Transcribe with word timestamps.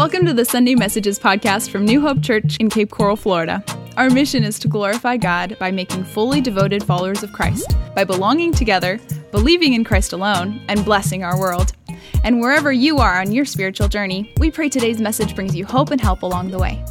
Welcome 0.00 0.24
to 0.24 0.32
the 0.32 0.46
Sunday 0.46 0.74
Messages 0.74 1.18
podcast 1.18 1.68
from 1.68 1.84
New 1.84 2.00
Hope 2.00 2.22
Church 2.22 2.56
in 2.56 2.70
Cape 2.70 2.90
Coral, 2.90 3.16
Florida. 3.16 3.62
Our 3.98 4.08
mission 4.08 4.44
is 4.44 4.58
to 4.60 4.66
glorify 4.66 5.18
God 5.18 5.58
by 5.58 5.70
making 5.70 6.04
fully 6.04 6.40
devoted 6.40 6.82
followers 6.82 7.22
of 7.22 7.34
Christ, 7.34 7.76
by 7.94 8.04
belonging 8.04 8.54
together, 8.54 8.98
believing 9.30 9.74
in 9.74 9.84
Christ 9.84 10.14
alone, 10.14 10.62
and 10.68 10.86
blessing 10.86 11.22
our 11.22 11.38
world. 11.38 11.74
And 12.24 12.40
wherever 12.40 12.72
you 12.72 12.96
are 12.96 13.20
on 13.20 13.30
your 13.30 13.44
spiritual 13.44 13.88
journey, 13.88 14.32
we 14.38 14.50
pray 14.50 14.70
today's 14.70 15.02
message 15.02 15.34
brings 15.34 15.54
you 15.54 15.66
hope 15.66 15.90
and 15.90 16.00
help 16.00 16.22
along 16.22 16.50
the 16.50 16.58
way. 16.58 16.82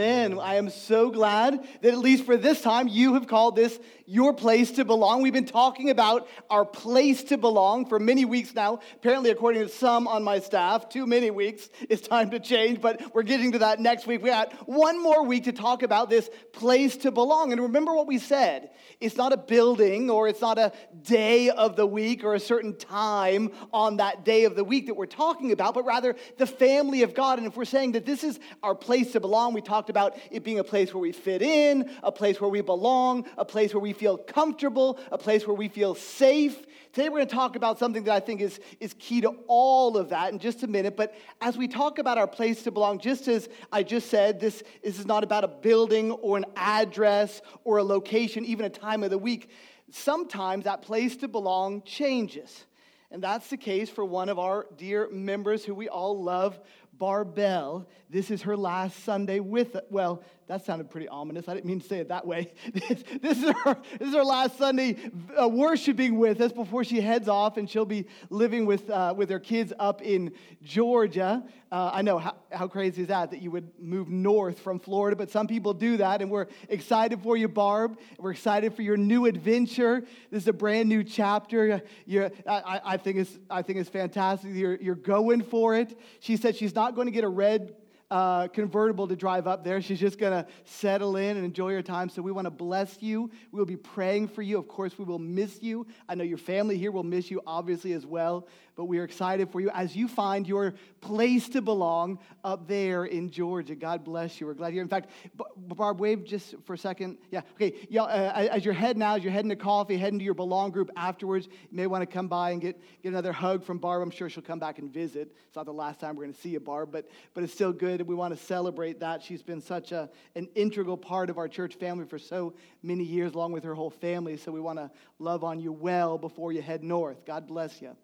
Amen. 0.00 0.38
I 0.38 0.54
am 0.54 0.70
so 0.70 1.10
glad 1.10 1.62
that 1.82 1.92
at 1.92 1.98
least 1.98 2.24
for 2.24 2.38
this 2.38 2.62
time 2.62 2.88
you 2.88 3.12
have 3.12 3.26
called 3.26 3.54
this 3.54 3.78
your 4.06 4.32
place 4.32 4.72
to 4.72 4.84
belong. 4.84 5.22
We've 5.22 5.32
been 5.32 5.44
talking 5.44 5.90
about 5.90 6.26
our 6.48 6.64
place 6.64 7.22
to 7.24 7.38
belong 7.38 7.86
for 7.86 8.00
many 8.00 8.24
weeks 8.24 8.52
now. 8.54 8.80
Apparently, 8.96 9.30
according 9.30 9.62
to 9.62 9.68
some 9.68 10.08
on 10.08 10.24
my 10.24 10.40
staff, 10.40 10.88
too 10.88 11.06
many 11.06 11.30
weeks. 11.30 11.68
It's 11.88 12.08
time 12.08 12.30
to 12.30 12.40
change, 12.40 12.80
but 12.80 13.14
we're 13.14 13.22
getting 13.22 13.52
to 13.52 13.60
that 13.60 13.78
next 13.78 14.08
week. 14.08 14.20
We 14.20 14.30
got 14.30 14.52
one 14.68 15.00
more 15.00 15.22
week 15.24 15.44
to 15.44 15.52
talk 15.52 15.84
about 15.84 16.10
this 16.10 16.28
place 16.52 16.96
to 16.98 17.12
belong. 17.12 17.52
And 17.52 17.60
remember 17.60 17.94
what 17.94 18.08
we 18.08 18.18
said 18.18 18.70
it's 19.00 19.16
not 19.16 19.32
a 19.32 19.36
building 19.36 20.10
or 20.10 20.26
it's 20.26 20.40
not 20.40 20.58
a 20.58 20.72
day 21.02 21.50
of 21.50 21.76
the 21.76 21.86
week 21.86 22.24
or 22.24 22.34
a 22.34 22.40
certain 22.40 22.76
time 22.76 23.52
on 23.72 23.98
that 23.98 24.24
day 24.24 24.44
of 24.44 24.56
the 24.56 24.64
week 24.64 24.86
that 24.86 24.94
we're 24.94 25.06
talking 25.06 25.52
about, 25.52 25.74
but 25.74 25.84
rather 25.84 26.16
the 26.36 26.46
family 26.46 27.04
of 27.04 27.14
God. 27.14 27.38
And 27.38 27.46
if 27.46 27.56
we're 27.56 27.64
saying 27.64 27.92
that 27.92 28.06
this 28.06 28.24
is 28.24 28.40
our 28.62 28.74
place 28.74 29.12
to 29.12 29.20
belong, 29.20 29.54
we 29.54 29.60
talked 29.60 29.89
about 29.90 30.16
it 30.30 30.42
being 30.42 30.58
a 30.58 30.64
place 30.64 30.94
where 30.94 31.00
we 31.00 31.12
fit 31.12 31.42
in, 31.42 31.90
a 32.02 32.10
place 32.10 32.40
where 32.40 32.50
we 32.50 32.60
belong, 32.60 33.26
a 33.36 33.44
place 33.44 33.74
where 33.74 33.80
we 33.80 33.92
feel 33.92 34.16
comfortable, 34.16 34.98
a 35.12 35.18
place 35.18 35.46
where 35.46 35.56
we 35.56 35.68
feel 35.68 35.94
safe. 35.94 36.64
Today 36.92 37.08
we're 37.08 37.18
going 37.18 37.28
to 37.28 37.34
talk 37.34 37.54
about 37.54 37.78
something 37.78 38.04
that 38.04 38.14
I 38.14 38.20
think 38.20 38.40
is, 38.40 38.58
is 38.80 38.94
key 38.98 39.20
to 39.20 39.34
all 39.46 39.96
of 39.96 40.08
that 40.08 40.32
in 40.32 40.38
just 40.38 40.62
a 40.62 40.66
minute. 40.66 40.96
But 40.96 41.14
as 41.40 41.56
we 41.56 41.68
talk 41.68 41.98
about 41.98 42.18
our 42.18 42.26
place 42.26 42.62
to 42.64 42.70
belong, 42.70 42.98
just 42.98 43.28
as 43.28 43.48
I 43.70 43.82
just 43.82 44.08
said, 44.08 44.40
this, 44.40 44.62
this 44.82 44.98
is 44.98 45.06
not 45.06 45.22
about 45.22 45.44
a 45.44 45.48
building 45.48 46.10
or 46.10 46.36
an 46.36 46.46
address 46.56 47.42
or 47.64 47.78
a 47.78 47.84
location, 47.84 48.44
even 48.44 48.64
a 48.64 48.70
time 48.70 49.04
of 49.04 49.10
the 49.10 49.18
week. 49.18 49.50
Sometimes 49.90 50.64
that 50.64 50.82
place 50.82 51.16
to 51.18 51.28
belong 51.28 51.82
changes. 51.82 52.64
And 53.12 53.22
that's 53.22 53.48
the 53.48 53.56
case 53.56 53.90
for 53.90 54.04
one 54.04 54.28
of 54.28 54.38
our 54.38 54.66
dear 54.76 55.08
members 55.10 55.64
who 55.64 55.74
we 55.74 55.88
all 55.88 56.22
love, 56.22 56.60
Barbell. 57.00 57.88
This 58.10 58.30
is 58.30 58.42
her 58.42 58.56
last 58.56 59.04
Sunday 59.04 59.40
with, 59.40 59.74
well, 59.88 60.22
that 60.48 60.66
sounded 60.66 60.90
pretty 60.90 61.08
ominous. 61.08 61.48
I 61.48 61.54
didn't 61.54 61.66
mean 61.66 61.80
to 61.80 61.86
say 61.86 61.98
it 61.98 62.08
that 62.08 62.26
way. 62.26 62.52
This, 62.74 63.04
this 63.22 63.38
is, 63.38 63.54
her, 63.64 63.76
this 63.98 64.08
is 64.08 64.14
her 64.14 64.24
last 64.24 64.58
Sunday 64.58 64.96
uh, 65.40 65.48
worshiping 65.48 66.18
with 66.18 66.40
us 66.40 66.52
before 66.52 66.82
she 66.82 67.00
heads 67.00 67.28
off, 67.28 67.56
and 67.56 67.70
she'll 67.70 67.84
be 67.84 68.06
living 68.30 68.66
with, 68.66 68.90
uh, 68.90 69.14
with 69.16 69.30
her 69.30 69.38
kids 69.38 69.72
up 69.78 70.02
in 70.02 70.32
Georgia. 70.62 71.44
Uh, 71.70 71.90
I 71.94 72.02
know, 72.02 72.18
how, 72.18 72.34
how 72.50 72.66
crazy 72.66 73.02
is 73.02 73.08
that, 73.08 73.30
that 73.30 73.40
you 73.40 73.52
would 73.52 73.70
move 73.78 74.08
north 74.08 74.58
from 74.58 74.80
Florida, 74.80 75.14
but 75.14 75.30
some 75.30 75.46
people 75.46 75.72
do 75.72 75.98
that, 75.98 76.20
and 76.20 76.28
we're 76.28 76.48
excited 76.68 77.22
for 77.22 77.36
you, 77.36 77.46
Barb. 77.46 77.96
We're 78.18 78.32
excited 78.32 78.74
for 78.74 78.82
your 78.82 78.96
new 78.96 79.26
adventure. 79.26 80.02
This 80.32 80.42
is 80.42 80.48
a 80.48 80.52
brand 80.52 80.88
new 80.88 81.04
chapter. 81.04 81.80
You're, 82.06 82.32
I, 82.44 82.80
I, 82.84 82.96
think 82.96 83.18
it's, 83.18 83.38
I 83.48 83.62
think 83.62 83.78
it's 83.78 83.90
fantastic. 83.90 84.52
You're, 84.52 84.76
you're 84.76 84.96
going 84.96 85.42
for 85.42 85.76
it. 85.76 85.96
She 86.18 86.36
said 86.36 86.56
she's 86.56 86.74
not 86.74 86.89
going 86.94 87.06
to 87.06 87.12
get 87.12 87.24
a 87.24 87.28
red 87.28 87.74
uh, 88.10 88.48
convertible 88.48 89.06
to 89.08 89.16
drive 89.16 89.46
up 89.46 89.64
there. 89.64 89.80
She's 89.80 90.00
just 90.00 90.18
going 90.18 90.32
to 90.32 90.50
settle 90.64 91.16
in 91.16 91.36
and 91.36 91.44
enjoy 91.44 91.72
her 91.72 91.82
time. 91.82 92.08
So 92.08 92.22
we 92.22 92.32
want 92.32 92.46
to 92.46 92.50
bless 92.50 93.02
you. 93.02 93.30
We 93.52 93.58
will 93.58 93.66
be 93.66 93.76
praying 93.76 94.28
for 94.28 94.42
you. 94.42 94.58
Of 94.58 94.68
course, 94.68 94.98
we 94.98 95.04
will 95.04 95.18
miss 95.18 95.62
you. 95.62 95.86
I 96.08 96.14
know 96.14 96.24
your 96.24 96.38
family 96.38 96.76
here 96.76 96.90
will 96.90 97.04
miss 97.04 97.30
you, 97.30 97.40
obviously, 97.46 97.92
as 97.92 98.04
well 98.04 98.46
but 98.80 98.86
we 98.86 98.98
are 98.98 99.04
excited 99.04 99.50
for 99.50 99.60
you 99.60 99.68
as 99.74 99.94
you 99.94 100.08
find 100.08 100.48
your 100.48 100.72
place 101.02 101.50
to 101.50 101.60
belong 101.60 102.18
up 102.42 102.66
there 102.66 103.04
in 103.04 103.30
Georgia. 103.30 103.74
God 103.74 104.04
bless 104.04 104.40
you. 104.40 104.46
We're 104.46 104.54
glad 104.54 104.68
you're 104.68 104.76
here. 104.76 104.82
In 104.82 104.88
fact, 104.88 105.10
Barb, 105.54 106.00
wave 106.00 106.24
just 106.24 106.54
for 106.64 106.72
a 106.72 106.78
second. 106.78 107.18
Yeah, 107.30 107.42
okay. 107.56 107.74
Y'all, 107.90 108.06
uh, 108.06 108.32
as 108.32 108.64
you're 108.64 108.72
heading 108.72 109.02
out, 109.02 109.18
as 109.18 109.22
you're 109.22 109.34
heading 109.34 109.50
to 109.50 109.56
coffee, 109.56 109.98
heading 109.98 110.18
to 110.18 110.24
your 110.24 110.32
belong 110.32 110.70
group 110.70 110.90
afterwards, 110.96 111.46
you 111.46 111.76
may 111.76 111.86
want 111.86 112.00
to 112.00 112.06
come 112.06 112.26
by 112.26 112.52
and 112.52 112.62
get, 112.62 112.80
get 113.02 113.10
another 113.10 113.34
hug 113.34 113.64
from 113.64 113.76
Barb. 113.76 114.02
I'm 114.02 114.10
sure 114.10 114.30
she'll 114.30 114.42
come 114.42 114.58
back 114.58 114.78
and 114.78 114.90
visit. 114.90 115.36
It's 115.46 115.56
not 115.56 115.66
the 115.66 115.74
last 115.74 116.00
time 116.00 116.16
we're 116.16 116.24
going 116.24 116.34
to 116.34 116.40
see 116.40 116.48
you, 116.48 116.60
Barb, 116.60 116.90
but, 116.90 117.06
but 117.34 117.44
it's 117.44 117.52
still 117.52 117.74
good. 117.74 117.99
We 118.06 118.14
want 118.14 118.36
to 118.36 118.44
celebrate 118.44 119.00
that. 119.00 119.22
She's 119.22 119.42
been 119.42 119.60
such 119.60 119.92
a, 119.92 120.10
an 120.34 120.48
integral 120.54 120.96
part 120.96 121.30
of 121.30 121.38
our 121.38 121.48
church 121.48 121.74
family 121.74 122.04
for 122.04 122.18
so 122.18 122.54
many 122.82 123.04
years, 123.04 123.34
along 123.34 123.52
with 123.52 123.64
her 123.64 123.74
whole 123.74 123.90
family. 123.90 124.36
So 124.36 124.52
we 124.52 124.60
want 124.60 124.78
to 124.78 124.90
love 125.18 125.44
on 125.44 125.60
you 125.60 125.72
well 125.72 126.18
before 126.18 126.52
you 126.52 126.62
head 126.62 126.82
north. 126.82 127.24
God 127.24 127.46
bless 127.46 127.80
you. 127.80 127.96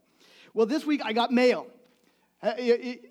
Well, 0.55 0.67
this 0.67 0.87
week 0.87 1.03
I 1.05 1.13
got 1.13 1.33
mail. 1.33 1.67
Uh, 2.43 2.55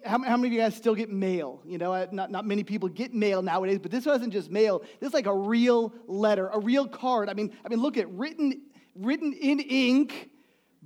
how, 0.06 0.18
many 0.18 0.48
of 0.48 0.54
you 0.54 0.60
guys 0.60 0.76
still 0.76 0.96
get 0.96 1.10
mail? 1.10 1.62
You 1.66 1.78
know, 1.78 1.94
uh, 1.94 2.08
not, 2.12 2.30
not 2.32 2.46
many 2.46 2.64
people 2.64 2.90
get 2.90 3.14
mail 3.14 3.42
nowadays, 3.42 3.80
but 3.80 3.92
this 3.92 4.06
wasn't 4.06 4.32
just 4.32 4.52
mail. 4.52 4.84
This 5.00 5.10
is 5.10 5.14
like 5.14 5.26
a 5.26 5.36
real 5.36 5.94
letter, 6.08 6.48
a 6.48 6.60
real 6.60 6.88
card. 6.88 7.28
I 7.28 7.34
mean, 7.34 7.52
I 7.66 7.70
mean, 7.70 7.80
look 7.82 7.98
at 7.98 8.10
written, 8.12 8.62
written 8.96 9.34
in 9.34 9.60
ink 9.60 10.30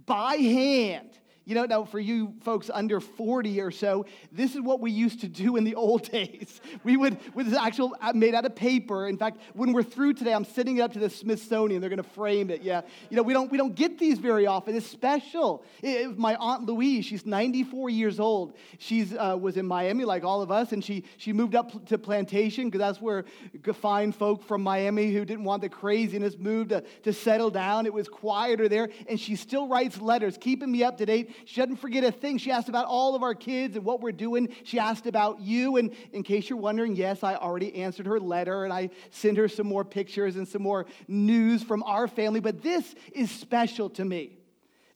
by 0.06 0.36
hand. 0.36 1.10
You 1.50 1.56
know, 1.56 1.66
now 1.66 1.84
for 1.84 2.00
you 2.00 2.36
folks 2.42 2.70
under 2.72 3.00
40 3.00 3.60
or 3.60 3.72
so, 3.72 4.06
this 4.32 4.54
is 4.54 4.62
what 4.62 4.80
we 4.80 4.92
used 4.92 5.22
to 5.22 5.28
do 5.28 5.56
in 5.56 5.64
the 5.64 5.74
old 5.74 6.04
days. 6.12 6.62
We 6.84 6.96
would, 6.96 7.18
with 7.34 7.48
this 7.50 7.58
actual 7.58 7.96
uh, 8.00 8.14
made 8.14 8.36
out 8.36 8.46
of 8.46 8.56
paper. 8.56 9.08
In 9.08 9.18
fact, 9.18 9.42
when 9.56 9.74
we're 9.74 9.82
through 9.82 10.14
today, 10.14 10.32
I'm 10.32 10.46
sending 10.46 10.78
it 10.78 10.82
up 10.82 10.94
to 10.94 11.00
the 11.00 11.10
Smithsonian. 11.10 11.82
They're 11.82 11.90
going 11.90 12.04
to 12.04 12.08
frame 12.12 12.52
it. 12.52 12.62
Yeah. 12.62 12.82
You 13.10 13.18
know, 13.18 13.24
we 13.24 13.34
don't, 13.34 13.52
we 13.52 13.58
don't 13.58 13.74
get 13.74 13.98
these 13.98 14.20
very 14.20 14.46
often. 14.46 14.76
It's 14.76 14.86
special. 14.86 15.64
It, 15.82 16.20
my 16.20 16.36
Aunt 16.36 16.68
Louise, 16.68 17.06
she's 17.06 17.26
94 17.26 17.90
years 17.90 18.20
old. 18.20 18.54
She 18.78 19.18
uh, 19.18 19.36
was 19.36 19.58
in 19.58 19.66
Miami 19.66 20.06
like 20.06 20.24
all 20.24 20.44
of 20.44 20.52
us, 20.52 20.72
and 20.72 20.86
she, 20.86 21.04
she 21.18 21.34
moved 21.34 21.56
up 21.56 21.84
to 21.88 21.98
Plantation 21.98 22.66
because 22.66 22.78
that's 22.78 23.02
where 23.02 23.26
fine 23.74 24.12
folk 24.12 24.44
from 24.44 24.62
Miami 24.62 25.12
who 25.12 25.26
didn't 25.26 25.46
want 25.46 25.64
the 25.64 25.70
craziness 25.70 26.38
moved 26.38 26.70
to, 26.70 26.84
to 27.02 27.12
settle 27.12 27.50
down. 27.50 27.88
It 27.88 27.94
was 27.94 28.08
quieter 28.08 28.70
there, 28.70 28.90
and 29.08 29.20
she 29.20 29.36
still 29.36 29.68
writes 29.68 30.00
letters, 30.00 30.38
keeping 30.38 30.72
me 30.72 30.84
up 30.84 31.00
to 31.00 31.08
date 31.08 31.34
she 31.46 31.62
doesn't 31.62 31.78
forget 31.78 32.04
a 32.04 32.12
thing. 32.12 32.38
She 32.38 32.52
asked 32.52 32.70
about 32.70 32.86
all 32.86 33.16
of 33.16 33.24
our 33.24 33.36
kids 33.36 33.76
and 33.76 33.86
what 33.86 34.02
we're 34.02 34.12
doing. 34.12 34.50
She 34.64 34.80
asked 34.80 35.06
about 35.06 35.40
you. 35.40 35.78
And 35.78 35.92
in 36.14 36.24
case 36.24 36.50
you're 36.50 36.60
wondering, 36.60 36.96
yes, 36.96 37.24
I 37.24 37.36
already 37.36 37.76
answered 37.76 38.06
her 38.06 38.20
letter 38.20 38.64
and 38.64 38.74
I 38.74 38.90
sent 39.12 39.38
her 39.38 39.48
some 39.48 39.68
more 39.68 39.84
pictures 39.84 40.36
and 40.36 40.48
some 40.48 40.62
more 40.62 40.86
news 41.08 41.64
from 41.64 41.84
our 41.84 42.08
family. 42.08 42.40
But 42.40 42.62
this 42.62 42.96
is 43.12 43.32
special 43.32 43.90
to 43.92 44.06
me. 44.06 44.38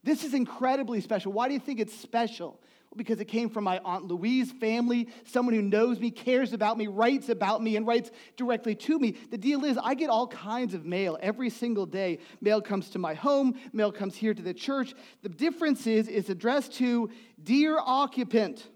This 0.04 0.24
is 0.24 0.34
incredibly 0.34 1.02
special. 1.02 1.32
Why 1.32 1.48
do 1.48 1.54
you 1.54 1.60
think 1.60 1.80
it's 1.80 1.98
special? 1.98 2.60
Because 2.98 3.20
it 3.20 3.26
came 3.26 3.50
from 3.50 3.64
my 3.64 3.80
Aunt 3.84 4.06
Louise 4.06 4.52
family, 4.52 5.10
someone 5.26 5.56
who 5.56 5.62
knows 5.62 6.00
me, 6.00 6.12
cares 6.12 6.54
about 6.54 6.78
me, 6.78 6.88
writes 6.88 7.30
about 7.30 7.62
me, 7.62 7.76
and 7.76 7.86
writes 7.88 8.12
directly 8.38 8.76
to 8.76 9.00
me. 9.00 9.12
The 9.32 9.38
deal 9.38 9.64
is, 9.66 9.78
I 9.78 9.94
get 9.94 10.10
all 10.10 10.28
kinds 10.28 10.74
of 10.74 10.86
mail 10.86 11.18
every 11.22 11.50
single 11.50 11.86
day. 11.86 12.20
Mail 12.42 12.62
comes 12.62 12.90
to 12.92 13.00
my 13.00 13.14
home, 13.14 13.56
mail 13.72 13.92
comes 13.92 14.16
here 14.16 14.34
to 14.34 14.42
the 14.42 14.54
church. 14.54 14.94
The 15.22 15.30
difference 15.30 15.88
is, 15.88 16.08
it's 16.08 16.30
addressed 16.30 16.74
to 16.74 17.10
Dear 17.44 17.78
occupant, 17.80 18.68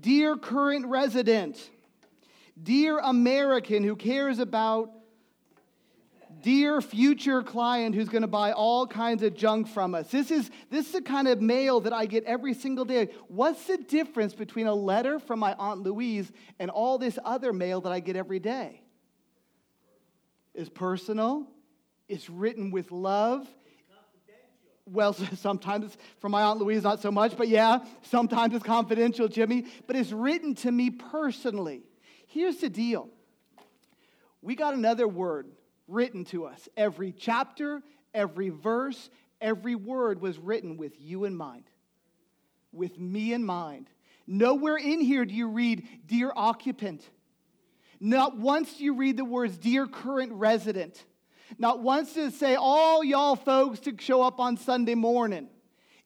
Dear 0.00 0.36
current 0.36 0.86
resident, 0.86 1.70
Dear 2.60 2.98
American 2.98 3.84
who 3.84 3.96
cares 3.96 4.38
about 4.38 4.90
dear 6.44 6.82
future 6.82 7.42
client 7.42 7.94
who's 7.94 8.10
going 8.10 8.22
to 8.22 8.28
buy 8.28 8.52
all 8.52 8.86
kinds 8.86 9.22
of 9.22 9.34
junk 9.34 9.66
from 9.66 9.94
us. 9.94 10.10
This 10.10 10.30
is, 10.30 10.50
this 10.70 10.86
is 10.86 10.92
the 10.92 11.00
kind 11.00 11.26
of 11.26 11.40
mail 11.40 11.80
that 11.80 11.92
I 11.94 12.04
get 12.04 12.22
every 12.24 12.52
single 12.52 12.84
day. 12.84 13.08
What's 13.28 13.66
the 13.66 13.78
difference 13.78 14.34
between 14.34 14.66
a 14.66 14.74
letter 14.74 15.18
from 15.18 15.38
my 15.38 15.54
Aunt 15.54 15.80
Louise 15.80 16.30
and 16.58 16.70
all 16.70 16.98
this 16.98 17.18
other 17.24 17.54
mail 17.54 17.80
that 17.80 17.92
I 17.92 18.00
get 18.00 18.14
every 18.14 18.40
day? 18.40 18.82
It's 20.54 20.68
personal, 20.68 21.46
it's 22.08 22.28
written 22.28 22.70
with 22.70 22.92
love. 22.92 23.48
Well, 24.86 25.14
sometimes 25.36 25.96
from 26.18 26.32
my 26.32 26.42
Aunt 26.42 26.60
Louise, 26.60 26.82
not 26.82 27.00
so 27.00 27.10
much, 27.10 27.38
but 27.38 27.48
yeah, 27.48 27.78
sometimes 28.02 28.54
it's 28.54 28.64
confidential, 28.66 29.28
Jimmy, 29.28 29.64
but 29.86 29.96
it's 29.96 30.12
written 30.12 30.54
to 30.56 30.70
me 30.70 30.90
personally. 30.90 31.84
Here's 32.26 32.58
the 32.58 32.68
deal 32.68 33.08
we 34.42 34.54
got 34.54 34.74
another 34.74 35.08
word 35.08 35.46
written 35.88 36.24
to 36.26 36.46
us. 36.46 36.68
Every 36.76 37.12
chapter, 37.12 37.82
every 38.12 38.48
verse, 38.48 39.10
every 39.40 39.74
word 39.74 40.20
was 40.20 40.38
written 40.38 40.76
with 40.76 41.00
you 41.00 41.24
in 41.24 41.36
mind, 41.36 41.64
with 42.72 42.98
me 42.98 43.32
in 43.32 43.44
mind. 43.44 43.88
Nowhere 44.26 44.76
in 44.76 45.00
here 45.00 45.24
do 45.24 45.34
you 45.34 45.48
read, 45.48 45.86
Dear 46.06 46.32
occupant. 46.34 47.08
Not 48.00 48.38
once 48.38 48.74
do 48.74 48.84
you 48.84 48.94
read 48.94 49.16
the 49.16 49.24
words, 49.24 49.56
Dear 49.56 49.86
current 49.86 50.32
resident. 50.32 51.04
Not 51.58 51.80
once 51.82 52.14
does 52.14 52.34
it 52.34 52.38
say, 52.38 52.56
All 52.56 53.04
y'all 53.04 53.36
folks 53.36 53.80
to 53.80 53.94
show 53.98 54.22
up 54.22 54.40
on 54.40 54.56
Sunday 54.56 54.94
morning. 54.94 55.48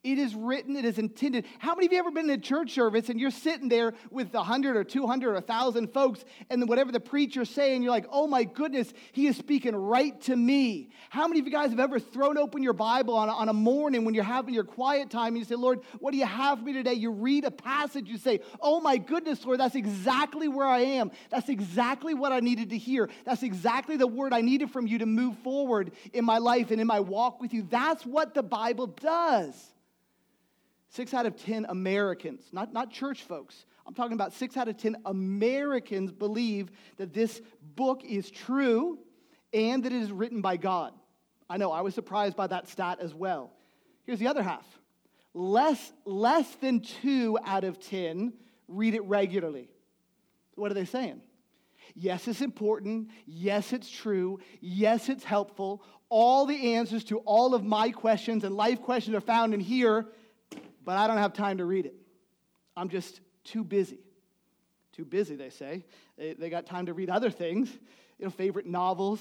It 0.05 0.17
is 0.17 0.33
written, 0.33 0.77
it 0.77 0.85
is 0.85 0.97
intended. 0.97 1.45
How 1.59 1.75
many 1.75 1.87
of 1.87 1.93
you 1.93 1.99
have 1.99 2.07
ever 2.07 2.15
been 2.15 2.31
in 2.31 2.39
a 2.39 2.41
church 2.41 2.71
service 2.71 3.09
and 3.09 3.19
you're 3.19 3.33
sitting 3.33 3.69
there 3.69 3.95
with 4.13 4.33
100 4.33 4.77
or 4.77 4.85
200 4.85 5.29
or 5.29 5.33
1,000 5.35 5.93
folks, 5.93 6.25
and 6.51 6.69
whatever 6.69 6.93
the 6.93 7.01
preacher's 7.01 7.51
saying, 7.51 7.83
you're 7.83 7.91
like, 7.91 8.07
oh 8.13 8.29
my 8.29 8.45
goodness, 8.45 8.93
he 9.11 9.27
is 9.27 9.37
speaking 9.37 9.75
right 9.75 10.21
to 10.23 10.37
me. 10.37 10.91
How 11.11 11.27
many 11.27 11.41
of 11.41 11.47
you 11.47 11.53
guys 11.53 11.71
have 11.71 11.81
ever 11.81 11.99
thrown 11.99 12.39
open 12.39 12.63
your 12.63 12.75
Bible 12.75 13.17
on 13.17 13.29
a, 13.29 13.33
on 13.33 13.49
a 13.49 13.53
morning 13.53 14.05
when 14.05 14.15
you're 14.15 14.23
having 14.23 14.55
your 14.55 14.63
quiet 14.63 15.11
time 15.11 15.29
and 15.29 15.39
you 15.39 15.45
say, 15.45 15.57
Lord, 15.57 15.81
what 15.99 16.13
do 16.13 16.17
you 16.17 16.27
have 16.27 16.61
for 16.61 16.65
me 16.65 16.75
today? 16.75 16.95
You 16.95 17.11
read 17.11 17.45
a 17.45 17.51
passage, 17.51 18.09
you 18.09 18.19
say, 18.19 18.39
oh 18.61 18.81
my 18.81 18.99
goodness, 18.99 19.45
Lord, 19.45 19.59
that's 19.59 19.75
exactly 19.75 20.47
where 20.47 20.69
I 20.69 20.79
am. 20.79 21.11
That's 21.29 21.49
exactly 21.49 22.15
what 22.15 22.31
I 22.31 22.39
needed 22.39 22.71
to 22.71 22.79
hear. 22.79 23.11
That's 23.25 23.43
exactly 23.43 23.97
the 23.97 24.07
word 24.07 24.33
I 24.33 24.43
needed 24.43 24.71
from 24.71 24.87
you 24.87 24.99
to 24.99 25.07
move 25.07 25.37
forward 25.39 25.91
in 26.13 26.25
my 26.25 26.39
life 26.39 26.71
and 26.71 26.81
in 26.81 26.87
my 26.87 27.01
walk 27.01 27.41
with 27.41 27.53
you. 27.53 27.67
That's 27.69 28.07
what 28.07 28.35
the 28.35 28.45
Bible 28.45 28.87
does. 28.87 29.73
Six 30.91 31.13
out 31.13 31.27
of 31.27 31.37
10 31.37 31.67
Americans, 31.69 32.43
not, 32.53 32.73
not 32.73 32.91
church 32.91 33.23
folks, 33.25 33.67
I'm 33.87 33.95
talking 33.95 34.13
about 34.13 34.35
six 34.35 34.57
out 34.57 34.69
of 34.69 34.77
10 34.77 34.97
Americans 35.07 36.13
believe 36.13 36.71
that 36.99 37.15
this 37.15 37.41
book 37.75 38.05
is 38.05 38.31
true 38.31 38.99
and 39.53 39.83
that 39.85 39.93
it 39.93 40.03
is 40.03 40.13
written 40.13 40.43
by 40.43 40.59
God. 40.59 40.93
I 41.49 41.57
know, 41.57 41.73
I 41.73 41.81
was 41.81 41.95
surprised 41.95 42.37
by 42.37 42.47
that 42.49 42.69
stat 42.69 42.99
as 43.01 43.15
well. 43.15 43.51
Here's 44.05 44.19
the 44.19 44.29
other 44.29 44.43
half 44.43 44.67
less, 45.35 45.93
less 46.05 46.51
than 46.57 46.81
two 46.81 47.39
out 47.45 47.65
of 47.65 47.81
10 47.81 48.35
read 48.67 48.95
it 48.95 49.05
regularly. 49.05 49.71
What 50.55 50.71
are 50.71 50.75
they 50.75 50.85
saying? 50.85 51.23
Yes, 51.95 52.29
it's 52.29 52.43
important. 52.43 53.09
Yes, 53.27 53.73
it's 53.73 53.91
true. 53.91 54.41
Yes, 54.61 55.09
it's 55.09 55.25
helpful. 55.25 55.83
All 56.11 56.45
the 56.45 56.75
answers 56.75 57.05
to 57.05 57.19
all 57.19 57.55
of 57.55 57.65
my 57.65 57.91
questions 57.91 58.45
and 58.45 58.55
life 58.55 58.83
questions 58.83 59.17
are 59.17 59.21
found 59.21 59.55
in 59.55 59.61
here 59.61 60.07
but 60.89 60.97
I 60.97 61.07
don't 61.07 61.19
have 61.19 61.35
time 61.35 61.59
to 61.59 61.67
read 61.67 61.85
it. 61.85 61.95
I'm 62.75 62.89
just 62.89 63.21
too 63.45 63.63
busy. 63.63 63.99
Too 64.93 65.05
busy, 65.05 65.37
they 65.37 65.51
say. 65.51 65.85
They, 66.17 66.33
they 66.33 66.49
got 66.49 66.65
time 66.65 66.87
to 66.87 66.95
read 66.95 67.11
other 67.11 67.29
things, 67.29 67.71
you 68.19 68.25
know, 68.25 68.31
favorite 68.31 68.65
novels, 68.65 69.21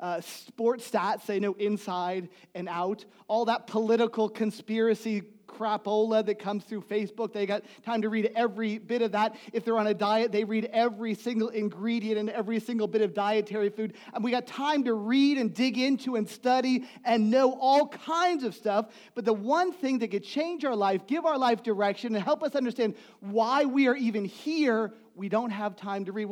uh, 0.00 0.20
sports 0.22 0.90
stats, 0.90 1.24
they 1.26 1.38
know 1.38 1.52
inside 1.52 2.30
and 2.56 2.68
out. 2.68 3.04
All 3.28 3.44
that 3.44 3.68
political 3.68 4.28
conspiracy 4.28 5.22
crapola 5.56 6.24
that 6.26 6.38
comes 6.38 6.64
through 6.64 6.82
Facebook. 6.82 7.32
They 7.32 7.46
got 7.46 7.62
time 7.84 8.02
to 8.02 8.08
read 8.08 8.30
every 8.34 8.78
bit 8.78 9.02
of 9.02 9.12
that. 9.12 9.36
If 9.52 9.64
they're 9.64 9.78
on 9.78 9.86
a 9.86 9.94
diet, 9.94 10.32
they 10.32 10.44
read 10.44 10.70
every 10.72 11.14
single 11.14 11.48
ingredient 11.48 12.18
and 12.18 12.30
every 12.30 12.60
single 12.60 12.86
bit 12.86 13.02
of 13.02 13.14
dietary 13.14 13.70
food. 13.70 13.94
And 14.12 14.24
we 14.24 14.30
got 14.30 14.46
time 14.46 14.84
to 14.84 14.94
read 14.94 15.38
and 15.38 15.54
dig 15.54 15.78
into 15.78 16.16
and 16.16 16.28
study 16.28 16.84
and 17.04 17.30
know 17.30 17.56
all 17.60 17.88
kinds 17.88 18.44
of 18.44 18.54
stuff. 18.54 18.86
But 19.14 19.24
the 19.24 19.32
one 19.32 19.72
thing 19.72 19.98
that 20.00 20.10
could 20.10 20.24
change 20.24 20.64
our 20.64 20.76
life, 20.76 21.06
give 21.06 21.24
our 21.24 21.38
life 21.38 21.62
direction, 21.62 22.14
and 22.14 22.24
help 22.24 22.42
us 22.42 22.54
understand 22.54 22.94
why 23.20 23.64
we 23.64 23.88
are 23.88 23.96
even 23.96 24.24
here, 24.24 24.92
we 25.14 25.28
don't 25.28 25.50
have 25.50 25.76
time 25.76 26.04
to 26.06 26.12
read. 26.12 26.26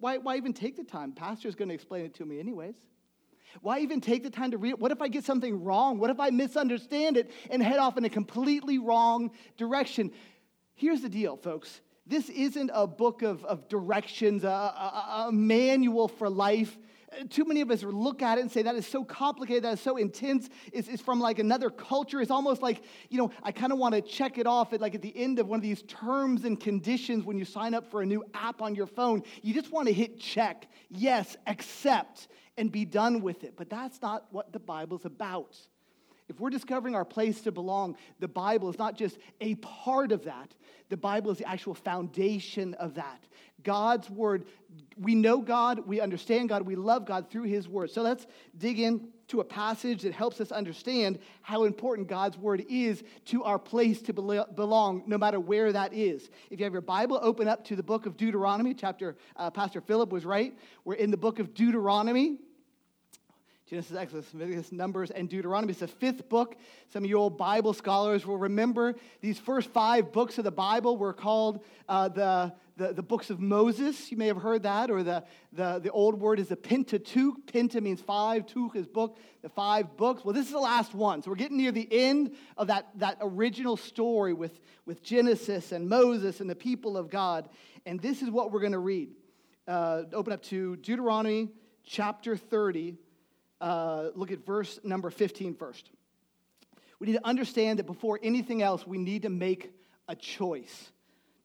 Why, 0.00 0.18
why 0.18 0.36
even 0.36 0.52
take 0.52 0.76
the 0.76 0.84
time? 0.84 1.12
Pastor's 1.12 1.54
going 1.54 1.68
to 1.68 1.74
explain 1.74 2.04
it 2.04 2.14
to 2.14 2.24
me, 2.24 2.38
anyways. 2.38 2.76
Why 3.60 3.80
even 3.80 4.00
take 4.00 4.22
the 4.22 4.30
time 4.30 4.50
to 4.52 4.58
read 4.58 4.70
it? 4.70 4.78
What 4.78 4.92
if 4.92 5.02
I 5.02 5.08
get 5.08 5.24
something 5.24 5.64
wrong? 5.64 5.98
What 5.98 6.10
if 6.10 6.20
I 6.20 6.30
misunderstand 6.30 7.16
it 7.16 7.30
and 7.50 7.62
head 7.62 7.78
off 7.78 7.96
in 7.96 8.04
a 8.04 8.10
completely 8.10 8.78
wrong 8.78 9.30
direction? 9.56 10.12
Here's 10.74 11.00
the 11.00 11.08
deal, 11.08 11.36
folks. 11.36 11.80
This 12.06 12.30
isn't 12.30 12.70
a 12.72 12.86
book 12.86 13.22
of, 13.22 13.44
of 13.44 13.68
directions, 13.68 14.44
a, 14.44 14.48
a, 14.48 15.26
a 15.28 15.32
manual 15.32 16.08
for 16.08 16.30
life. 16.30 16.78
Too 17.30 17.44
many 17.44 17.62
of 17.62 17.70
us 17.70 17.82
look 17.82 18.22
at 18.22 18.38
it 18.38 18.42
and 18.42 18.50
say 18.50 18.62
that 18.62 18.74
is 18.74 18.86
so 18.86 19.02
complicated, 19.02 19.64
that 19.64 19.74
is 19.74 19.80
so 19.80 19.96
intense. 19.96 20.48
It's, 20.72 20.88
it's 20.88 21.02
from 21.02 21.20
like 21.20 21.38
another 21.38 21.70
culture. 21.70 22.20
It's 22.20 22.30
almost 22.30 22.60
like, 22.60 22.82
you 23.08 23.18
know, 23.18 23.30
I 23.42 23.50
kind 23.50 23.72
of 23.72 23.78
want 23.78 23.94
to 23.94 24.02
check 24.02 24.36
it 24.36 24.46
off 24.46 24.72
at 24.72 24.80
like 24.80 24.94
at 24.94 25.02
the 25.02 25.16
end 25.16 25.38
of 25.38 25.48
one 25.48 25.58
of 25.58 25.62
these 25.62 25.82
terms 25.82 26.44
and 26.44 26.60
conditions 26.60 27.24
when 27.24 27.38
you 27.38 27.44
sign 27.44 27.74
up 27.74 27.90
for 27.90 28.02
a 28.02 28.06
new 28.06 28.24
app 28.34 28.60
on 28.60 28.74
your 28.74 28.86
phone. 28.86 29.22
You 29.42 29.54
just 29.54 29.72
want 29.72 29.88
to 29.88 29.94
hit 29.94 30.20
check. 30.20 30.68
Yes, 30.90 31.36
accept 31.46 32.28
and 32.58 32.70
be 32.70 32.84
done 32.84 33.22
with 33.22 33.44
it. 33.44 33.54
But 33.56 33.70
that's 33.70 34.02
not 34.02 34.26
what 34.30 34.52
the 34.52 34.58
Bible's 34.58 35.04
about. 35.04 35.56
If 36.28 36.38
we're 36.40 36.50
discovering 36.50 36.94
our 36.94 37.06
place 37.06 37.40
to 37.42 37.52
belong, 37.52 37.96
the 38.20 38.28
Bible 38.28 38.68
is 38.68 38.78
not 38.78 38.96
just 38.96 39.16
a 39.40 39.54
part 39.56 40.12
of 40.12 40.24
that, 40.24 40.54
the 40.90 40.96
Bible 40.96 41.30
is 41.30 41.38
the 41.38 41.48
actual 41.48 41.74
foundation 41.74 42.74
of 42.74 42.94
that. 42.94 43.24
God's 43.62 44.10
Word, 44.10 44.44
we 44.96 45.14
know 45.14 45.40
God, 45.40 45.86
we 45.86 46.00
understand 46.00 46.48
God, 46.48 46.62
we 46.62 46.76
love 46.76 47.06
God 47.06 47.30
through 47.30 47.44
His 47.44 47.68
Word. 47.68 47.90
So 47.90 48.02
let's 48.02 48.26
dig 48.56 48.80
into 48.80 49.40
a 49.40 49.44
passage 49.44 50.02
that 50.02 50.12
helps 50.12 50.40
us 50.40 50.50
understand 50.52 51.18
how 51.42 51.64
important 51.64 52.08
God's 52.08 52.36
Word 52.36 52.64
is 52.68 53.02
to 53.26 53.44
our 53.44 53.58
place 53.58 54.02
to 54.02 54.12
belong, 54.12 55.02
no 55.06 55.18
matter 55.18 55.40
where 55.40 55.72
that 55.72 55.92
is. 55.92 56.30
If 56.50 56.58
you 56.58 56.64
have 56.64 56.72
your 56.72 56.82
Bible, 56.82 57.18
open 57.22 57.48
up 57.48 57.64
to 57.66 57.76
the 57.76 57.82
book 57.82 58.06
of 58.06 58.16
Deuteronomy, 58.16 58.74
chapter, 58.74 59.16
uh, 59.36 59.50
Pastor 59.50 59.80
Philip 59.80 60.10
was 60.10 60.24
right. 60.24 60.56
We're 60.84 60.94
in 60.94 61.10
the 61.10 61.16
book 61.16 61.38
of 61.38 61.54
Deuteronomy. 61.54 62.38
Genesis, 63.68 63.98
Exodus, 63.98 64.32
Leviticus, 64.32 64.72
Numbers, 64.72 65.10
and 65.10 65.28
Deuteronomy. 65.28 65.72
It's 65.72 65.80
the 65.80 65.88
fifth 65.88 66.26
book. 66.30 66.56
Some 66.90 67.04
of 67.04 67.10
you 67.10 67.18
old 67.18 67.36
Bible 67.36 67.74
scholars 67.74 68.24
will 68.24 68.38
remember 68.38 68.94
these 69.20 69.38
first 69.38 69.68
five 69.70 70.10
books 70.10 70.38
of 70.38 70.44
the 70.44 70.50
Bible 70.50 70.96
were 70.96 71.12
called 71.12 71.62
uh, 71.86 72.08
the, 72.08 72.54
the, 72.78 72.94
the, 72.94 73.02
books 73.02 73.28
of 73.28 73.40
Moses. 73.40 74.10
You 74.10 74.16
may 74.16 74.28
have 74.28 74.38
heard 74.38 74.62
that, 74.62 74.90
or 74.90 75.02
the, 75.02 75.24
the, 75.52 75.78
the 75.78 75.90
old 75.90 76.18
word 76.18 76.38
is 76.38 76.48
the 76.48 76.56
Pentateuch. 76.56 77.46
Penta 77.46 77.82
means 77.82 78.00
five, 78.00 78.46
Tuch 78.46 78.74
is 78.74 78.86
book, 78.86 79.18
the 79.42 79.50
five 79.50 79.96
books. 79.96 80.24
Well, 80.24 80.32
this 80.32 80.46
is 80.46 80.52
the 80.52 80.58
last 80.58 80.94
one. 80.94 81.22
So 81.22 81.30
we're 81.30 81.36
getting 81.36 81.58
near 81.58 81.72
the 81.72 81.88
end 81.90 82.34
of 82.56 82.68
that, 82.68 82.88
that 82.96 83.18
original 83.20 83.76
story 83.76 84.32
with, 84.32 84.58
with 84.86 85.02
Genesis 85.02 85.72
and 85.72 85.88
Moses 85.88 86.40
and 86.40 86.48
the 86.48 86.56
people 86.56 86.96
of 86.96 87.10
God. 87.10 87.48
And 87.84 88.00
this 88.00 88.22
is 88.22 88.30
what 88.30 88.50
we're 88.50 88.60
going 88.60 88.72
to 88.72 88.78
read. 88.78 89.10
Uh, 89.66 90.04
open 90.14 90.32
up 90.32 90.42
to 90.44 90.76
Deuteronomy 90.76 91.50
chapter 91.84 92.36
30 92.36 92.96
uh, 93.60 94.10
look 94.14 94.30
at 94.30 94.44
verse 94.44 94.78
number 94.84 95.10
15 95.10 95.54
first. 95.54 95.90
We 96.98 97.06
need 97.06 97.14
to 97.14 97.26
understand 97.26 97.78
that 97.78 97.86
before 97.86 98.18
anything 98.22 98.62
else, 98.62 98.86
we 98.86 98.98
need 98.98 99.22
to 99.22 99.30
make 99.30 99.72
a 100.08 100.16
choice. 100.16 100.92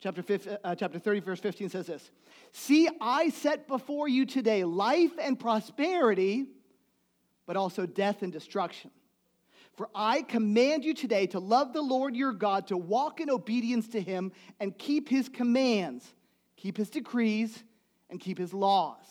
Chapter, 0.03 0.21
50, 0.21 0.49
uh, 0.65 0.75
chapter 0.75 0.99
30, 0.99 1.21
verse 1.21 1.39
15 1.39 1.69
says 1.69 1.87
this 1.87 2.11
See, 2.51 2.89
I 2.99 3.29
set 3.29 3.69
before 3.69 4.09
you 4.09 4.25
today 4.25 4.65
life 4.65 5.13
and 5.17 5.39
prosperity, 5.39 6.45
but 7.45 7.55
also 7.55 7.85
death 7.85 8.21
and 8.21 8.29
destruction. 8.29 8.91
For 9.77 9.87
I 9.95 10.23
command 10.23 10.83
you 10.83 10.93
today 10.93 11.25
to 11.27 11.39
love 11.39 11.71
the 11.71 11.81
Lord 11.81 12.17
your 12.17 12.33
God, 12.33 12.67
to 12.67 12.75
walk 12.75 13.21
in 13.21 13.29
obedience 13.29 13.87
to 13.89 14.01
him, 14.01 14.33
and 14.59 14.77
keep 14.77 15.07
his 15.07 15.29
commands, 15.29 16.13
keep 16.57 16.75
his 16.75 16.89
decrees, 16.89 17.63
and 18.09 18.19
keep 18.19 18.37
his 18.37 18.53
laws. 18.53 19.05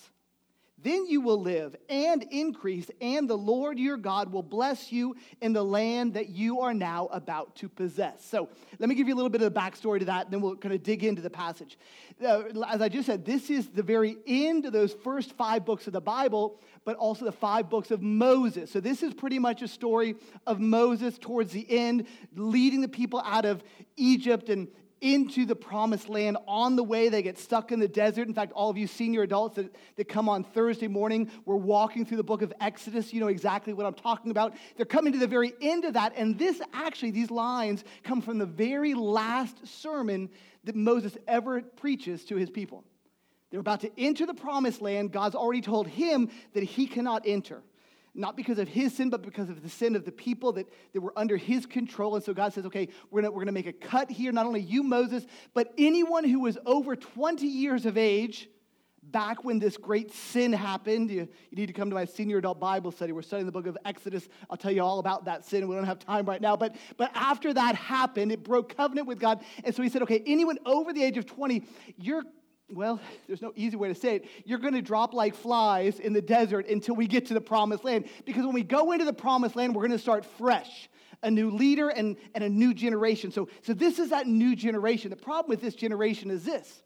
Then 0.83 1.07
you 1.07 1.21
will 1.21 1.41
live 1.41 1.77
and 1.89 2.25
increase, 2.25 2.91
and 3.01 3.31
the 3.31 3.39
Lord 3.39 3.79
your 3.79 3.97
God 3.97 4.33
will 4.33 4.43
bless 4.43 4.91
you 4.91 5.15
in 5.41 5.53
the 5.53 5.65
land 5.65 6.15
that 6.15 6.31
you 6.31 6.61
are 6.61 6.75
now 6.75 7.09
about 7.13 7.55
to 7.57 7.69
possess. 7.69 8.25
So, 8.25 8.49
let 8.79 8.89
me 8.89 8.95
give 8.95 9.07
you 9.07 9.15
a 9.15 9.17
little 9.17 9.31
bit 9.31 9.43
of 9.43 9.53
the 9.53 9.61
backstory 9.61 10.01
to 10.01 10.07
that, 10.07 10.25
and 10.25 10.33
then 10.33 10.41
we'll 10.41 10.57
kind 10.57 10.75
of 10.75 10.83
dig 10.83 11.05
into 11.05 11.23
the 11.23 11.31
passage. 11.31 11.79
Uh, 12.25 12.43
as 12.69 12.83
I 12.83 12.89
just 12.89 13.07
said, 13.07 13.25
this 13.25 13.49
is 13.49 13.69
the 13.69 13.83
very 13.83 14.17
end 14.27 14.67
of 14.67 14.73
those 14.73 14.93
first 14.93 15.33
five 15.33 15.65
books 15.65 15.87
of 15.87 15.93
the 15.93 16.01
Bible, 16.01 16.61
but 16.85 16.97
also 16.97 17.25
the 17.25 17.33
five 17.33 17.71
books 17.71 17.93
of 17.93 18.03
Moses. 18.03 18.71
So, 18.71 18.81
this 18.81 19.03
is 19.05 19.15
pretty 19.15 19.39
much 19.39 19.63
a 19.63 19.69
story 19.69 20.17
of 20.47 20.59
Moses 20.59 21.17
towards 21.17 21.53
the 21.53 21.67
end, 21.71 22.07
leading 22.35 22.81
the 22.81 22.89
people 22.89 23.21
out 23.25 23.45
of 23.45 23.63
Egypt 23.97 24.49
and 24.49 24.69
into 25.03 25.45
the 25.45 25.57
promised 25.57 26.09
land. 26.09 26.39
On 26.47 26.77
the 26.77 26.83
way, 26.83 27.11
they 27.11 27.23
get 27.23 27.39
stuck 27.39 27.73
in 27.73 27.81
the 27.81 27.89
desert. 27.89 28.29
In 28.29 28.35
fact, 28.35 28.53
all 28.53 28.71
of 28.71 28.79
you 28.79 28.87
senior 28.87 29.23
adults 29.23 29.57
that, 29.57 29.75
that 29.97 30.09
come 30.09 30.29
on 30.29 30.45
Thursday 30.45 30.87
morning, 30.87 31.31
we're 31.45 31.57
walking 31.57 32.07
through 32.07 32.17
the 32.17 32.23
book 32.23 32.41
of 32.41 32.53
Exodus. 32.61 33.13
You 33.13 33.21
know 33.21 33.27
exactly 33.27 33.73
what 33.75 33.85
I'm 33.85 33.95
talking 33.95 34.31
about. 34.31 34.55
They're 34.77 34.87
coming 34.87 35.13
to 35.13 35.19
the 35.19 35.27
very 35.27 35.53
end 35.61 35.85
of 35.85 35.95
that. 35.95 36.15
And 36.17 36.39
this 36.39 36.63
actually, 36.73 37.11
these 37.11 37.31
lines 37.31 37.85
come 38.05 38.23
from 38.23 38.39
the 38.39 38.47
very 38.47 38.95
last 38.95 39.67
sermon 39.67 40.31
that 40.65 40.77
Moses 40.77 41.17
ever 41.27 41.61
preaches 41.61 42.25
to 42.27 42.37
his 42.37 42.49
people. 42.49 42.85
They're 43.51 43.61
about 43.61 43.81
to 43.81 43.91
enter 43.99 44.25
the 44.25 44.35
promised 44.35 44.81
land. 44.81 45.13
God's 45.13 45.35
already 45.35 45.61
told 45.61 45.89
him 45.89 46.31
that 46.55 46.63
he 46.63 46.87
cannot 46.87 47.25
enter 47.27 47.61
not 48.15 48.37
because 48.37 48.59
of 48.59 48.69
his 48.69 48.95
sin, 48.95 49.11
but 49.11 49.23
because 49.23 49.49
of 49.49 49.63
the 49.63 49.69
sin 49.69 49.97
of 49.97 50.05
the 50.05 50.13
people 50.13 50.53
that, 50.53 50.67
that 50.93 51.01
were 51.01 51.13
under 51.17 51.37
his 51.37 51.67
control. 51.67 52.15
And 52.15 52.25
so 52.25 52.35
God 52.35 52.53
says, 52.53 52.67
okay, 52.67 52.89
we're 53.11 53.23
gonna, 53.23 53.33
we're 53.33 53.41
gonna 53.41 53.53
make 53.53 53.67
a 53.67 53.73
cut 53.73 54.11
here, 54.11 54.33
not 54.33 54.47
only 54.47 54.61
you, 54.61 54.83
Moses, 54.83 55.25
but 55.55 55.73
anyone 55.79 56.25
who 56.25 56.41
was 56.41 56.59
over 56.67 56.95
20 56.95 57.47
years 57.47 57.87
of 57.87 57.97
age, 57.97 58.49
back 59.03 59.45
when 59.45 59.59
this 59.59 59.77
great 59.77 60.13
sin 60.13 60.53
happened. 60.53 61.11
You, 61.11 61.29
you 61.51 61.57
need 61.57 61.67
to 61.67 61.73
come 61.73 61.91
to 61.91 61.95
my 61.95 62.05
senior 62.05 62.39
adult 62.39 62.61
Bible 62.61 62.93
study. 62.93 63.13
We're 63.13 63.23
studying 63.23 63.47
the 63.47 63.53
book 63.53 63.67
of 63.67 63.77
Exodus. 63.85 64.29
I'll 64.49 64.57
tell 64.57 64.71
you 64.71 64.83
all 64.83 65.01
about 65.01 65.25
that 65.25 65.45
sin. 65.45 65.67
We 65.67 65.75
don't 65.75 65.85
have 65.85 65.99
time 65.99 66.25
right 66.25 66.41
now. 66.41 66.57
But, 66.57 66.77
but 66.97 67.11
after 67.15 67.53
that 67.53 67.75
happened, 67.75 68.31
it 68.33 68.45
broke 68.45 68.77
covenant 68.77 69.09
with 69.09 69.19
God. 69.19 69.45
And 69.65 69.75
so 69.75 69.83
he 69.83 69.89
said, 69.89 70.03
okay, 70.03 70.23
anyone 70.27 70.59
over 70.65 70.93
the 70.93 71.03
age 71.03 71.19
of 71.19 71.27
20, 71.27 71.65
you're 71.97 72.23
well, 72.73 73.01
there's 73.27 73.43
no 73.43 73.53
easy 73.55 73.77
way 73.77 73.89
to 73.89 73.95
say 73.95 74.17
it. 74.17 74.25
You're 74.45 74.59
going 74.59 74.75
to 74.75 74.83
drop 74.83 75.15
like 75.15 75.35
flies 75.35 75.99
in 75.99 76.13
the 76.13 76.23
desert 76.23 76.69
until 76.69 76.95
we 76.95 77.07
get 77.07 77.27
to 77.27 77.35
the 77.35 77.41
promised 77.41 77.85
land. 77.85 78.07
Because 78.25 78.45
when 78.45 78.55
we 78.55 78.63
go 78.63 78.93
into 78.93 79.05
the 79.05 79.13
promised 79.13 79.57
land, 79.57 79.75
we're 79.75 79.83
going 79.83 79.93
to 79.93 79.99
start 79.99 80.25
fresh 80.25 80.89
a 81.23 81.31
new 81.31 81.51
leader 81.51 81.89
and, 81.89 82.17
and 82.35 82.43
a 82.43 82.49
new 82.49 82.75
generation. 82.75 83.31
So, 83.31 83.49
so 83.63 83.75
this 83.75 83.99
is 83.99 84.11
that 84.11 84.27
new 84.27 84.57
generation. 84.57 85.11
The 85.11 85.17
problem 85.17 85.51
with 85.51 85.61
this 85.61 85.75
generation 85.75 86.31
is 86.31 86.45
this 86.45 86.83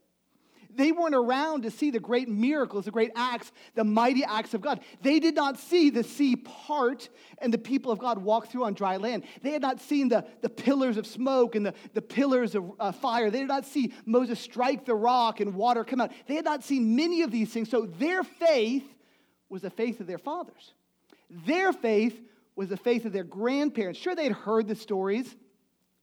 they 0.77 0.93
weren't 0.93 1.15
around 1.15 1.63
to 1.63 1.71
see 1.71 1.91
the 1.91 2.01
great 2.01 2.29
miracles, 2.29 2.85
the 2.85 2.91
great 2.91 3.11
acts, 3.17 3.51
the 3.75 3.85
mighty 3.85 4.25
acts 4.25 4.55
of 4.55 4.61
God. 4.61 4.81
They 5.03 5.19
did 5.19 5.35
not 5.35 5.59
see 5.59 5.91
the 5.91 6.05
sea 6.05 6.37
part 6.37 7.09
and 7.39 7.53
the 7.53 7.59
people 7.59 7.91
of 7.91 7.99
God 7.99 8.19
walk 8.19 8.49
through 8.49 8.65
on 8.65 8.75
dry 8.75 8.97
land. 8.97 9.25
They 9.43 9.51
had 9.51 9.63
not 9.63 9.81
seen 9.81 10.09
the, 10.09 10.27
the 10.43 10.49
pillars 10.49 10.97
of 10.97 11.07
smoke 11.07 11.55
and 11.55 11.67
the, 11.67 11.75
the 11.95 12.03
pillars 12.03 12.55
of 12.55 12.73
uh, 12.79 12.93
fire. 12.93 13.31
They 13.31 13.41
did 13.41 13.49
not 13.49 13.67
see 13.67 13.93
Moses 14.05 14.39
strike 14.39 14.85
the 14.85 14.95
rock 14.95 15.41
and 15.41 15.55
water 15.55 15.85
come 15.85 16.01
out. 16.01 16.13
They 16.27 16.35
had 16.35 16.45
not 16.45 16.65
seen 16.65 16.97
many 16.97 17.23
of 17.23 17.31
these 17.31 17.51
things. 17.51 17.71
So 17.71 17.87
their 17.87 18.23
faith 18.23 18.85
was 19.49 19.63
the 19.63 19.71
faith 19.71 20.01
of 20.01 20.07
their 20.07 20.19
fathers. 20.19 20.75
Their 21.31 21.73
faith 21.73 22.21
was 22.55 22.69
the 22.69 22.77
faith 22.77 23.05
of 23.05 23.13
their 23.13 23.25
grandparents. 23.25 23.99
Sure, 23.99 24.15
they 24.15 24.25
had 24.25 24.33
heard 24.33 24.67
the 24.69 24.75
stories. 24.75 25.37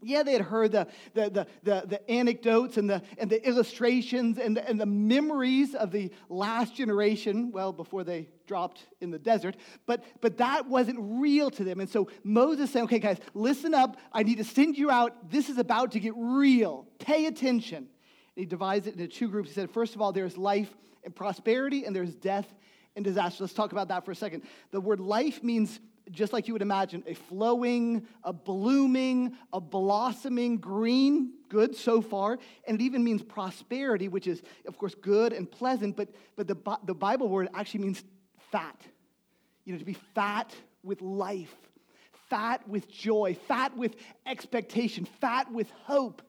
Yeah, 0.03 0.23
they 0.23 0.33
had 0.33 0.41
heard 0.41 0.71
the, 0.71 0.87
the, 1.13 1.29
the, 1.29 1.47
the, 1.63 1.83
the 1.87 2.11
anecdotes 2.11 2.77
and 2.77 2.89
the, 2.89 3.01
and 3.17 3.29
the 3.29 3.45
illustrations 3.47 4.37
and 4.37 4.57
the, 4.57 4.67
and 4.67 4.79
the 4.79 4.85
memories 4.85 5.75
of 5.75 5.91
the 5.91 6.11
last 6.29 6.75
generation, 6.75 7.51
well, 7.51 7.71
before 7.71 8.03
they 8.03 8.29
dropped 8.45 8.87
in 9.01 9.11
the 9.11 9.19
desert, 9.19 9.55
but, 9.85 10.03
but 10.21 10.37
that 10.37 10.67
wasn't 10.67 10.97
real 10.99 11.49
to 11.51 11.63
them. 11.63 11.79
And 11.79 11.89
so 11.89 12.09
Moses 12.23 12.71
said, 12.71 12.83
okay, 12.83 12.99
guys, 12.99 13.17
listen 13.33 13.73
up. 13.73 13.97
I 14.11 14.23
need 14.23 14.37
to 14.37 14.43
send 14.43 14.77
you 14.77 14.91
out. 14.91 15.29
This 15.29 15.49
is 15.49 15.57
about 15.57 15.91
to 15.93 15.99
get 15.99 16.13
real. 16.15 16.87
Pay 16.99 17.25
attention. 17.25 17.77
And 17.77 17.87
he 18.35 18.45
divides 18.45 18.87
it 18.87 18.95
into 18.95 19.07
two 19.07 19.29
groups. 19.29 19.49
He 19.49 19.55
said, 19.55 19.71
first 19.71 19.95
of 19.95 20.01
all, 20.01 20.11
there's 20.11 20.37
life 20.37 20.73
and 21.03 21.15
prosperity, 21.15 21.85
and 21.85 21.95
there's 21.95 22.15
death 22.15 22.47
and 22.95 23.03
disaster. 23.03 23.43
Let's 23.43 23.53
talk 23.53 23.71
about 23.71 23.89
that 23.89 24.05
for 24.05 24.11
a 24.11 24.15
second. 24.15 24.43
The 24.71 24.81
word 24.81 24.99
life 24.99 25.43
means 25.43 25.79
just 26.11 26.33
like 26.33 26.47
you 26.47 26.53
would 26.53 26.61
imagine, 26.61 27.03
a 27.07 27.13
flowing, 27.13 28.05
a 28.23 28.33
blooming, 28.33 29.37
a 29.51 29.61
blossoming 29.61 30.57
green, 30.57 31.33
good 31.49 31.75
so 31.75 32.01
far. 32.01 32.37
And 32.67 32.79
it 32.79 32.83
even 32.83 33.03
means 33.03 33.23
prosperity, 33.23 34.07
which 34.07 34.27
is, 34.27 34.41
of 34.67 34.77
course, 34.77 34.95
good 34.95 35.33
and 35.33 35.49
pleasant, 35.49 35.95
but, 35.95 36.09
but 36.35 36.47
the, 36.47 36.57
the 36.85 36.93
Bible 36.93 37.29
word 37.29 37.49
actually 37.53 37.81
means 37.81 38.03
fat. 38.51 38.79
You 39.65 39.73
know, 39.73 39.79
to 39.79 39.85
be 39.85 39.97
fat 40.13 40.53
with 40.83 41.01
life, 41.01 41.55
fat 42.29 42.67
with 42.67 42.91
joy, 42.91 43.37
fat 43.47 43.75
with 43.77 43.95
expectation, 44.25 45.05
fat 45.21 45.51
with 45.51 45.69
hope. 45.85 46.21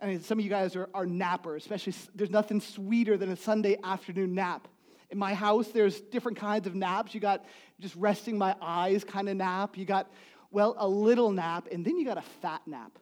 I 0.00 0.06
mean, 0.06 0.22
some 0.22 0.38
of 0.38 0.44
you 0.44 0.50
guys 0.50 0.74
are, 0.74 0.88
are 0.94 1.06
nappers, 1.06 1.58
especially, 1.58 1.94
there's 2.14 2.30
nothing 2.30 2.60
sweeter 2.60 3.16
than 3.16 3.30
a 3.30 3.36
Sunday 3.36 3.76
afternoon 3.84 4.34
nap. 4.34 4.66
In 5.12 5.18
my 5.18 5.34
house, 5.34 5.68
there's 5.68 6.00
different 6.00 6.38
kinds 6.38 6.66
of 6.66 6.74
naps. 6.74 7.14
You 7.14 7.20
got 7.20 7.44
just 7.78 7.94
resting 7.96 8.38
my 8.38 8.56
eyes 8.62 9.04
kind 9.04 9.28
of 9.28 9.36
nap. 9.36 9.76
You 9.76 9.84
got, 9.84 10.10
well, 10.50 10.74
a 10.78 10.88
little 10.88 11.30
nap, 11.30 11.68
and 11.70 11.84
then 11.84 11.98
you 11.98 12.06
got 12.06 12.16
a 12.16 12.24
fat 12.40 12.62
nap. 12.66 12.98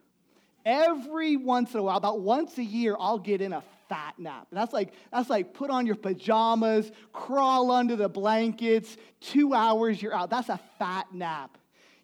Every 0.67 1.37
once 1.37 1.73
in 1.73 1.79
a 1.79 1.83
while, 1.85 1.97
about 1.97 2.21
once 2.21 2.59
a 2.59 2.65
year, 2.65 2.97
I'll 2.99 3.21
get 3.21 3.41
in 3.41 3.53
a 3.53 3.63
fat 3.89 4.19
nap. 4.19 4.49
And 4.51 4.59
that's 4.59 4.73
like, 4.73 4.93
that's 5.13 5.31
like 5.31 5.55
put 5.55 5.71
on 5.71 5.87
your 5.87 5.95
pajamas, 5.95 6.91
crawl 7.13 7.71
under 7.71 7.95
the 7.95 8.09
blankets, 8.09 8.97
two 9.21 9.55
hours, 9.55 10.03
you're 10.03 10.15
out. 10.15 10.31
That's 10.31 10.49
a 10.49 10.59
fat 10.81 11.07
nap. 11.15 11.57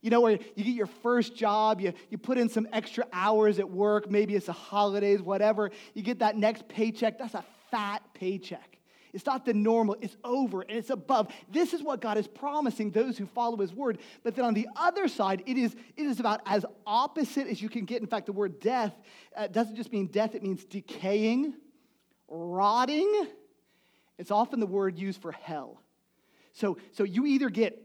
You 0.02 0.10
know, 0.10 0.20
where 0.20 0.38
you 0.54 0.64
get 0.64 0.74
your 0.74 0.86
first 0.86 1.34
job, 1.34 1.80
you, 1.80 1.92
you 2.10 2.16
put 2.16 2.38
in 2.38 2.48
some 2.48 2.68
extra 2.72 3.04
hours 3.12 3.58
at 3.58 3.68
work, 3.68 4.08
maybe 4.08 4.36
it's 4.36 4.46
the 4.46 4.52
holidays, 4.52 5.20
whatever. 5.20 5.72
You 5.94 6.02
get 6.02 6.20
that 6.20 6.36
next 6.36 6.68
paycheck, 6.68 7.18
that's 7.18 7.34
a 7.34 7.44
fat 7.72 8.02
paycheck. 8.14 8.75
It's 9.12 9.26
not 9.26 9.44
the 9.44 9.54
normal, 9.54 9.96
it's 10.00 10.16
over 10.24 10.62
and 10.62 10.76
it's 10.76 10.90
above. 10.90 11.32
This 11.50 11.72
is 11.72 11.82
what 11.82 12.00
God 12.00 12.18
is 12.18 12.26
promising 12.26 12.90
those 12.90 13.16
who 13.16 13.26
follow 13.26 13.56
his 13.56 13.72
word. 13.72 13.98
But 14.22 14.34
then 14.34 14.44
on 14.44 14.54
the 14.54 14.68
other 14.76 15.08
side, 15.08 15.42
it 15.46 15.56
is, 15.56 15.74
it 15.96 16.06
is 16.06 16.20
about 16.20 16.40
as 16.46 16.64
opposite 16.86 17.46
as 17.46 17.60
you 17.60 17.68
can 17.68 17.84
get. 17.84 18.00
In 18.00 18.06
fact, 18.06 18.26
the 18.26 18.32
word 18.32 18.60
death 18.60 18.94
uh, 19.36 19.46
doesn't 19.46 19.76
just 19.76 19.92
mean 19.92 20.06
death, 20.06 20.34
it 20.34 20.42
means 20.42 20.64
decaying, 20.64 21.54
rotting. 22.28 23.26
It's 24.18 24.30
often 24.30 24.60
the 24.60 24.66
word 24.66 24.98
used 24.98 25.20
for 25.20 25.32
hell. 25.32 25.82
So, 26.52 26.78
so 26.92 27.04
you 27.04 27.26
either 27.26 27.50
get 27.50 27.82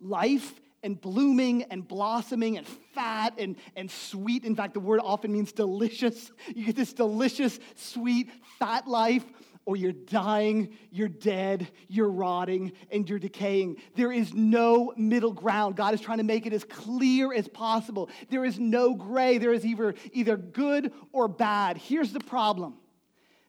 life 0.00 0.60
and 0.82 1.00
blooming 1.00 1.64
and 1.64 1.86
blossoming 1.86 2.56
and 2.56 2.66
fat 2.66 3.34
and, 3.38 3.56
and 3.76 3.90
sweet. 3.90 4.44
In 4.44 4.56
fact, 4.56 4.74
the 4.74 4.80
word 4.80 5.00
often 5.02 5.32
means 5.32 5.52
delicious. 5.52 6.32
You 6.54 6.66
get 6.66 6.76
this 6.76 6.92
delicious, 6.92 7.58
sweet, 7.76 8.30
fat 8.58 8.88
life, 8.88 9.24
or 9.66 9.76
you're 9.76 9.92
dying, 9.92 10.76
you're 10.90 11.08
dead, 11.08 11.68
you're 11.88 12.10
rotting, 12.10 12.72
and 12.90 13.08
you're 13.08 13.18
decaying. 13.18 13.76
There 13.94 14.10
is 14.10 14.32
no 14.34 14.92
middle 14.96 15.32
ground. 15.32 15.76
God 15.76 15.94
is 15.94 16.00
trying 16.00 16.18
to 16.18 16.24
make 16.24 16.46
it 16.46 16.52
as 16.52 16.64
clear 16.64 17.32
as 17.32 17.46
possible. 17.46 18.08
There 18.30 18.44
is 18.44 18.58
no 18.58 18.94
gray. 18.94 19.38
There 19.38 19.52
is 19.52 19.64
either, 19.64 19.94
either 20.12 20.36
good 20.36 20.92
or 21.12 21.28
bad. 21.28 21.76
Here's 21.76 22.12
the 22.12 22.20
problem 22.20 22.74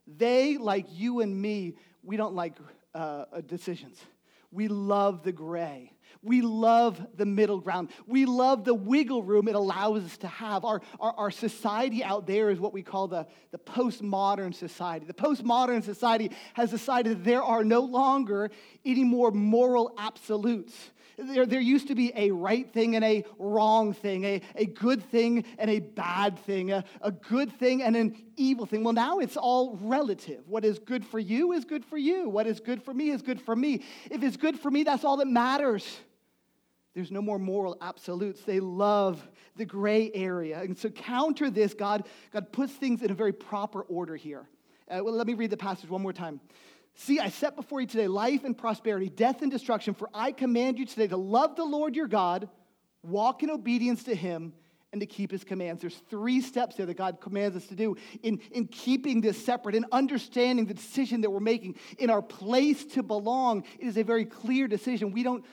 they, 0.07 0.57
like 0.57 0.87
you 0.89 1.21
and 1.21 1.39
me, 1.39 1.75
we 2.03 2.17
don't 2.17 2.35
like 2.35 2.53
uh, 2.93 3.25
decisions. 3.45 3.99
We 4.51 4.67
love 4.67 5.23
the 5.23 5.31
gray. 5.31 5.93
We 6.21 6.41
love 6.41 7.05
the 7.15 7.25
middle 7.25 7.59
ground. 7.59 7.89
We 8.07 8.25
love 8.25 8.63
the 8.63 8.73
wiggle 8.73 9.23
room 9.23 9.47
it 9.47 9.55
allows 9.55 10.03
us 10.03 10.17
to 10.17 10.27
have. 10.27 10.65
Our, 10.65 10.81
our, 10.99 11.13
our 11.17 11.31
society 11.31 12.03
out 12.03 12.27
there 12.27 12.49
is 12.49 12.59
what 12.59 12.73
we 12.73 12.83
call 12.83 13.07
the, 13.07 13.27
the 13.51 13.57
postmodern 13.57 14.53
society. 14.53 15.05
The 15.05 15.13
postmodern 15.13 15.83
society 15.83 16.31
has 16.53 16.71
decided 16.71 17.23
there 17.23 17.43
are 17.43 17.63
no 17.63 17.81
longer 17.81 18.51
any 18.85 19.03
more 19.03 19.31
moral 19.31 19.93
absolutes. 19.97 20.91
There, 21.17 21.45
there 21.45 21.59
used 21.59 21.87
to 21.89 21.95
be 21.95 22.11
a 22.15 22.31
right 22.31 22.71
thing 22.71 22.95
and 22.95 23.05
a 23.05 23.23
wrong 23.37 23.93
thing, 23.93 24.23
a, 24.23 24.41
a 24.55 24.65
good 24.65 25.03
thing 25.03 25.45
and 25.57 25.69
a 25.69 25.79
bad 25.79 26.39
thing, 26.39 26.71
a, 26.71 26.83
a 27.01 27.11
good 27.11 27.51
thing 27.59 27.83
and 27.83 27.95
an 27.95 28.15
evil 28.37 28.65
thing. 28.65 28.83
Well, 28.83 28.93
now 28.93 29.19
it's 29.19 29.37
all 29.37 29.77
relative. 29.81 30.47
What 30.47 30.65
is 30.65 30.79
good 30.79 31.05
for 31.05 31.19
you 31.19 31.51
is 31.51 31.65
good 31.65 31.85
for 31.85 31.97
you. 31.97 32.29
What 32.29 32.47
is 32.47 32.59
good 32.59 32.81
for 32.81 32.93
me 32.93 33.09
is 33.09 33.21
good 33.21 33.41
for 33.41 33.55
me. 33.55 33.83
If 34.09 34.23
it's 34.23 34.37
good 34.37 34.59
for 34.59 34.71
me, 34.71 34.83
that's 34.83 35.03
all 35.03 35.17
that 35.17 35.27
matters. 35.27 35.99
There's 36.93 37.11
no 37.11 37.21
more 37.21 37.39
moral 37.39 37.77
absolutes. 37.81 38.41
They 38.41 38.59
love 38.59 39.25
the 39.55 39.65
gray 39.65 40.11
area. 40.13 40.59
And 40.61 40.77
so, 40.77 40.89
counter 40.89 41.49
this, 41.49 41.73
God, 41.73 42.05
God 42.33 42.51
puts 42.51 42.73
things 42.73 43.01
in 43.01 43.11
a 43.11 43.13
very 43.13 43.31
proper 43.31 43.81
order 43.83 44.15
here. 44.15 44.49
Uh, 44.89 44.99
well, 45.03 45.13
let 45.13 45.25
me 45.25 45.33
read 45.33 45.51
the 45.51 45.57
passage 45.57 45.89
one 45.89 46.01
more 46.01 46.11
time. 46.11 46.41
See, 46.95 47.19
I 47.19 47.29
set 47.29 47.55
before 47.55 47.81
you 47.81 47.87
today 47.87 48.07
life 48.07 48.43
and 48.43 48.57
prosperity, 48.57 49.09
death 49.09 49.41
and 49.41 49.51
destruction, 49.51 49.93
for 49.93 50.09
I 50.13 50.31
command 50.31 50.77
you 50.77 50.85
today 50.85 51.07
to 51.07 51.17
love 51.17 51.55
the 51.55 51.63
Lord 51.63 51.95
your 51.95 52.07
God, 52.07 52.49
walk 53.03 53.43
in 53.43 53.49
obedience 53.49 54.03
to 54.03 54.15
him, 54.15 54.53
and 54.91 54.99
to 54.99 55.07
keep 55.07 55.31
his 55.31 55.43
commands. 55.43 55.81
There's 55.81 56.01
three 56.09 56.41
steps 56.41 56.75
there 56.75 56.85
that 56.85 56.97
God 56.97 57.21
commands 57.21 57.55
us 57.55 57.65
to 57.67 57.75
do 57.75 57.95
in, 58.23 58.41
in 58.51 58.67
keeping 58.67 59.21
this 59.21 59.43
separate, 59.43 59.73
in 59.73 59.85
understanding 59.91 60.65
the 60.65 60.73
decision 60.73 61.21
that 61.21 61.29
we're 61.29 61.39
making, 61.39 61.75
in 61.97 62.09
our 62.09 62.21
place 62.21 62.83
to 62.93 63.03
belong. 63.03 63.63
It 63.79 63.87
is 63.87 63.97
a 63.97 64.03
very 64.03 64.25
clear 64.25 64.67
decision. 64.67 65.11
We 65.11 65.23
don't, 65.23 65.45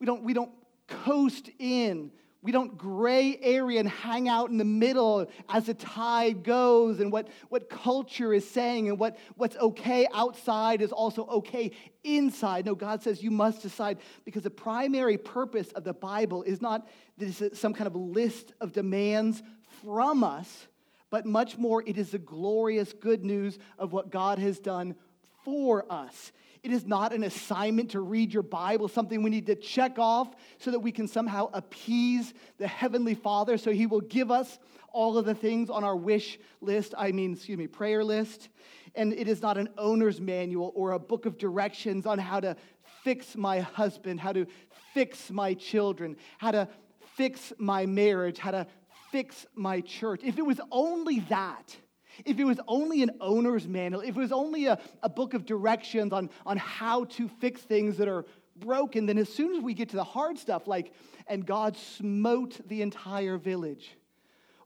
we 0.00 0.06
don't, 0.06 0.22
we 0.22 0.32
don't 0.32 0.50
coast 0.88 1.50
in. 1.58 2.10
We 2.46 2.52
don't 2.52 2.78
gray 2.78 3.40
area 3.42 3.80
and 3.80 3.88
hang 3.88 4.28
out 4.28 4.50
in 4.50 4.56
the 4.56 4.64
middle 4.64 5.26
as 5.48 5.66
the 5.66 5.74
tide 5.74 6.44
goes 6.44 7.00
and 7.00 7.10
what, 7.10 7.26
what 7.48 7.68
culture 7.68 8.32
is 8.32 8.48
saying 8.48 8.88
and 8.88 9.00
what, 9.00 9.18
what's 9.34 9.56
okay 9.56 10.06
outside 10.14 10.80
is 10.80 10.92
also 10.92 11.26
okay 11.26 11.72
inside. 12.04 12.64
No, 12.64 12.76
God 12.76 13.02
says 13.02 13.20
you 13.20 13.32
must 13.32 13.62
decide 13.62 13.98
because 14.24 14.44
the 14.44 14.50
primary 14.50 15.18
purpose 15.18 15.72
of 15.72 15.82
the 15.82 15.92
Bible 15.92 16.44
is 16.44 16.62
not 16.62 16.86
this 17.18 17.42
is 17.42 17.58
some 17.58 17.74
kind 17.74 17.88
of 17.88 17.96
list 17.96 18.52
of 18.60 18.72
demands 18.72 19.42
from 19.82 20.22
us, 20.22 20.68
but 21.10 21.26
much 21.26 21.58
more 21.58 21.82
it 21.84 21.98
is 21.98 22.12
the 22.12 22.18
glorious 22.18 22.92
good 22.92 23.24
news 23.24 23.58
of 23.76 23.92
what 23.92 24.12
God 24.12 24.38
has 24.38 24.60
done 24.60 24.94
for 25.44 25.84
us. 25.90 26.30
It 26.66 26.72
is 26.72 26.84
not 26.84 27.12
an 27.12 27.22
assignment 27.22 27.92
to 27.92 28.00
read 28.00 28.34
your 28.34 28.42
Bible, 28.42 28.88
something 28.88 29.22
we 29.22 29.30
need 29.30 29.46
to 29.46 29.54
check 29.54 30.00
off 30.00 30.34
so 30.58 30.72
that 30.72 30.80
we 30.80 30.90
can 30.90 31.06
somehow 31.06 31.48
appease 31.52 32.34
the 32.58 32.66
Heavenly 32.66 33.14
Father 33.14 33.56
so 33.56 33.70
He 33.70 33.86
will 33.86 34.00
give 34.00 34.32
us 34.32 34.58
all 34.90 35.16
of 35.16 35.26
the 35.26 35.34
things 35.36 35.70
on 35.70 35.84
our 35.84 35.94
wish 35.94 36.40
list, 36.60 36.92
I 36.98 37.12
mean, 37.12 37.34
excuse 37.34 37.56
me, 37.56 37.68
prayer 37.68 38.02
list. 38.02 38.48
And 38.96 39.12
it 39.12 39.28
is 39.28 39.42
not 39.42 39.58
an 39.58 39.68
owner's 39.78 40.20
manual 40.20 40.72
or 40.74 40.90
a 40.90 40.98
book 40.98 41.24
of 41.24 41.38
directions 41.38 42.04
on 42.04 42.18
how 42.18 42.40
to 42.40 42.56
fix 43.04 43.36
my 43.36 43.60
husband, 43.60 44.18
how 44.18 44.32
to 44.32 44.44
fix 44.92 45.30
my 45.30 45.54
children, 45.54 46.16
how 46.38 46.50
to 46.50 46.68
fix 47.14 47.52
my 47.58 47.86
marriage, 47.86 48.38
how 48.38 48.50
to 48.50 48.66
fix 49.12 49.46
my 49.54 49.82
church. 49.82 50.20
If 50.24 50.36
it 50.36 50.44
was 50.44 50.60
only 50.72 51.20
that, 51.28 51.76
if 52.24 52.38
it 52.38 52.44
was 52.44 52.60
only 52.66 53.02
an 53.02 53.10
owner's 53.20 53.66
manual, 53.68 54.00
if 54.00 54.16
it 54.16 54.20
was 54.20 54.32
only 54.32 54.66
a, 54.66 54.78
a 55.02 55.08
book 55.08 55.34
of 55.34 55.44
directions 55.44 56.12
on, 56.12 56.30
on 56.44 56.56
how 56.56 57.04
to 57.04 57.28
fix 57.28 57.60
things 57.60 57.96
that 57.98 58.08
are 58.08 58.24
broken, 58.56 59.06
then 59.06 59.18
as 59.18 59.28
soon 59.28 59.54
as 59.56 59.62
we 59.62 59.74
get 59.74 59.90
to 59.90 59.96
the 59.96 60.04
hard 60.04 60.38
stuff, 60.38 60.66
like, 60.66 60.92
and 61.26 61.44
God 61.44 61.76
smote 61.76 62.60
the 62.68 62.82
entire 62.82 63.36
village, 63.36 63.96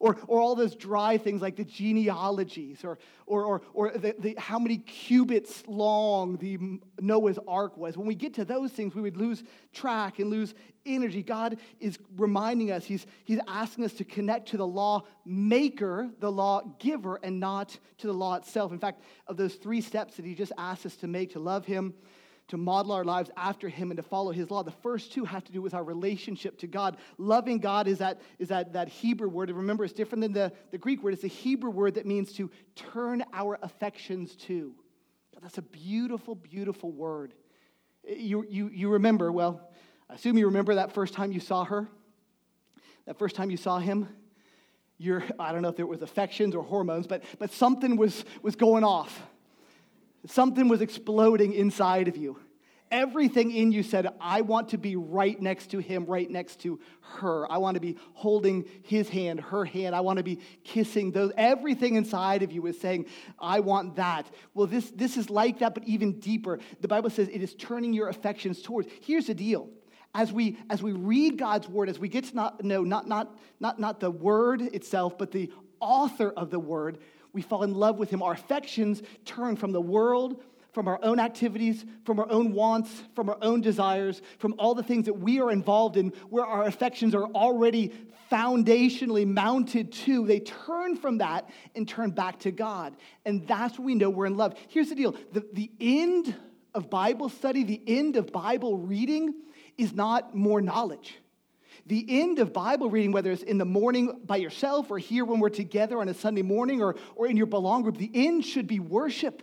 or, 0.00 0.16
or 0.26 0.40
all 0.40 0.54
those 0.54 0.74
dry 0.74 1.18
things 1.18 1.42
like 1.42 1.56
the 1.56 1.64
genealogies, 1.64 2.82
or, 2.84 2.98
or, 3.26 3.44
or, 3.44 3.62
or 3.74 3.90
the, 3.92 4.14
the, 4.18 4.34
how 4.38 4.58
many 4.58 4.78
cubits 4.78 5.62
long 5.68 6.38
the 6.38 6.80
Noah's 6.98 7.38
ark 7.46 7.76
was. 7.76 7.96
When 7.96 8.06
we 8.06 8.14
get 8.14 8.34
to 8.34 8.44
those 8.46 8.72
things, 8.72 8.94
we 8.94 9.02
would 9.02 9.18
lose 9.18 9.44
track 9.74 10.18
and 10.18 10.30
lose 10.30 10.54
energy. 10.86 11.22
God 11.22 11.58
is 11.78 11.98
reminding 12.16 12.72
us, 12.72 12.86
He's, 12.86 13.06
he's 13.24 13.40
asking 13.46 13.84
us 13.84 13.92
to 13.94 14.04
connect 14.04 14.48
to 14.48 14.56
the 14.56 14.66
law 14.66 15.04
maker, 15.26 16.08
the 16.18 16.32
law 16.32 16.62
giver, 16.78 17.20
and 17.22 17.38
not 17.38 17.78
to 17.98 18.06
the 18.06 18.14
law 18.14 18.36
itself. 18.36 18.72
In 18.72 18.78
fact, 18.78 19.02
of 19.26 19.36
those 19.36 19.54
three 19.54 19.82
steps 19.82 20.16
that 20.16 20.24
He 20.24 20.34
just 20.34 20.52
asked 20.56 20.86
us 20.86 20.96
to 20.96 21.06
make 21.06 21.32
to 21.32 21.38
love 21.38 21.66
Him, 21.66 21.92
to 22.50 22.56
model 22.56 22.92
our 22.92 23.04
lives 23.04 23.30
after 23.36 23.68
him 23.68 23.90
and 23.90 23.96
to 23.96 24.02
follow 24.02 24.32
his 24.32 24.50
law. 24.50 24.62
The 24.62 24.72
first 24.72 25.12
two 25.12 25.24
have 25.24 25.44
to 25.44 25.52
do 25.52 25.62
with 25.62 25.72
our 25.72 25.84
relationship 25.84 26.58
to 26.58 26.66
God. 26.66 26.96
Loving 27.16 27.58
God 27.58 27.86
is 27.86 27.98
that, 27.98 28.20
is 28.38 28.48
that, 28.48 28.72
that 28.72 28.88
Hebrew 28.88 29.28
word. 29.28 29.50
And 29.50 29.58
remember, 29.58 29.84
it's 29.84 29.92
different 29.92 30.22
than 30.22 30.32
the, 30.32 30.52
the 30.72 30.78
Greek 30.78 31.02
word. 31.02 31.14
It's 31.14 31.24
a 31.24 31.28
Hebrew 31.28 31.70
word 31.70 31.94
that 31.94 32.06
means 32.06 32.32
to 32.34 32.50
turn 32.74 33.24
our 33.32 33.56
affections 33.62 34.34
to. 34.46 34.74
That's 35.40 35.58
a 35.58 35.62
beautiful, 35.62 36.34
beautiful 36.34 36.90
word. 36.90 37.34
You, 38.06 38.44
you, 38.48 38.68
you 38.68 38.90
remember, 38.90 39.32
well, 39.32 39.70
I 40.08 40.14
assume 40.14 40.36
you 40.36 40.46
remember 40.46 40.74
that 40.74 40.92
first 40.92 41.14
time 41.14 41.32
you 41.32 41.40
saw 41.40 41.64
her, 41.64 41.88
that 43.06 43.18
first 43.18 43.36
time 43.36 43.50
you 43.50 43.56
saw 43.56 43.78
him. 43.78 44.08
Your, 44.98 45.24
I 45.38 45.52
don't 45.52 45.62
know 45.62 45.68
if 45.68 45.80
it 45.80 45.88
was 45.88 46.02
affections 46.02 46.54
or 46.54 46.62
hormones, 46.62 47.06
but, 47.06 47.22
but 47.38 47.52
something 47.52 47.96
was, 47.96 48.24
was 48.42 48.56
going 48.56 48.84
off 48.84 49.22
Something 50.26 50.68
was 50.68 50.80
exploding 50.80 51.52
inside 51.52 52.08
of 52.08 52.16
you. 52.16 52.38
Everything 52.90 53.52
in 53.52 53.70
you 53.70 53.84
said, 53.84 54.08
I 54.20 54.40
want 54.40 54.70
to 54.70 54.78
be 54.78 54.96
right 54.96 55.40
next 55.40 55.68
to 55.68 55.78
him, 55.78 56.06
right 56.06 56.28
next 56.28 56.60
to 56.62 56.80
her. 57.00 57.50
I 57.50 57.58
want 57.58 57.76
to 57.76 57.80
be 57.80 57.96
holding 58.14 58.64
his 58.82 59.08
hand, 59.08 59.38
her 59.38 59.64
hand. 59.64 59.94
I 59.94 60.00
want 60.00 60.16
to 60.16 60.24
be 60.24 60.40
kissing 60.64 61.12
those. 61.12 61.30
Everything 61.36 61.94
inside 61.94 62.42
of 62.42 62.50
you 62.50 62.66
is 62.66 62.80
saying, 62.80 63.06
I 63.38 63.60
want 63.60 63.94
that. 63.96 64.26
Well, 64.54 64.66
this, 64.66 64.90
this 64.90 65.16
is 65.16 65.30
like 65.30 65.60
that, 65.60 65.72
but 65.74 65.84
even 65.84 66.18
deeper. 66.18 66.58
The 66.80 66.88
Bible 66.88 67.10
says 67.10 67.28
it 67.28 67.42
is 67.42 67.54
turning 67.54 67.92
your 67.92 68.08
affections 68.08 68.60
towards. 68.60 68.88
Here's 69.02 69.28
the 69.28 69.34
deal. 69.34 69.68
As 70.12 70.32
we, 70.32 70.58
as 70.68 70.82
we 70.82 70.90
read 70.90 71.38
God's 71.38 71.68
word, 71.68 71.88
as 71.88 72.00
we 72.00 72.08
get 72.08 72.24
to 72.24 72.34
not, 72.34 72.64
know 72.64 72.82
not, 72.82 73.06
not, 73.06 73.38
not, 73.60 73.78
not 73.78 74.00
the 74.00 74.10
word 74.10 74.62
itself, 74.62 75.16
but 75.16 75.30
the 75.30 75.52
author 75.78 76.30
of 76.30 76.50
the 76.50 76.58
word, 76.58 76.98
we 77.32 77.42
fall 77.42 77.62
in 77.62 77.74
love 77.74 77.98
with 77.98 78.10
Him. 78.10 78.22
Our 78.22 78.32
affections 78.32 79.02
turn 79.24 79.56
from 79.56 79.72
the 79.72 79.80
world, 79.80 80.42
from 80.72 80.88
our 80.88 80.98
own 81.02 81.18
activities, 81.18 81.84
from 82.04 82.20
our 82.20 82.30
own 82.30 82.52
wants, 82.52 83.02
from 83.14 83.28
our 83.28 83.38
own 83.42 83.60
desires, 83.60 84.22
from 84.38 84.54
all 84.58 84.74
the 84.74 84.82
things 84.82 85.06
that 85.06 85.14
we 85.14 85.40
are 85.40 85.50
involved 85.50 85.96
in, 85.96 86.12
where 86.28 86.44
our 86.44 86.64
affections 86.64 87.14
are 87.14 87.24
already 87.24 87.92
foundationally 88.30 89.26
mounted 89.26 89.92
to. 89.92 90.26
They 90.26 90.40
turn 90.40 90.96
from 90.96 91.18
that 91.18 91.50
and 91.74 91.88
turn 91.88 92.10
back 92.10 92.38
to 92.40 92.52
God. 92.52 92.96
And 93.24 93.46
that's 93.46 93.78
when 93.78 93.86
we 93.86 93.94
know 93.96 94.10
we're 94.10 94.26
in 94.26 94.36
love. 94.36 94.54
Here's 94.68 94.88
the 94.88 94.94
deal 94.94 95.16
the, 95.32 95.44
the 95.52 95.70
end 95.80 96.34
of 96.74 96.88
Bible 96.88 97.28
study, 97.28 97.64
the 97.64 97.82
end 97.86 98.16
of 98.16 98.30
Bible 98.30 98.78
reading, 98.78 99.34
is 99.76 99.92
not 99.92 100.34
more 100.34 100.60
knowledge. 100.60 101.18
The 101.86 102.04
end 102.20 102.38
of 102.38 102.52
Bible 102.52 102.90
reading, 102.90 103.12
whether 103.12 103.30
it's 103.32 103.42
in 103.42 103.58
the 103.58 103.64
morning 103.64 104.20
by 104.24 104.36
yourself 104.36 104.90
or 104.90 104.98
here 104.98 105.24
when 105.24 105.40
we're 105.40 105.48
together 105.48 106.00
on 106.00 106.08
a 106.08 106.14
Sunday 106.14 106.42
morning 106.42 106.82
or, 106.82 106.96
or 107.16 107.26
in 107.26 107.36
your 107.36 107.46
belong 107.46 107.82
group, 107.82 107.96
the 107.96 108.10
end 108.14 108.44
should 108.44 108.66
be 108.66 108.80
worship. 108.80 109.42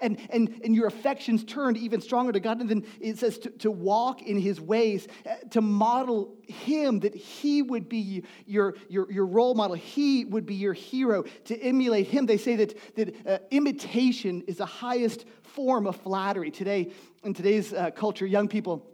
And, 0.00 0.18
and, 0.30 0.60
and 0.64 0.74
your 0.74 0.88
affections 0.88 1.44
turned 1.44 1.76
even 1.76 2.00
stronger 2.00 2.32
to 2.32 2.40
God. 2.40 2.60
And 2.60 2.68
then 2.68 2.84
it 3.00 3.18
says 3.18 3.38
to, 3.38 3.50
to 3.50 3.70
walk 3.70 4.20
in 4.22 4.36
his 4.36 4.60
ways, 4.60 5.06
uh, 5.24 5.36
to 5.50 5.60
model 5.60 6.34
him, 6.48 6.98
that 7.00 7.14
he 7.14 7.62
would 7.62 7.88
be 7.88 8.24
your, 8.44 8.74
your, 8.88 9.10
your 9.12 9.26
role 9.26 9.54
model. 9.54 9.76
He 9.76 10.24
would 10.24 10.44
be 10.44 10.56
your 10.56 10.72
hero, 10.72 11.22
to 11.44 11.56
emulate 11.56 12.08
him. 12.08 12.26
They 12.26 12.36
say 12.36 12.56
that, 12.56 12.96
that 12.96 13.26
uh, 13.26 13.38
imitation 13.52 14.42
is 14.48 14.56
the 14.56 14.66
highest 14.66 15.24
form 15.42 15.86
of 15.86 15.94
flattery. 15.96 16.50
Today, 16.50 16.90
in 17.22 17.32
today's 17.32 17.72
uh, 17.72 17.92
culture, 17.92 18.26
young 18.26 18.48
people, 18.48 18.84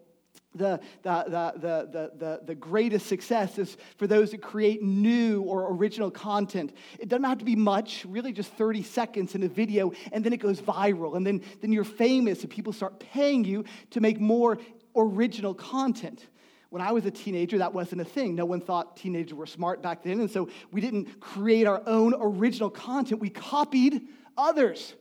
the, 0.55 0.81
the, 1.03 1.25
the, 1.29 2.11
the, 2.19 2.41
the, 2.45 2.55
greatest 2.55 3.07
success 3.07 3.59
is 3.59 3.77
for 3.97 4.07
those 4.07 4.31
that 4.31 4.41
create 4.41 4.83
new 4.83 5.43
or 5.43 5.73
original 5.73 6.11
content. 6.11 6.73
It 6.99 7.09
doesn't 7.09 7.25
have 7.25 7.39
to 7.39 7.45
be 7.45 7.55
much, 7.55 8.07
really 8.09 8.33
just 8.33 8.53
30 8.53 8.83
seconds 8.83 9.35
in 9.35 9.43
a 9.43 9.49
video, 9.49 9.93
and 10.11 10.25
then 10.25 10.33
it 10.33 10.39
goes 10.39 10.61
viral. 10.61 11.17
And 11.17 11.27
then, 11.27 11.43
then 11.61 11.71
you're 11.71 11.85
famous, 11.85 12.43
and 12.43 12.51
people 12.51 12.73
start 12.73 12.99
paying 12.99 13.45
you 13.45 13.65
to 13.91 14.01
make 14.01 14.21
more 14.21 14.59
original 14.97 15.55
content. 15.55 16.27
When 16.71 16.83
I 16.83 16.93
was 16.93 17.07
a 17.07 17.11
teenager, 17.11 17.59
that 17.59 17.73
wasn't 17.73 18.01
a 18.01 18.05
thing. 18.05 18.35
No 18.35 18.45
one 18.45 18.61
thought 18.61 18.97
teenagers 18.97 19.35
were 19.35 19.47
smart 19.47 19.83
back 19.83 20.03
then, 20.03 20.21
and 20.21 20.31
so 20.31 20.49
we 20.73 20.81
didn't 20.81 21.21
create 21.21 21.67
our 21.67 21.83
own 21.87 22.15
original 22.19 22.71
content. 22.71 23.21
We 23.21 23.31
copied 23.31 24.03
others. 24.37 24.95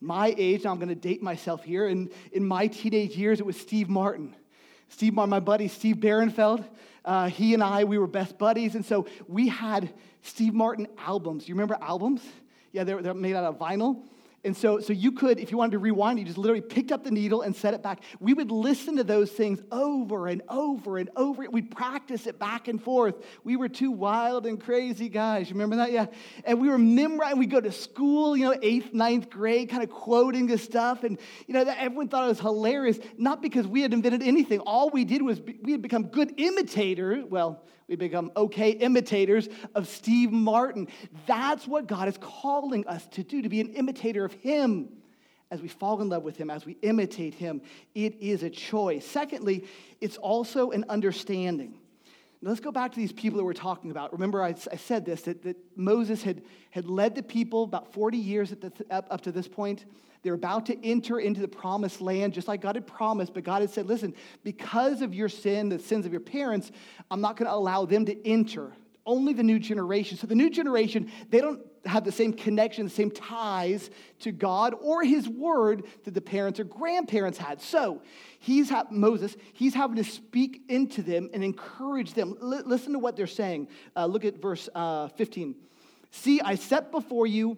My 0.00 0.34
age, 0.38 0.64
now 0.64 0.70
I'm 0.70 0.78
going 0.78 0.88
to 0.88 0.94
date 0.94 1.22
myself 1.22 1.64
here, 1.64 1.88
and 1.88 2.10
in 2.32 2.46
my 2.46 2.66
teenage 2.68 3.16
years, 3.16 3.40
it 3.40 3.46
was 3.46 3.58
Steve 3.58 3.88
Martin. 3.88 4.34
Steve, 4.90 5.14
my 5.14 5.40
buddy 5.40 5.68
Steve 5.68 5.96
Barenfeld, 5.96 6.64
uh, 7.04 7.28
he 7.28 7.54
and 7.54 7.62
I, 7.62 7.84
we 7.84 7.96
were 7.96 8.06
best 8.06 8.36
buddies. 8.38 8.74
And 8.74 8.84
so 8.84 9.06
we 9.26 9.48
had 9.48 9.92
Steve 10.22 10.52
Martin 10.52 10.86
albums. 10.98 11.48
You 11.48 11.54
remember 11.54 11.78
albums? 11.80 12.20
Yeah, 12.72 12.84
they're, 12.84 13.00
they're 13.00 13.14
made 13.14 13.34
out 13.34 13.44
of 13.44 13.58
vinyl. 13.58 14.02
And 14.42 14.56
so, 14.56 14.80
so 14.80 14.94
you 14.94 15.12
could, 15.12 15.38
if 15.38 15.50
you 15.50 15.58
wanted 15.58 15.72
to 15.72 15.78
rewind, 15.78 16.18
you 16.18 16.24
just 16.24 16.38
literally 16.38 16.62
picked 16.62 16.92
up 16.92 17.04
the 17.04 17.10
needle 17.10 17.42
and 17.42 17.54
set 17.54 17.74
it 17.74 17.82
back. 17.82 18.02
We 18.20 18.32
would 18.32 18.50
listen 18.50 18.96
to 18.96 19.04
those 19.04 19.30
things 19.30 19.60
over 19.70 20.28
and 20.28 20.40
over 20.48 20.96
and 20.96 21.10
over. 21.14 21.44
We'd 21.50 21.70
practice 21.70 22.26
it 22.26 22.38
back 22.38 22.66
and 22.66 22.82
forth. 22.82 23.16
We 23.44 23.56
were 23.56 23.68
two 23.68 23.90
wild 23.90 24.46
and 24.46 24.58
crazy 24.58 25.10
guys. 25.10 25.50
You 25.50 25.54
remember 25.54 25.76
that? 25.76 25.92
Yeah. 25.92 26.06
And 26.44 26.58
we 26.58 26.68
were 26.68 26.78
memorizing. 26.78 27.38
We'd 27.38 27.50
go 27.50 27.60
to 27.60 27.72
school, 27.72 28.34
you 28.34 28.46
know, 28.46 28.58
eighth, 28.62 28.94
ninth 28.94 29.28
grade, 29.28 29.68
kind 29.68 29.82
of 29.82 29.90
quoting 29.90 30.46
this 30.46 30.62
stuff. 30.62 31.04
And, 31.04 31.18
you 31.46 31.52
know, 31.52 31.62
everyone 31.76 32.08
thought 32.08 32.24
it 32.24 32.28
was 32.28 32.40
hilarious, 32.40 32.98
not 33.18 33.42
because 33.42 33.66
we 33.66 33.82
had 33.82 33.92
invented 33.92 34.22
anything. 34.22 34.60
All 34.60 34.88
we 34.88 35.04
did 35.04 35.20
was 35.20 35.38
we 35.62 35.72
had 35.72 35.82
become 35.82 36.04
good 36.04 36.32
imitators. 36.38 37.24
Well, 37.28 37.62
we 37.90 37.96
become 37.96 38.30
okay 38.36 38.70
imitators 38.70 39.48
of 39.74 39.88
Steve 39.88 40.30
Martin. 40.30 40.86
That's 41.26 41.66
what 41.66 41.88
God 41.88 42.08
is 42.08 42.16
calling 42.20 42.86
us 42.86 43.04
to 43.08 43.24
do, 43.24 43.42
to 43.42 43.48
be 43.48 43.60
an 43.60 43.74
imitator 43.74 44.24
of 44.24 44.32
Him. 44.32 44.90
As 45.50 45.60
we 45.60 45.66
fall 45.66 46.00
in 46.00 46.08
love 46.08 46.22
with 46.22 46.36
Him, 46.36 46.48
as 46.48 46.64
we 46.64 46.78
imitate 46.82 47.34
Him, 47.34 47.60
it 47.96 48.14
is 48.20 48.44
a 48.44 48.50
choice. 48.50 49.04
Secondly, 49.04 49.66
it's 50.00 50.16
also 50.16 50.70
an 50.70 50.84
understanding. 50.88 51.79
Let's 52.42 52.60
go 52.60 52.72
back 52.72 52.92
to 52.92 52.96
these 52.96 53.12
people 53.12 53.36
that 53.38 53.44
we're 53.44 53.52
talking 53.52 53.90
about. 53.90 54.12
Remember, 54.12 54.42
I, 54.42 54.54
I 54.72 54.76
said 54.76 55.04
this 55.04 55.22
that, 55.22 55.42
that 55.42 55.56
Moses 55.76 56.22
had, 56.22 56.42
had 56.70 56.86
led 56.86 57.14
the 57.14 57.22
people 57.22 57.64
about 57.64 57.92
40 57.92 58.16
years 58.16 58.50
the, 58.50 58.72
up, 58.90 59.06
up 59.10 59.20
to 59.22 59.32
this 59.32 59.46
point. 59.46 59.84
They're 60.22 60.34
about 60.34 60.66
to 60.66 60.84
enter 60.84 61.18
into 61.18 61.40
the 61.40 61.48
promised 61.48 62.00
land, 62.00 62.34
just 62.34 62.48
like 62.48 62.62
God 62.62 62.76
had 62.76 62.86
promised. 62.86 63.34
But 63.34 63.44
God 63.44 63.60
had 63.60 63.70
said, 63.70 63.86
listen, 63.86 64.14
because 64.42 65.02
of 65.02 65.14
your 65.14 65.28
sin, 65.28 65.68
the 65.68 65.78
sins 65.78 66.06
of 66.06 66.12
your 66.12 66.20
parents, 66.20 66.70
I'm 67.10 67.20
not 67.20 67.36
going 67.36 67.46
to 67.46 67.54
allow 67.54 67.84
them 67.84 68.06
to 68.06 68.26
enter. 68.26 68.72
Only 69.04 69.32
the 69.32 69.42
new 69.42 69.58
generation. 69.58 70.16
So 70.16 70.26
the 70.26 70.34
new 70.34 70.50
generation, 70.50 71.10
they 71.30 71.40
don't 71.40 71.60
have 71.86 72.04
the 72.04 72.12
same 72.12 72.32
connection, 72.32 72.84
the 72.84 72.90
same 72.90 73.10
ties 73.10 73.90
to 74.20 74.32
God 74.32 74.74
or 74.80 75.02
His 75.02 75.28
Word 75.28 75.84
that 76.04 76.14
the 76.14 76.20
parents 76.20 76.60
or 76.60 76.64
grandparents 76.64 77.38
had. 77.38 77.60
So 77.60 78.02
he's 78.38 78.70
ha- 78.70 78.86
Moses, 78.90 79.36
he's 79.52 79.74
having 79.74 79.96
to 79.96 80.04
speak 80.04 80.62
into 80.68 81.02
them 81.02 81.30
and 81.32 81.44
encourage 81.44 82.14
them. 82.14 82.36
L- 82.42 82.62
listen 82.66 82.92
to 82.92 82.98
what 82.98 83.16
they're 83.16 83.26
saying. 83.26 83.68
Uh, 83.96 84.06
look 84.06 84.24
at 84.24 84.40
verse 84.40 84.68
uh, 84.74 85.08
15. 85.08 85.54
See, 86.10 86.40
I 86.40 86.56
set 86.56 86.90
before 86.90 87.26
you 87.26 87.56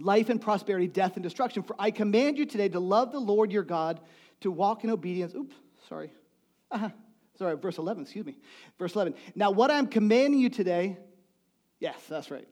life 0.00 0.28
and 0.28 0.40
prosperity, 0.40 0.88
death 0.88 1.14
and 1.14 1.22
destruction. 1.22 1.62
For 1.62 1.76
I 1.78 1.90
command 1.90 2.38
you 2.38 2.46
today 2.46 2.68
to 2.70 2.80
love 2.80 3.12
the 3.12 3.20
Lord 3.20 3.52
your 3.52 3.62
God, 3.62 4.00
to 4.40 4.50
walk 4.50 4.84
in 4.84 4.90
obedience. 4.90 5.34
Oops, 5.34 5.54
sorry. 5.88 6.10
Uh-huh. 6.70 6.90
Sorry, 7.38 7.56
verse 7.56 7.78
11, 7.78 8.02
excuse 8.02 8.26
me. 8.26 8.36
Verse 8.78 8.94
11. 8.94 9.14
Now, 9.34 9.50
what 9.50 9.70
I'm 9.70 9.86
commanding 9.86 10.40
you 10.40 10.50
today, 10.50 10.98
yes, 11.78 11.96
that's 12.08 12.30
right. 12.30 12.46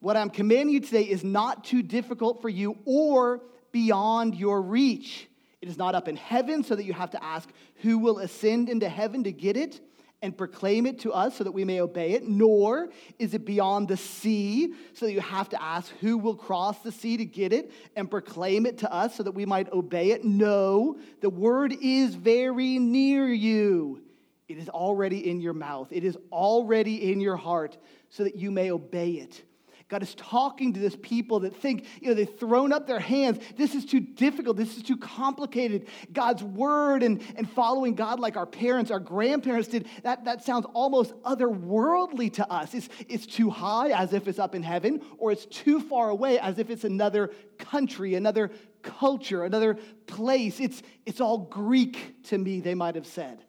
What 0.00 0.16
I'm 0.16 0.30
commanding 0.30 0.74
you 0.74 0.80
today 0.80 1.02
is 1.02 1.22
not 1.22 1.64
too 1.64 1.82
difficult 1.82 2.40
for 2.40 2.48
you 2.48 2.78
or 2.86 3.42
beyond 3.70 4.34
your 4.34 4.62
reach. 4.62 5.28
It 5.60 5.68
is 5.68 5.76
not 5.76 5.94
up 5.94 6.08
in 6.08 6.16
heaven 6.16 6.64
so 6.64 6.74
that 6.74 6.84
you 6.84 6.94
have 6.94 7.10
to 7.10 7.22
ask 7.22 7.50
who 7.76 7.98
will 7.98 8.18
ascend 8.18 8.70
into 8.70 8.88
heaven 8.88 9.24
to 9.24 9.32
get 9.32 9.58
it 9.58 9.80
and 10.22 10.36
proclaim 10.36 10.86
it 10.86 11.00
to 11.00 11.12
us 11.12 11.36
so 11.36 11.44
that 11.44 11.52
we 11.52 11.64
may 11.64 11.80
obey 11.80 12.12
it, 12.12 12.26
nor 12.26 12.88
is 13.18 13.34
it 13.34 13.44
beyond 13.44 13.88
the 13.88 13.96
sea, 13.96 14.72
so 14.94 15.06
that 15.06 15.12
you 15.12 15.20
have 15.20 15.48
to 15.50 15.62
ask 15.62 15.90
who 16.00 16.18
will 16.18 16.34
cross 16.34 16.78
the 16.80 16.92
sea 16.92 17.16
to 17.18 17.24
get 17.24 17.52
it 17.52 17.70
and 17.96 18.10
proclaim 18.10 18.66
it 18.66 18.78
to 18.78 18.92
us 18.92 19.14
so 19.14 19.22
that 19.22 19.32
we 19.32 19.46
might 19.46 19.70
obey 19.72 20.10
it. 20.10 20.24
No, 20.24 20.98
the 21.20 21.30
word 21.30 21.74
is 21.80 22.14
very 22.14 22.78
near 22.78 23.28
you. 23.28 24.02
It 24.48 24.58
is 24.58 24.68
already 24.68 25.30
in 25.30 25.40
your 25.40 25.54
mouth, 25.54 25.88
it 25.90 26.04
is 26.04 26.16
already 26.32 27.12
in 27.12 27.20
your 27.20 27.36
heart, 27.36 27.76
so 28.08 28.24
that 28.24 28.36
you 28.36 28.50
may 28.50 28.70
obey 28.70 29.12
it. 29.12 29.42
God 29.90 30.04
is 30.04 30.14
talking 30.14 30.72
to 30.74 30.78
this 30.78 30.96
people 31.02 31.40
that 31.40 31.56
think, 31.56 31.84
you 32.00 32.08
know, 32.08 32.14
they've 32.14 32.38
thrown 32.38 32.72
up 32.72 32.86
their 32.86 33.00
hands. 33.00 33.40
This 33.56 33.74
is 33.74 33.84
too 33.84 33.98
difficult. 33.98 34.56
This 34.56 34.76
is 34.76 34.84
too 34.84 34.96
complicated. 34.96 35.88
God's 36.12 36.44
word 36.44 37.02
and, 37.02 37.20
and 37.34 37.50
following 37.50 37.96
God 37.96 38.20
like 38.20 38.36
our 38.36 38.46
parents, 38.46 38.92
our 38.92 39.00
grandparents 39.00 39.66
did, 39.66 39.88
that, 40.04 40.26
that 40.26 40.44
sounds 40.44 40.64
almost 40.74 41.12
otherworldly 41.24 42.32
to 42.34 42.48
us. 42.48 42.72
It's, 42.72 42.88
it's 43.08 43.26
too 43.26 43.50
high, 43.50 43.90
as 43.90 44.12
if 44.12 44.28
it's 44.28 44.38
up 44.38 44.54
in 44.54 44.62
heaven, 44.62 45.02
or 45.18 45.32
it's 45.32 45.46
too 45.46 45.80
far 45.80 46.08
away, 46.08 46.38
as 46.38 46.60
if 46.60 46.70
it's 46.70 46.84
another 46.84 47.32
country, 47.58 48.14
another 48.14 48.52
culture, 48.82 49.44
another 49.44 49.76
place. 50.06 50.60
It's, 50.60 50.84
it's 51.04 51.20
all 51.20 51.38
Greek 51.38 52.22
to 52.28 52.38
me, 52.38 52.60
they 52.60 52.76
might 52.76 52.94
have 52.94 53.06
said. 53.08 53.42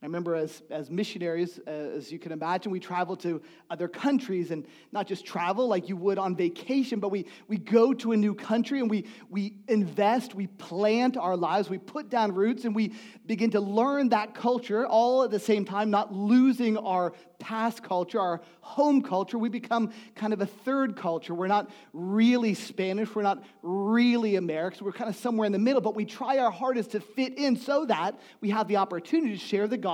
I 0.00 0.06
remember 0.06 0.36
as, 0.36 0.62
as 0.70 0.90
missionaries, 0.90 1.58
uh, 1.66 1.70
as 1.70 2.12
you 2.12 2.20
can 2.20 2.30
imagine, 2.30 2.70
we 2.70 2.78
travel 2.78 3.16
to 3.16 3.42
other 3.68 3.88
countries 3.88 4.52
and 4.52 4.64
not 4.92 5.08
just 5.08 5.26
travel 5.26 5.66
like 5.66 5.88
you 5.88 5.96
would 5.96 6.18
on 6.18 6.36
vacation, 6.36 7.00
but 7.00 7.08
we, 7.08 7.26
we 7.48 7.56
go 7.56 7.92
to 7.94 8.12
a 8.12 8.16
new 8.16 8.32
country 8.32 8.78
and 8.78 8.88
we, 8.88 9.06
we 9.28 9.54
invest, 9.66 10.36
we 10.36 10.46
plant 10.46 11.16
our 11.16 11.36
lives, 11.36 11.68
we 11.68 11.78
put 11.78 12.10
down 12.10 12.32
roots, 12.32 12.64
and 12.64 12.76
we 12.76 12.92
begin 13.26 13.50
to 13.50 13.60
learn 13.60 14.10
that 14.10 14.36
culture 14.36 14.86
all 14.86 15.24
at 15.24 15.32
the 15.32 15.40
same 15.40 15.64
time, 15.64 15.90
not 15.90 16.14
losing 16.14 16.76
our 16.78 17.12
past 17.40 17.82
culture, 17.82 18.20
our 18.20 18.40
home 18.60 19.02
culture, 19.02 19.38
we 19.38 19.48
become 19.48 19.92
kind 20.14 20.32
of 20.32 20.40
a 20.40 20.46
third 20.46 20.96
culture. 20.96 21.34
We're 21.34 21.46
not 21.46 21.70
really 21.92 22.54
Spanish, 22.54 23.14
we're 23.14 23.22
not 23.22 23.42
really 23.62 24.36
Americans, 24.36 24.82
we're 24.82 24.92
kind 24.92 25.10
of 25.10 25.16
somewhere 25.16 25.46
in 25.46 25.52
the 25.52 25.58
middle, 25.58 25.80
but 25.80 25.94
we 25.94 26.04
try 26.04 26.38
our 26.38 26.50
hardest 26.50 26.92
to 26.92 27.00
fit 27.00 27.36
in 27.38 27.56
so 27.56 27.84
that 27.86 28.18
we 28.40 28.50
have 28.50 28.68
the 28.68 28.76
opportunity 28.76 29.32
to 29.32 29.38
share 29.38 29.66
the 29.66 29.76
gospel 29.76 29.87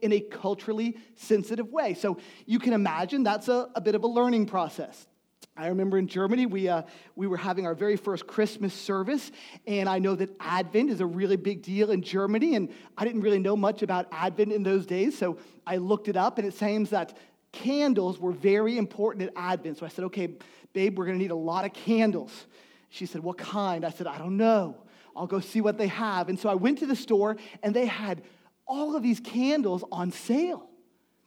in 0.00 0.12
a 0.12 0.20
culturally 0.20 0.96
sensitive 1.16 1.70
way. 1.70 1.94
So 1.94 2.18
you 2.46 2.58
can 2.58 2.72
imagine 2.72 3.22
that's 3.22 3.48
a, 3.48 3.68
a 3.74 3.80
bit 3.80 3.94
of 3.94 4.04
a 4.04 4.06
learning 4.08 4.46
process. 4.46 5.06
I 5.54 5.66
remember 5.66 5.98
in 5.98 6.08
Germany, 6.08 6.46
we, 6.46 6.68
uh, 6.68 6.82
we 7.14 7.26
were 7.26 7.36
having 7.36 7.66
our 7.66 7.74
very 7.74 7.96
first 7.96 8.26
Christmas 8.26 8.72
service, 8.72 9.30
and 9.66 9.86
I 9.86 9.98
know 9.98 10.14
that 10.14 10.30
Advent 10.40 10.88
is 10.88 11.00
a 11.00 11.06
really 11.06 11.36
big 11.36 11.60
deal 11.60 11.90
in 11.90 12.00
Germany, 12.00 12.54
and 12.54 12.70
I 12.96 13.04
didn't 13.04 13.20
really 13.20 13.38
know 13.38 13.54
much 13.54 13.82
about 13.82 14.06
Advent 14.12 14.50
in 14.50 14.62
those 14.62 14.86
days, 14.86 15.18
so 15.18 15.36
I 15.66 15.76
looked 15.76 16.08
it 16.08 16.16
up, 16.16 16.38
and 16.38 16.48
it 16.48 16.54
seems 16.54 16.88
that 16.90 17.18
candles 17.52 18.18
were 18.18 18.32
very 18.32 18.78
important 18.78 19.28
at 19.28 19.32
Advent. 19.36 19.78
So 19.78 19.84
I 19.84 19.90
said, 19.90 20.06
okay, 20.06 20.28
babe, 20.72 20.98
we're 20.98 21.04
gonna 21.04 21.18
need 21.18 21.32
a 21.32 21.34
lot 21.34 21.66
of 21.66 21.74
candles. 21.74 22.46
She 22.88 23.04
said, 23.04 23.22
what 23.22 23.36
kind? 23.36 23.84
I 23.84 23.90
said, 23.90 24.06
I 24.06 24.16
don't 24.16 24.38
know. 24.38 24.76
I'll 25.14 25.26
go 25.26 25.40
see 25.40 25.60
what 25.60 25.76
they 25.76 25.88
have. 25.88 26.30
And 26.30 26.38
so 26.38 26.48
I 26.48 26.54
went 26.54 26.78
to 26.78 26.86
the 26.86 26.96
store, 26.96 27.36
and 27.62 27.76
they 27.76 27.84
had 27.84 28.22
all 28.72 28.96
of 28.96 29.02
these 29.02 29.20
candles 29.20 29.84
on 29.92 30.10
sale 30.10 30.68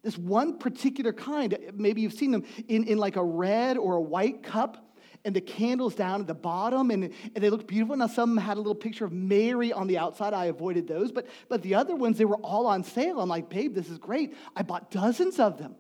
this 0.05 0.19
one 0.19 0.59
particular 0.59 1.11
kind, 1.11 1.57
maybe 1.73 1.99
you've 1.99 2.13
seen 2.13 2.29
them 2.29 2.45
in, 2.67 2.83
in 2.83 2.99
like 2.99 3.15
a 3.15 3.23
red 3.23 3.75
or 3.75 3.95
a 3.95 4.01
white 4.01 4.43
cup, 4.43 4.93
and 5.25 5.35
the 5.35 5.41
candles 5.41 5.95
down 5.95 6.21
at 6.21 6.27
the 6.27 6.35
bottom, 6.35 6.91
and, 6.91 7.05
and 7.05 7.43
they 7.43 7.49
look 7.49 7.67
beautiful. 7.67 7.97
Now, 7.97 8.05
some 8.05 8.37
had 8.37 8.57
a 8.57 8.59
little 8.59 8.75
picture 8.75 9.05
of 9.05 9.11
Mary 9.11 9.73
on 9.73 9.87
the 9.87 9.97
outside. 9.97 10.35
I 10.35 10.45
avoided 10.45 10.87
those, 10.87 11.11
but, 11.11 11.25
but 11.49 11.63
the 11.63 11.73
other 11.73 11.95
ones, 11.95 12.19
they 12.19 12.25
were 12.25 12.37
all 12.37 12.67
on 12.67 12.83
sale. 12.83 13.19
I'm 13.19 13.29
like, 13.29 13.49
babe, 13.49 13.73
this 13.73 13.89
is 13.89 13.97
great. 13.97 14.35
I 14.55 14.61
bought 14.61 14.91
dozens 14.91 15.39
of 15.39 15.57
them. 15.57 15.75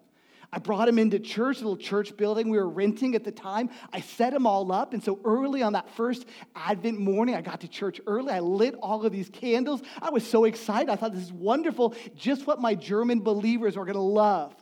I 0.51 0.59
brought 0.59 0.87
him 0.87 0.99
into 0.99 1.19
church, 1.19 1.57
a 1.57 1.59
little 1.59 1.77
church 1.77 2.15
building 2.15 2.49
we 2.49 2.57
were 2.57 2.69
renting 2.69 3.15
at 3.15 3.23
the 3.23 3.31
time. 3.31 3.69
I 3.91 4.01
set 4.01 4.33
them 4.33 4.47
all 4.47 4.71
up. 4.71 4.93
And 4.93 5.03
so 5.03 5.19
early 5.25 5.61
on 5.61 5.73
that 5.73 5.89
first 5.95 6.25
Advent 6.55 6.99
morning, 6.99 7.35
I 7.35 7.41
got 7.41 7.61
to 7.61 7.67
church 7.67 7.99
early. 8.07 8.31
I 8.31 8.39
lit 8.39 8.75
all 8.81 9.05
of 9.05 9.11
these 9.11 9.29
candles. 9.29 9.81
I 10.01 10.09
was 10.09 10.25
so 10.25 10.45
excited. 10.45 10.89
I 10.89 10.95
thought 10.95 11.13
this 11.13 11.23
is 11.23 11.33
wonderful, 11.33 11.95
just 12.15 12.47
what 12.47 12.61
my 12.61 12.75
German 12.75 13.21
believers 13.21 13.77
are 13.77 13.85
going 13.85 13.95
to 13.95 14.01
love. 14.01 14.55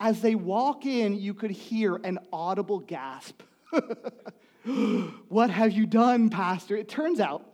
As 0.00 0.20
they 0.20 0.34
walk 0.34 0.86
in, 0.86 1.14
you 1.14 1.34
could 1.34 1.50
hear 1.50 1.96
an 1.96 2.18
audible 2.32 2.80
gasp. 2.80 3.42
what 5.28 5.50
have 5.50 5.72
you 5.72 5.86
done, 5.86 6.30
Pastor? 6.30 6.76
It 6.76 6.88
turns 6.88 7.20
out 7.20 7.44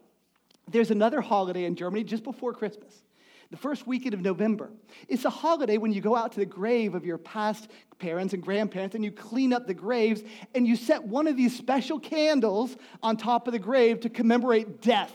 there's 0.70 0.90
another 0.90 1.20
holiday 1.20 1.64
in 1.64 1.76
Germany 1.76 2.04
just 2.04 2.24
before 2.24 2.54
Christmas 2.54 3.02
the 3.50 3.56
first 3.56 3.86
weekend 3.86 4.14
of 4.14 4.20
November. 4.20 4.70
It's 5.08 5.24
a 5.24 5.30
holiday 5.30 5.76
when 5.76 5.92
you 5.92 6.00
go 6.00 6.14
out 6.14 6.32
to 6.32 6.40
the 6.40 6.46
grave 6.46 6.94
of 6.94 7.04
your 7.04 7.18
past 7.18 7.68
parents 7.98 8.32
and 8.32 8.42
grandparents 8.42 8.94
and 8.94 9.04
you 9.04 9.10
clean 9.10 9.52
up 9.52 9.66
the 9.66 9.74
graves 9.74 10.22
and 10.54 10.66
you 10.66 10.76
set 10.76 11.02
one 11.02 11.26
of 11.26 11.36
these 11.36 11.56
special 11.56 11.98
candles 11.98 12.76
on 13.02 13.16
top 13.16 13.48
of 13.48 13.52
the 13.52 13.58
grave 13.58 14.00
to 14.00 14.08
commemorate 14.08 14.80
death 14.80 15.12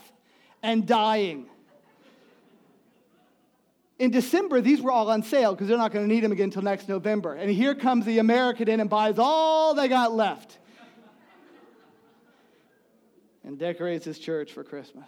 and 0.61 0.85
dying. 0.85 1.47
In 3.97 4.11
December, 4.11 4.59
these 4.59 4.81
were 4.81 4.91
all 4.91 5.09
on 5.09 5.23
sale 5.23 5.53
because 5.53 5.69
they're 5.69 5.77
not 5.77 5.93
going 5.93 6.05
to 6.05 6.13
need 6.13 6.21
them 6.21 6.33
again 6.33 6.45
until 6.45 6.61
next 6.61 6.89
November. 6.89 7.33
And 7.33 7.49
here 7.49 7.73
comes 7.73 8.05
the 8.05 8.19
American 8.19 8.67
in 8.67 8.81
and 8.81 8.89
buys 8.89 9.17
all 9.17 9.73
they 9.73 9.87
got 9.87 10.11
left 10.11 10.57
and 13.45 13.57
decorates 13.57 14.03
his 14.03 14.19
church 14.19 14.51
for 14.51 14.65
Christmas. 14.65 15.07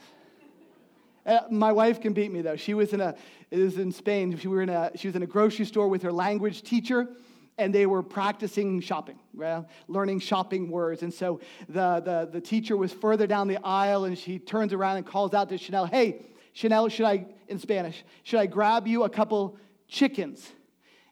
Uh, 1.27 1.41
my 1.51 1.73
wife 1.73 1.99
can 1.99 2.13
beat 2.13 2.31
me 2.31 2.41
though. 2.41 2.55
She 2.55 2.73
was 2.73 2.93
in 2.93 3.01
a, 3.01 3.13
was 3.51 3.77
in 3.77 3.91
Spain. 3.91 4.37
She, 4.37 4.47
were 4.47 4.61
in 4.61 4.69
a, 4.69 4.91
she 4.95 5.09
was 5.09 5.15
in 5.15 5.23
a 5.23 5.27
grocery 5.27 5.65
store 5.65 5.89
with 5.89 6.01
her 6.03 6.11
language 6.11 6.63
teacher 6.63 7.09
and 7.57 7.75
they 7.75 7.85
were 7.85 8.01
practicing 8.01 8.79
shopping, 8.79 9.19
right? 9.33 9.65
learning 9.87 10.19
shopping 10.19 10.69
words. 10.69 11.03
And 11.03 11.13
so 11.13 11.41
the, 11.67 11.99
the, 11.99 12.29
the 12.31 12.41
teacher 12.41 12.77
was 12.77 12.93
further 12.93 13.27
down 13.27 13.47
the 13.47 13.57
aisle 13.63 14.05
and 14.05 14.17
she 14.17 14.39
turns 14.39 14.71
around 14.73 14.97
and 14.97 15.05
calls 15.05 15.33
out 15.33 15.49
to 15.49 15.57
Chanel, 15.57 15.85
Hey, 15.85 16.21
Chanel, 16.53 16.87
should 16.87 17.05
I, 17.05 17.25
in 17.47 17.59
Spanish, 17.59 18.03
should 18.23 18.39
I 18.39 18.45
grab 18.45 18.87
you 18.87 19.03
a 19.03 19.09
couple 19.09 19.57
chickens? 19.87 20.49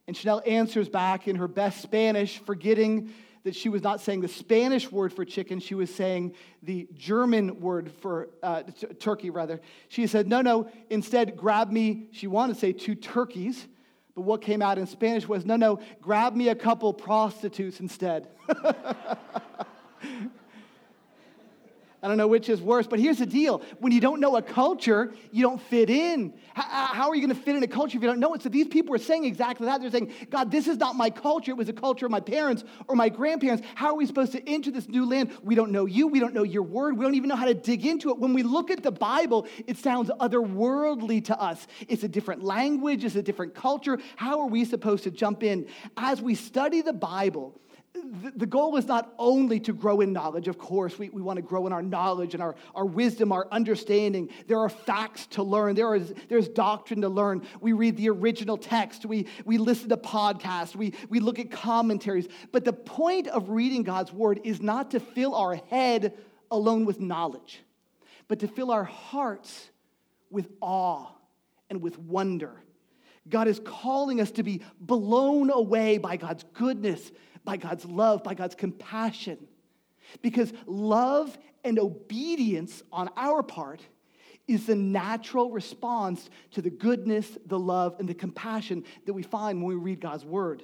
And 0.08 0.16
Chanel 0.16 0.42
answers 0.46 0.88
back 0.88 1.28
in 1.28 1.36
her 1.36 1.48
best 1.48 1.82
Spanish, 1.82 2.40
forgetting 2.40 3.12
that 3.46 3.56
she 3.56 3.70
was 3.70 3.84
not 3.84 4.02
saying 4.02 4.22
the 4.22 4.28
Spanish 4.28 4.92
word 4.92 5.14
for 5.14 5.24
chicken, 5.24 5.60
she 5.60 5.76
was 5.76 5.94
saying 5.94 6.34
the 6.64 6.88
German 6.96 7.60
word 7.62 7.92
for 8.02 8.30
uh, 8.42 8.64
t- 8.64 8.88
turkey, 8.88 9.30
rather. 9.30 9.62
She 9.88 10.08
said, 10.08 10.28
No, 10.28 10.42
no, 10.42 10.68
instead, 10.90 11.38
grab 11.38 11.72
me, 11.72 12.08
she 12.12 12.26
wanted 12.26 12.56
to 12.56 12.60
say 12.60 12.74
two 12.74 12.96
turkeys, 12.96 13.68
but 14.16 14.22
what 14.22 14.42
came 14.42 14.64
out 14.64 14.80
in 14.80 14.88
Spanish 14.88 15.28
was, 15.28 15.46
No, 15.46 15.56
no, 15.56 15.80
grab 16.02 16.36
me 16.36 16.50
a 16.50 16.56
couple 16.56 16.92
prostitutes 16.92 17.80
instead. 17.80 18.30
I 22.06 22.08
don't 22.08 22.18
know 22.18 22.28
which 22.28 22.50
is 22.50 22.62
worse, 22.62 22.86
but 22.86 23.00
here's 23.00 23.18
the 23.18 23.26
deal. 23.26 23.64
When 23.80 23.92
you 23.92 24.00
don't 24.00 24.20
know 24.20 24.36
a 24.36 24.42
culture, 24.44 25.12
you 25.32 25.42
don't 25.42 25.60
fit 25.60 25.90
in. 25.90 26.36
How, 26.54 27.10
are 27.10 27.16
you 27.16 27.26
going 27.26 27.36
to 27.36 27.44
fit 27.44 27.56
in 27.56 27.64
a 27.64 27.68
culture 27.68 27.98
if 27.98 28.04
you 28.04 28.08
don't 28.08 28.20
know 28.20 28.36
it? 28.36 28.44
So 28.44 28.50
these 28.50 28.68
people 28.68 28.94
are 28.94 29.00
saying 29.00 29.26
exactly 29.26 29.66
that. 29.66 29.82
They're 29.82 29.90
saying, 29.90 30.12
God, 30.30 30.52
this 30.52 30.68
is 30.68 30.78
not 30.78 30.96
my 30.96 31.10
culture. 31.10 31.50
It 31.50 31.58
was 31.58 31.68
a 31.68 31.74
culture 31.74 32.06
of 32.06 32.12
my 32.12 32.20
parents 32.20 32.64
or 32.88 32.96
my 32.96 33.10
grandparents. 33.10 33.66
How 33.74 33.88
are 33.88 33.96
we 33.96 34.06
supposed 34.06 34.34
to 34.34 34.48
enter 34.48 34.70
this 34.70 34.88
new 34.88 35.04
land? 35.10 35.36
We 35.42 35.56
don't 35.56 35.72
know 35.72 35.88
you. 35.88 36.06
We 36.06 36.20
don't 36.20 36.36
know 36.36 36.44
your 36.44 36.62
word. 36.62 36.96
We 36.96 37.04
don't 37.04 37.16
even 37.16 37.28
know 37.28 37.36
how 37.36 37.48
to 37.48 37.56
dig 37.56 37.88
into 37.88 38.12
it. 38.12 38.20
When 38.20 38.36
we 38.36 38.44
look 38.44 38.70
at 38.70 38.84
the 38.84 38.92
Bible, 38.92 39.48
it 39.66 39.80
sounds 39.80 40.12
otherworldly 40.20 41.26
to 41.26 41.42
us. 41.42 41.66
It's 41.88 42.04
a 42.04 42.08
different 42.08 42.44
language, 42.44 43.04
it's 43.04 43.16
a 43.16 43.24
different 43.24 43.56
culture. 43.56 43.98
How 44.16 44.42
are 44.42 44.48
we 44.48 44.64
supposed 44.64 45.06
to 45.06 45.12
jump 45.12 45.42
in? 45.42 45.66
As 45.98 46.22
we 46.22 46.36
study 46.36 46.84
the 46.84 46.94
Bible, 46.94 47.60
the 48.36 48.46
goal 48.46 48.76
is 48.78 48.86
not 48.86 49.14
only 49.18 49.60
to 49.62 49.74
grow 49.74 50.02
in 50.02 50.14
knowledge. 50.14 50.48
Of 50.48 50.58
course, 50.58 50.98
we, 50.98 51.10
we 51.10 51.22
want 51.22 51.38
to 51.38 51.42
grow 51.42 51.68
in 51.68 51.74
our 51.74 51.82
knowledge 51.82 52.34
and 52.34 52.42
our, 52.42 52.56
our 52.74 52.86
wisdom, 52.86 53.32
our 53.32 53.48
understanding. 53.52 54.30
There 54.48 54.60
are 54.60 54.70
facts 54.70 55.28
to 55.28 55.44
learn, 55.44 55.76
there 55.76 55.96
is, 55.96 56.14
there's 56.30 56.48
doctrine 56.48 57.02
to 57.02 57.10
learn. 57.10 57.46
We 57.62 57.74
read 57.74 57.98
the 57.98 58.10
original 58.10 58.58
text, 58.58 59.06
we, 59.06 59.28
we 59.46 59.58
listen 59.58 59.90
to 59.90 59.98
podcasts, 59.98 60.76
we, 60.76 60.94
we 61.10 61.20
look 61.20 61.40
at 61.40 61.52
commentaries. 61.52 62.28
But 62.52 62.66
the 62.66 62.74
point 62.74 63.28
of 63.28 63.50
reading 63.50 63.84
God's 63.84 64.12
word 64.12 64.42
is 64.44 64.62
not 64.62 64.92
to 64.92 65.00
fill 65.00 65.36
our 65.36 65.56
head 65.70 66.14
alone 66.52 66.86
with 66.86 67.00
knowledge, 67.00 67.62
but 68.28 68.40
to 68.40 68.48
fill 68.48 68.72
our 68.72 68.84
hearts 68.84 69.70
with 70.30 70.50
awe 70.62 71.08
and 71.70 71.82
with 71.82 71.98
wonder. 72.00 72.52
God 73.28 73.48
is 73.48 73.60
calling 73.64 74.22
us 74.22 74.32
to 74.32 74.44
be 74.44 74.62
blown 74.80 75.50
away 75.50 75.98
by 75.98 76.18
God's 76.18 76.44
goodness 76.54 77.12
by 77.46 77.58
God's 77.58 77.86
love, 77.86 78.24
by 78.24 78.34
God's 78.34 78.56
compassion. 78.56 79.38
Because 80.22 80.52
love 80.66 81.38
and 81.64 81.80
obedience 81.80 82.84
on 82.92 83.10
our 83.16 83.44
part 83.44 83.82
is 84.48 84.68
the 84.68 84.76
natural 84.76 85.52
response 85.52 86.30
to 86.52 86.62
the 86.62 86.70
goodness, 86.70 87.38
the 87.46 87.58
love, 87.58 87.96
and 88.00 88.08
the 88.08 88.14
compassion 88.14 88.84
that 89.06 89.14
we 89.14 89.24
find 89.24 89.60
when 89.60 89.70
we 89.70 89.76
read 89.76 90.00
God's 90.00 90.26
word. 90.26 90.64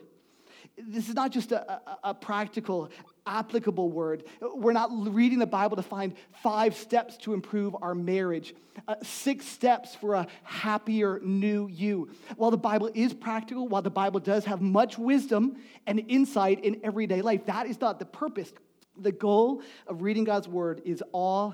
This 0.77 1.09
is 1.09 1.15
not 1.15 1.31
just 1.31 1.51
a, 1.51 1.71
a, 1.71 1.97
a 2.05 2.13
practical 2.13 2.89
applicable 3.25 3.89
word. 3.89 4.23
We're 4.41 4.73
not 4.73 4.89
reading 4.91 5.39
the 5.39 5.45
Bible 5.45 5.75
to 5.77 5.83
find 5.83 6.13
five 6.41 6.75
steps 6.75 7.17
to 7.17 7.33
improve 7.33 7.75
our 7.81 7.93
marriage, 7.93 8.53
uh, 8.87 8.95
six 9.03 9.45
steps 9.45 9.95
for 9.95 10.15
a 10.15 10.27
happier 10.43 11.19
new 11.23 11.67
you. 11.67 12.09
While 12.35 12.51
the 12.51 12.57
Bible 12.57 12.89
is 12.93 13.13
practical, 13.13 13.67
while 13.67 13.81
the 13.81 13.89
Bible 13.89 14.19
does 14.19 14.45
have 14.45 14.61
much 14.61 14.97
wisdom 14.97 15.57
and 15.87 15.99
insight 16.07 16.63
in 16.63 16.81
everyday 16.83 17.21
life, 17.21 17.45
that 17.45 17.67
is 17.67 17.79
not 17.79 17.99
the 17.99 18.05
purpose. 18.05 18.51
The 18.97 19.11
goal 19.11 19.61
of 19.87 20.01
reading 20.01 20.23
God's 20.23 20.47
word 20.47 20.81
is 20.85 21.03
awe 21.11 21.53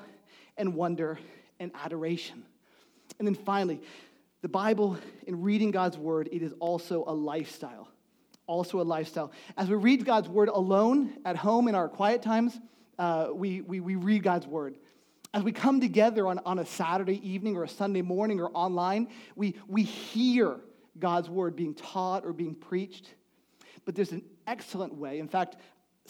and 0.58 0.74
wonder 0.74 1.20
and 1.60 1.72
adoration. 1.84 2.44
And 3.20 3.28
then 3.28 3.36
finally, 3.36 3.82
the 4.42 4.50
Bible, 4.50 4.98
in 5.26 5.42
reading 5.42 5.72
God's 5.72 5.98
word, 5.98 6.30
it 6.32 6.42
is 6.42 6.54
also 6.60 7.04
a 7.08 7.14
lifestyle. 7.14 7.88
Also 8.48 8.82
a 8.82 8.84
lifestyle. 8.84 9.32
As 9.56 9.70
we 9.70 9.76
read 9.76 10.06
God's 10.06 10.28
word 10.28 10.50
alone 10.50 11.14
at 11.26 11.36
home 11.36 11.68
in 11.68 11.76
our 11.76 11.88
quiet 11.88 12.22
times, 12.22 12.60
uh, 12.98 13.28
we, 13.34 13.62
we, 13.62 13.80
we 13.80 13.96
read 13.96 14.24
God's 14.24 14.48
word. 14.48 14.76
As 15.34 15.44
we 15.44 15.52
come 15.52 15.80
together 15.80 16.26
on, 16.28 16.40
on 16.46 16.58
a 16.60 16.66
Saturday 16.66 17.26
evening 17.28 17.58
or 17.58 17.64
a 17.64 17.70
Sunday 17.70 18.02
morning 18.02 18.40
or 18.40 18.50
online, 18.54 19.10
we, 19.36 19.56
we 19.68 19.84
hear 19.84 20.62
God's 20.98 21.30
word 21.30 21.56
being 21.56 21.76
taught 21.76 22.26
or 22.26 22.34
being 22.34 22.56
preached. 22.56 23.14
But 23.86 23.94
there's 23.94 24.14
an 24.14 24.24
excellent 24.48 24.96
way. 24.96 25.20
In 25.20 25.28
fact, 25.28 25.58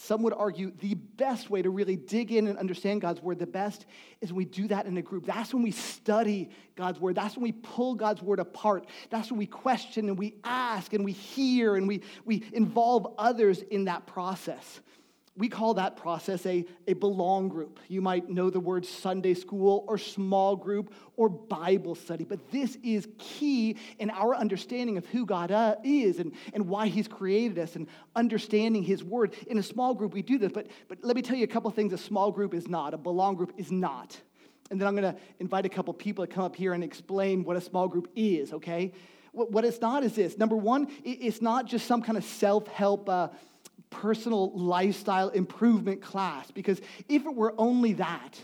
some 0.00 0.22
would 0.22 0.32
argue 0.32 0.70
the 0.78 0.94
best 0.94 1.50
way 1.50 1.60
to 1.60 1.70
really 1.70 1.96
dig 1.96 2.30
in 2.30 2.46
and 2.46 2.56
understand 2.56 3.00
God's 3.00 3.20
word 3.20 3.40
the 3.40 3.46
best 3.46 3.84
is 4.20 4.32
when 4.32 4.38
we 4.38 4.44
do 4.44 4.68
that 4.68 4.86
in 4.86 4.96
a 4.96 5.02
group. 5.02 5.26
That's 5.26 5.52
when 5.52 5.62
we 5.62 5.72
study 5.72 6.50
God's 6.76 7.00
word. 7.00 7.16
That's 7.16 7.36
when 7.36 7.42
we 7.42 7.52
pull 7.52 7.96
God's 7.96 8.22
word 8.22 8.38
apart. 8.38 8.86
That's 9.10 9.30
when 9.30 9.38
we 9.38 9.46
question 9.46 10.08
and 10.08 10.16
we 10.16 10.36
ask 10.44 10.92
and 10.92 11.04
we 11.04 11.12
hear 11.12 11.74
and 11.74 11.88
we, 11.88 12.02
we 12.24 12.44
involve 12.52 13.12
others 13.18 13.62
in 13.62 13.86
that 13.86 14.06
process 14.06 14.80
we 15.38 15.48
call 15.48 15.74
that 15.74 15.96
process 15.96 16.44
a, 16.46 16.66
a 16.88 16.94
belong 16.94 17.48
group. 17.48 17.78
You 17.86 18.02
might 18.02 18.28
know 18.28 18.50
the 18.50 18.58
word 18.58 18.84
Sunday 18.84 19.34
school 19.34 19.84
or 19.86 19.96
small 19.96 20.56
group 20.56 20.92
or 21.16 21.28
Bible 21.28 21.94
study, 21.94 22.24
but 22.24 22.50
this 22.50 22.76
is 22.82 23.06
key 23.18 23.76
in 24.00 24.10
our 24.10 24.34
understanding 24.34 24.98
of 24.98 25.06
who 25.06 25.24
God 25.24 25.52
uh, 25.52 25.76
is 25.84 26.18
and, 26.18 26.32
and 26.54 26.68
why 26.68 26.88
He's 26.88 27.06
created 27.06 27.56
us 27.60 27.76
and 27.76 27.86
understanding 28.16 28.82
His 28.82 29.04
word. 29.04 29.36
In 29.46 29.58
a 29.58 29.62
small 29.62 29.94
group, 29.94 30.12
we 30.12 30.22
do 30.22 30.38
this, 30.38 30.50
but, 30.50 30.66
but 30.88 30.98
let 31.02 31.14
me 31.14 31.22
tell 31.22 31.36
you 31.36 31.44
a 31.44 31.48
couple 31.48 31.70
things 31.70 31.92
a 31.92 31.98
small 31.98 32.32
group 32.32 32.52
is 32.52 32.66
not, 32.66 32.92
a 32.92 32.98
belong 32.98 33.36
group 33.36 33.52
is 33.56 33.70
not. 33.70 34.20
And 34.72 34.80
then 34.80 34.88
I'm 34.88 34.96
to 34.96 35.16
invite 35.38 35.64
a 35.64 35.68
couple 35.68 35.94
people 35.94 36.26
to 36.26 36.32
come 36.32 36.44
up 36.44 36.56
here 36.56 36.74
and 36.74 36.82
explain 36.82 37.44
what 37.44 37.56
a 37.56 37.60
small 37.60 37.86
group 37.86 38.10
is, 38.16 38.52
okay? 38.52 38.92
What, 39.30 39.52
what 39.52 39.64
it's 39.64 39.80
not 39.80 40.02
is 40.02 40.14
this. 40.14 40.36
Number 40.36 40.56
one, 40.56 40.88
it's 41.04 41.40
not 41.40 41.66
just 41.66 41.86
some 41.86 42.02
kind 42.02 42.18
of 42.18 42.24
self 42.24 42.66
help. 42.66 43.08
Uh, 43.08 43.28
personal 43.90 44.56
lifestyle 44.56 45.28
improvement 45.30 46.02
class 46.02 46.50
because 46.50 46.80
if 47.08 47.24
it 47.24 47.34
were 47.34 47.54
only 47.58 47.94
that, 47.94 48.38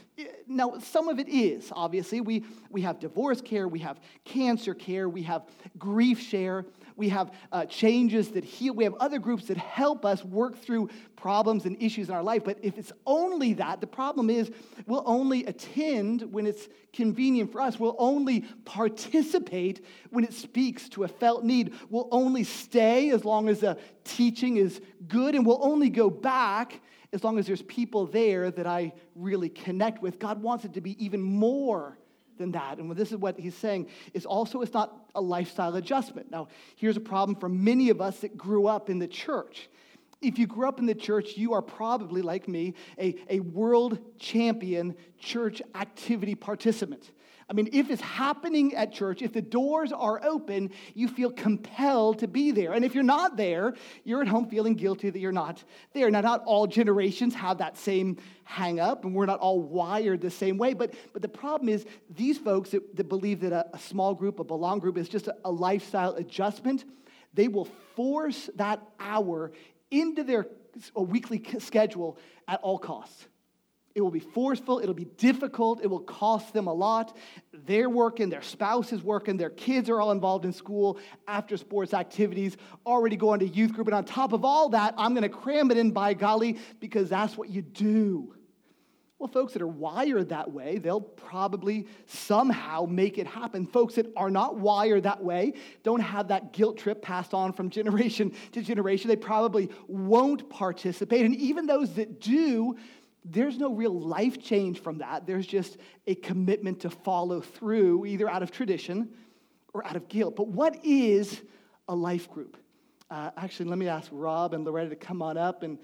now 0.47 0.79
some 0.79 1.09
of 1.09 1.19
it 1.19 1.29
is, 1.29 1.71
obviously. 1.75 2.21
We, 2.21 2.45
we 2.71 2.83
have 2.83 2.99
divorce 3.01 3.41
care, 3.41 3.69
we 3.69 3.81
have 3.81 4.01
cancer 4.25 4.75
care, 4.75 5.09
we 5.09 5.23
have 5.23 5.43
grief 5.79 6.21
share, 6.21 6.65
we 6.97 7.09
have 7.09 7.33
uh, 7.51 7.65
changes 7.67 8.31
that 8.31 8.45
heal, 8.45 8.75
we 8.75 8.85
have 8.85 8.95
other 8.95 9.19
groups 9.19 9.47
that 9.47 9.57
help 9.57 10.05
us 10.05 10.25
work 10.25 10.57
through 10.57 10.91
problems 11.17 11.65
and 11.65 11.81
issues 11.83 12.09
in 12.09 12.15
our 12.15 12.23
life. 12.23 12.45
But 12.45 12.59
if 12.63 12.79
it's 12.79 12.93
only 13.07 13.55
that, 13.55 13.81
the 13.81 13.87
problem 13.87 14.31
is 14.31 14.51
we'll 14.87 15.03
only 15.07 15.45
attend 15.47 16.23
when 16.33 16.47
it's 16.47 16.69
convenient 16.93 17.51
for 17.51 17.61
us. 17.61 17.79
We'll 17.79 17.97
only 17.99 18.43
participate 18.65 19.85
when 20.11 20.25
it 20.25 20.33
speaks 20.33 20.89
to 20.91 21.05
a 21.05 21.09
felt 21.09 21.45
need. 21.45 21.75
We'll 21.91 22.09
only 22.13 22.45
stay 22.45 23.11
as 23.11 23.25
long 23.25 23.49
as 23.49 23.61
the 23.61 23.79
teaching 24.05 24.57
is 24.57 24.81
good, 25.09 25.35
and 25.35 25.45
we'll 25.45 25.65
only 25.65 25.91
go 25.91 26.11
back 26.11 26.81
as 27.13 27.25
long 27.25 27.39
as 27.39 27.47
there's 27.47 27.63
people 27.63 28.07
there 28.07 28.51
that 28.51 28.67
I 28.67 28.93
really 29.15 29.49
connect 29.49 30.03
with. 30.03 30.19
God 30.19 30.43
wants 30.43 30.65
it 30.65 30.75
to 30.75 30.81
be 30.81 31.03
even 31.05 31.21
more 31.21 31.99
than 32.39 32.53
that. 32.53 32.79
And 32.79 32.91
this 32.93 33.13
is 33.13 33.19
what 33.19 33.39
he's 33.39 33.55
saying 33.55 33.89
is 34.13 34.27
also 34.27 34.61
it's 34.61 34.75
not 34.75 35.07
a 35.15 35.21
lifestyle 35.21 35.75
adjustment. 35.77 36.31
Now, 36.31 36.49
here's 36.77 36.97
a 36.97 37.01
problem 37.01 37.39
for 37.39 37.49
many 37.49 37.91
of 37.91 38.01
us 38.01 38.21
that 38.21 38.37
grew 38.37 38.67
up 38.67 38.91
in 38.91 38.99
the 38.99 39.09
church. 39.09 39.69
If 40.21 40.39
you 40.39 40.47
grew 40.47 40.67
up 40.67 40.79
in 40.79 40.87
the 40.87 40.95
church, 40.95 41.37
you 41.37 41.53
are 41.53 41.63
probably, 41.63 42.23
like 42.23 42.49
me, 42.49 42.75
a, 42.99 43.15
a 43.29 43.41
world 43.41 43.99
champion 44.19 44.97
church 45.19 45.61
activity 45.75 46.35
participant. 46.35 47.11
I 47.49 47.53
mean, 47.53 47.69
if 47.73 47.91
it's 47.91 48.01
happening 48.01 48.75
at 48.75 48.93
church, 48.93 49.21
if 49.21 49.33
the 49.33 49.43
doors 49.43 49.93
are 49.93 50.21
open, 50.25 50.71
you 50.95 51.09
feel 51.09 51.31
compelled 51.31 52.21
to 52.21 52.29
be 52.29 52.51
there. 52.51 52.73
And 52.73 52.85
if 52.85 52.95
you're 52.95 53.05
not 53.05 53.37
there, 53.37 53.75
you're 54.05 54.23
at 54.23 54.29
home 54.29 54.49
feeling 54.49 54.75
guilty 54.75 55.11
that 55.11 55.19
you're 55.19 55.33
not 55.33 55.63
there. 55.93 56.11
Now, 56.11 56.23
not 56.23 56.43
all 56.45 56.67
generations 56.67 57.35
have 57.35 57.59
that 57.59 57.77
same 57.77 58.17
hang 58.45 58.81
up, 58.81 59.05
and 59.05 59.15
we're 59.15 59.27
not 59.27 59.41
all 59.41 59.61
wired 59.61 60.21
the 60.21 60.31
same 60.31 60.57
way. 60.57 60.73
But, 60.73 60.95
but 61.13 61.23
the 61.23 61.29
problem 61.29 61.69
is, 61.69 61.85
these 62.09 62.39
folks 62.39 62.71
that, 62.71 62.97
that 62.97 63.09
believe 63.09 63.41
that 63.41 63.53
a, 63.53 63.67
a, 63.75 63.79
small 63.79 64.15
group, 64.15 64.41
a 64.41 64.45
belong 64.45 64.79
group, 64.79 64.97
is 64.97 65.09
just 65.09 65.29
a, 65.29 65.37
a 65.45 65.51
lifestyle 65.51 66.15
adjustment, 66.15 66.85
they 67.35 67.49
will 67.49 67.67
force 67.95 68.49
that 68.57 68.81
hour 68.99 69.53
into 69.91 70.25
their 70.25 70.47
weekly 70.97 71.43
schedule 71.59 72.19
at 72.49 72.61
all 72.63 72.79
costs. 72.79 73.27
It 73.95 74.01
will 74.01 74.11
be 74.11 74.21
forceful, 74.21 74.81
it'll 74.81 74.93
be 74.93 75.05
difficult, 75.05 75.81
it 75.83 75.87
will 75.87 76.01
cost 76.01 76.53
them 76.53 76.67
a 76.67 76.73
lot. 76.73 77.17
They're 77.53 77.89
working, 77.89 78.29
their 78.29 78.43
spouse 78.43 78.93
is 78.93 79.03
working, 79.03 79.37
their 79.37 79.51
kids 79.51 79.89
are 79.89 80.01
all 80.01 80.11
involved 80.11 80.45
in 80.45 80.53
school, 80.53 80.99
after 81.29 81.57
sports 81.57 81.95
activities, 81.95 82.57
already 82.85 83.15
going 83.15 83.39
to 83.39 83.47
youth 83.47 83.73
group. 83.73 83.87
And 83.87 83.95
on 83.95 84.05
top 84.05 84.33
of 84.33 84.45
all 84.45 84.71
that, 84.71 84.95
I'm 84.99 85.15
going 85.15 85.23
to 85.23 85.29
cram 85.29 85.71
it 85.71 85.77
in 85.77 85.93
by 85.93 86.15
golly 86.15 86.59
because 86.81 87.09
that's 87.09 87.37
what 87.37 87.51
you 87.51 87.63
do. 87.63 88.35
Well, 89.21 89.29
folks 89.29 89.53
that 89.53 89.63
are 89.63 89.67
wired 89.69 90.31
that 90.31 90.51
way, 90.51 90.79
they'll 90.79 91.01
probably 91.01 91.87
somehow 92.07 92.87
make 92.91 93.17
it 93.17 93.29
happen. 93.29 93.65
Folks 93.65 93.95
that 93.95 94.13
are 94.17 94.29
not 94.29 94.57
wired 94.59 95.05
that 95.05 95.23
way, 95.23 95.55
don't 95.85 96.01
have 96.01 96.29
that 96.29 96.53
guilt 96.53 96.79
trip 96.79 97.01
passed 97.01 97.33
on 97.33 97.53
from 97.53 97.71
generation 97.79 98.33
to 98.53 98.61
generation, 98.61 99.09
they 99.09 99.17
probably 99.17 99.71
won't 99.87 100.51
participate. 100.51 101.25
And 101.25 101.37
even 101.37 101.67
those 101.67 101.95
that 101.95 102.21
do, 102.21 102.77
there's 103.25 103.57
no 103.57 103.73
real 103.73 103.99
life 103.99 104.43
change 104.43 104.81
from 104.81 104.99
that. 104.99 105.27
There's 105.27 105.47
just 105.47 105.79
a 106.07 106.15
commitment 106.15 106.81
to 106.81 106.91
follow 106.91 107.41
through, 107.41 108.05
either 108.07 108.29
out 108.29 108.43
of 108.43 108.51
tradition 108.51 109.09
or 109.73 109.87
out 109.87 109.97
of 109.97 110.09
guilt. 110.09 110.37
But 110.37 110.49
what 110.49 110.85
is 110.85 111.41
a 111.89 111.95
life 111.95 112.31
group? 112.31 112.59
Uh, 113.11 113.31
actually, 113.37 113.69
let 113.69 113.79
me 113.79 113.89
ask 113.89 114.11
Rob 114.13 114.55
and 114.55 114.65
Loretta 114.65 114.91
to 114.91 114.97
come 114.97 115.23
on 115.23 115.39
up. 115.39 115.63
And 115.63 115.79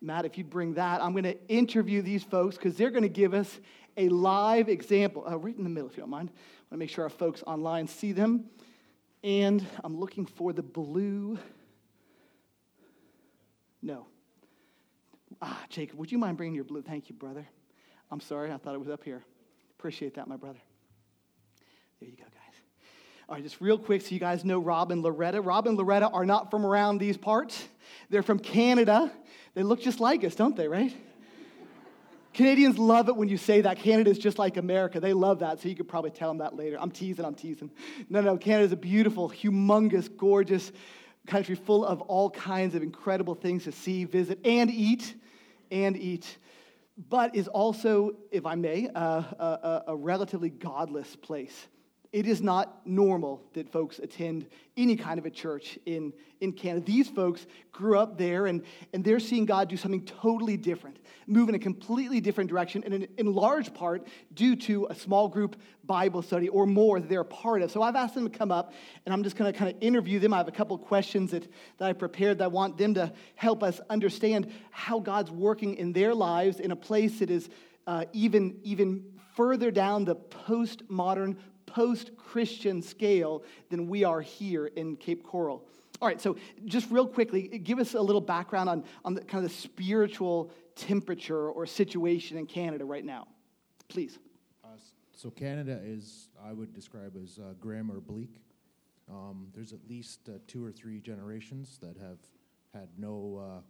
Matt, 0.00 0.24
if 0.24 0.38
you'd 0.38 0.50
bring 0.50 0.74
that, 0.74 1.02
I'm 1.02 1.12
going 1.12 1.24
to 1.24 1.48
interview 1.48 2.00
these 2.00 2.22
folks 2.22 2.56
because 2.56 2.76
they're 2.76 2.90
going 2.90 3.02
to 3.02 3.08
give 3.08 3.34
us 3.34 3.60
a 3.96 4.08
live 4.08 4.68
example. 4.68 5.24
Uh, 5.28 5.38
right 5.38 5.56
in 5.56 5.64
the 5.64 5.70
middle, 5.70 5.88
if 5.88 5.96
you 5.96 6.02
don't 6.02 6.10
mind. 6.10 6.30
I 6.30 6.32
want 6.32 6.72
to 6.72 6.76
make 6.78 6.90
sure 6.90 7.04
our 7.04 7.10
folks 7.10 7.42
online 7.46 7.88
see 7.88 8.12
them. 8.12 8.46
And 9.22 9.66
I'm 9.84 9.98
looking 9.98 10.26
for 10.26 10.52
the 10.52 10.62
blue. 10.62 11.38
No. 13.82 14.06
Ah, 15.42 15.64
Jacob, 15.68 15.98
would 15.98 16.10
you 16.10 16.18
mind 16.18 16.36
bringing 16.36 16.54
your 16.54 16.64
blue? 16.64 16.82
Thank 16.82 17.08
you, 17.08 17.14
brother. 17.14 17.46
I'm 18.10 18.20
sorry, 18.20 18.52
I 18.52 18.56
thought 18.56 18.74
it 18.74 18.78
was 18.78 18.88
up 18.88 19.04
here. 19.04 19.22
Appreciate 19.78 20.14
that, 20.14 20.28
my 20.28 20.36
brother. 20.36 20.58
There 22.00 22.08
you 22.08 22.16
go, 22.16 22.24
guys. 22.24 22.32
All 23.28 23.34
right, 23.34 23.42
just 23.42 23.60
real 23.60 23.78
quick 23.78 24.02
so 24.02 24.08
you 24.10 24.20
guys 24.20 24.44
know 24.44 24.58
Rob 24.58 24.92
and 24.92 25.02
Loretta. 25.02 25.40
Rob 25.40 25.66
and 25.66 25.76
Loretta 25.76 26.08
are 26.08 26.24
not 26.24 26.50
from 26.50 26.64
around 26.64 26.98
these 26.98 27.16
parts, 27.16 27.68
they're 28.08 28.22
from 28.22 28.38
Canada. 28.38 29.10
They 29.54 29.62
look 29.62 29.80
just 29.80 30.00
like 30.00 30.22
us, 30.22 30.34
don't 30.34 30.54
they, 30.54 30.68
right? 30.68 30.94
Canadians 32.34 32.76
love 32.76 33.08
it 33.08 33.16
when 33.16 33.30
you 33.30 33.38
say 33.38 33.62
that. 33.62 33.78
Canada 33.78 34.10
is 34.10 34.18
just 34.18 34.38
like 34.38 34.58
America. 34.58 35.00
They 35.00 35.14
love 35.14 35.38
that, 35.38 35.58
so 35.58 35.70
you 35.70 35.74
could 35.74 35.88
probably 35.88 36.10
tell 36.10 36.28
them 36.28 36.38
that 36.38 36.54
later. 36.54 36.76
I'm 36.78 36.90
teasing, 36.90 37.24
I'm 37.24 37.34
teasing. 37.34 37.70
No, 38.10 38.20
no, 38.20 38.36
Canada 38.36 38.66
is 38.66 38.72
a 38.72 38.76
beautiful, 38.76 39.30
humongous, 39.30 40.14
gorgeous 40.14 40.70
country 41.26 41.54
full 41.54 41.86
of 41.86 42.02
all 42.02 42.28
kinds 42.28 42.74
of 42.74 42.82
incredible 42.82 43.34
things 43.34 43.64
to 43.64 43.72
see, 43.72 44.04
visit, 44.04 44.38
and 44.44 44.70
eat, 44.70 45.14
and 45.70 45.96
eat. 45.96 46.38
But 47.08 47.36
is 47.36 47.48
also, 47.48 48.16
if 48.30 48.46
I 48.46 48.54
may, 48.54 48.88
a, 48.94 48.98
a, 48.98 49.82
a 49.88 49.96
relatively 49.96 50.48
godless 50.48 51.14
place 51.14 51.68
it 52.16 52.26
is 52.26 52.40
not 52.40 52.80
normal 52.86 53.42
that 53.52 53.70
folks 53.70 53.98
attend 53.98 54.46
any 54.74 54.96
kind 54.96 55.18
of 55.18 55.26
a 55.26 55.30
church 55.30 55.78
in, 55.84 56.14
in 56.40 56.50
Canada. 56.50 56.86
These 56.86 57.10
folks 57.10 57.46
grew 57.72 57.98
up 57.98 58.16
there 58.16 58.46
and, 58.46 58.62
and 58.94 59.04
they're 59.04 59.20
seeing 59.20 59.44
God 59.44 59.68
do 59.68 59.76
something 59.76 60.02
totally 60.06 60.56
different, 60.56 60.98
move 61.26 61.50
in 61.50 61.54
a 61.54 61.58
completely 61.58 62.22
different 62.22 62.48
direction, 62.48 62.82
and 62.86 62.94
in, 62.94 63.08
in 63.18 63.34
large 63.34 63.74
part 63.74 64.06
due 64.32 64.56
to 64.56 64.86
a 64.88 64.94
small 64.94 65.28
group 65.28 65.56
Bible 65.84 66.22
study 66.22 66.48
or 66.48 66.64
more 66.64 67.00
that 67.00 67.10
they're 67.10 67.20
a 67.20 67.22
part 67.22 67.60
of. 67.60 67.70
So 67.70 67.82
I've 67.82 67.96
asked 67.96 68.14
them 68.14 68.24
to 68.24 68.38
come 68.38 68.50
up 68.50 68.72
and 69.04 69.12
I'm 69.12 69.22
just 69.22 69.36
going 69.36 69.52
to 69.52 69.58
kind 69.58 69.70
of 69.70 69.76
interview 69.82 70.18
them. 70.18 70.32
I 70.32 70.38
have 70.38 70.48
a 70.48 70.52
couple 70.52 70.78
questions 70.78 71.32
that, 71.32 71.46
that 71.76 71.84
I 71.90 71.92
prepared 71.92 72.38
that 72.38 72.44
I 72.44 72.48
want 72.48 72.78
them 72.78 72.94
to 72.94 73.12
help 73.34 73.62
us 73.62 73.78
understand 73.90 74.50
how 74.70 75.00
God's 75.00 75.30
working 75.30 75.74
in 75.74 75.92
their 75.92 76.14
lives 76.14 76.60
in 76.60 76.70
a 76.70 76.76
place 76.76 77.18
that 77.18 77.28
is 77.28 77.50
uh, 77.86 78.06
even, 78.14 78.58
even 78.62 79.04
further 79.34 79.70
down 79.70 80.06
the 80.06 80.16
postmodern 80.16 81.36
post 81.66 82.16
Christian 82.16 82.80
scale 82.80 83.42
than 83.68 83.88
we 83.88 84.04
are 84.04 84.20
here 84.20 84.66
in 84.66 84.96
Cape 84.96 85.22
Coral. 85.22 85.66
All 86.00 86.08
right, 86.08 86.20
so 86.20 86.36
just 86.66 86.90
real 86.90 87.06
quickly, 87.06 87.42
give 87.42 87.78
us 87.78 87.94
a 87.94 88.00
little 88.00 88.20
background 88.20 88.68
on, 88.68 88.84
on 89.04 89.14
the 89.14 89.22
kind 89.22 89.44
of 89.44 89.50
the 89.50 89.56
spiritual 89.56 90.50
temperature 90.74 91.50
or 91.50 91.66
situation 91.66 92.36
in 92.36 92.46
Canada 92.46 92.84
right 92.84 93.04
now, 93.04 93.26
please. 93.88 94.18
Uh, 94.62 94.68
so, 95.12 95.30
Canada 95.30 95.80
is, 95.82 96.28
I 96.44 96.52
would 96.52 96.74
describe 96.74 97.16
as 97.22 97.38
uh, 97.38 97.54
grim 97.58 97.90
or 97.90 98.00
bleak. 98.00 98.42
Um, 99.10 99.48
there's 99.54 99.72
at 99.72 99.78
least 99.88 100.28
uh, 100.28 100.32
two 100.46 100.64
or 100.64 100.70
three 100.70 101.00
generations 101.00 101.78
that 101.80 101.96
have 101.96 102.18
had 102.74 102.88
no 102.98 103.42
uh, 103.42 103.60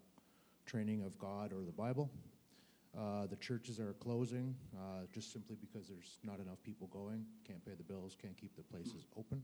training 0.64 1.02
of 1.02 1.16
God 1.18 1.52
or 1.52 1.62
the 1.64 1.72
Bible. 1.72 2.10
Uh, 2.98 3.26
the 3.26 3.36
churches 3.36 3.78
are 3.78 3.92
closing 4.00 4.54
uh, 4.74 5.04
just 5.12 5.30
simply 5.30 5.56
because 5.60 5.86
there's 5.86 6.18
not 6.24 6.40
enough 6.40 6.62
people 6.62 6.86
going, 6.86 7.26
can't 7.46 7.62
pay 7.62 7.72
the 7.76 7.82
bills, 7.82 8.16
can't 8.20 8.36
keep 8.38 8.56
the 8.56 8.62
places 8.62 9.04
open. 9.18 9.42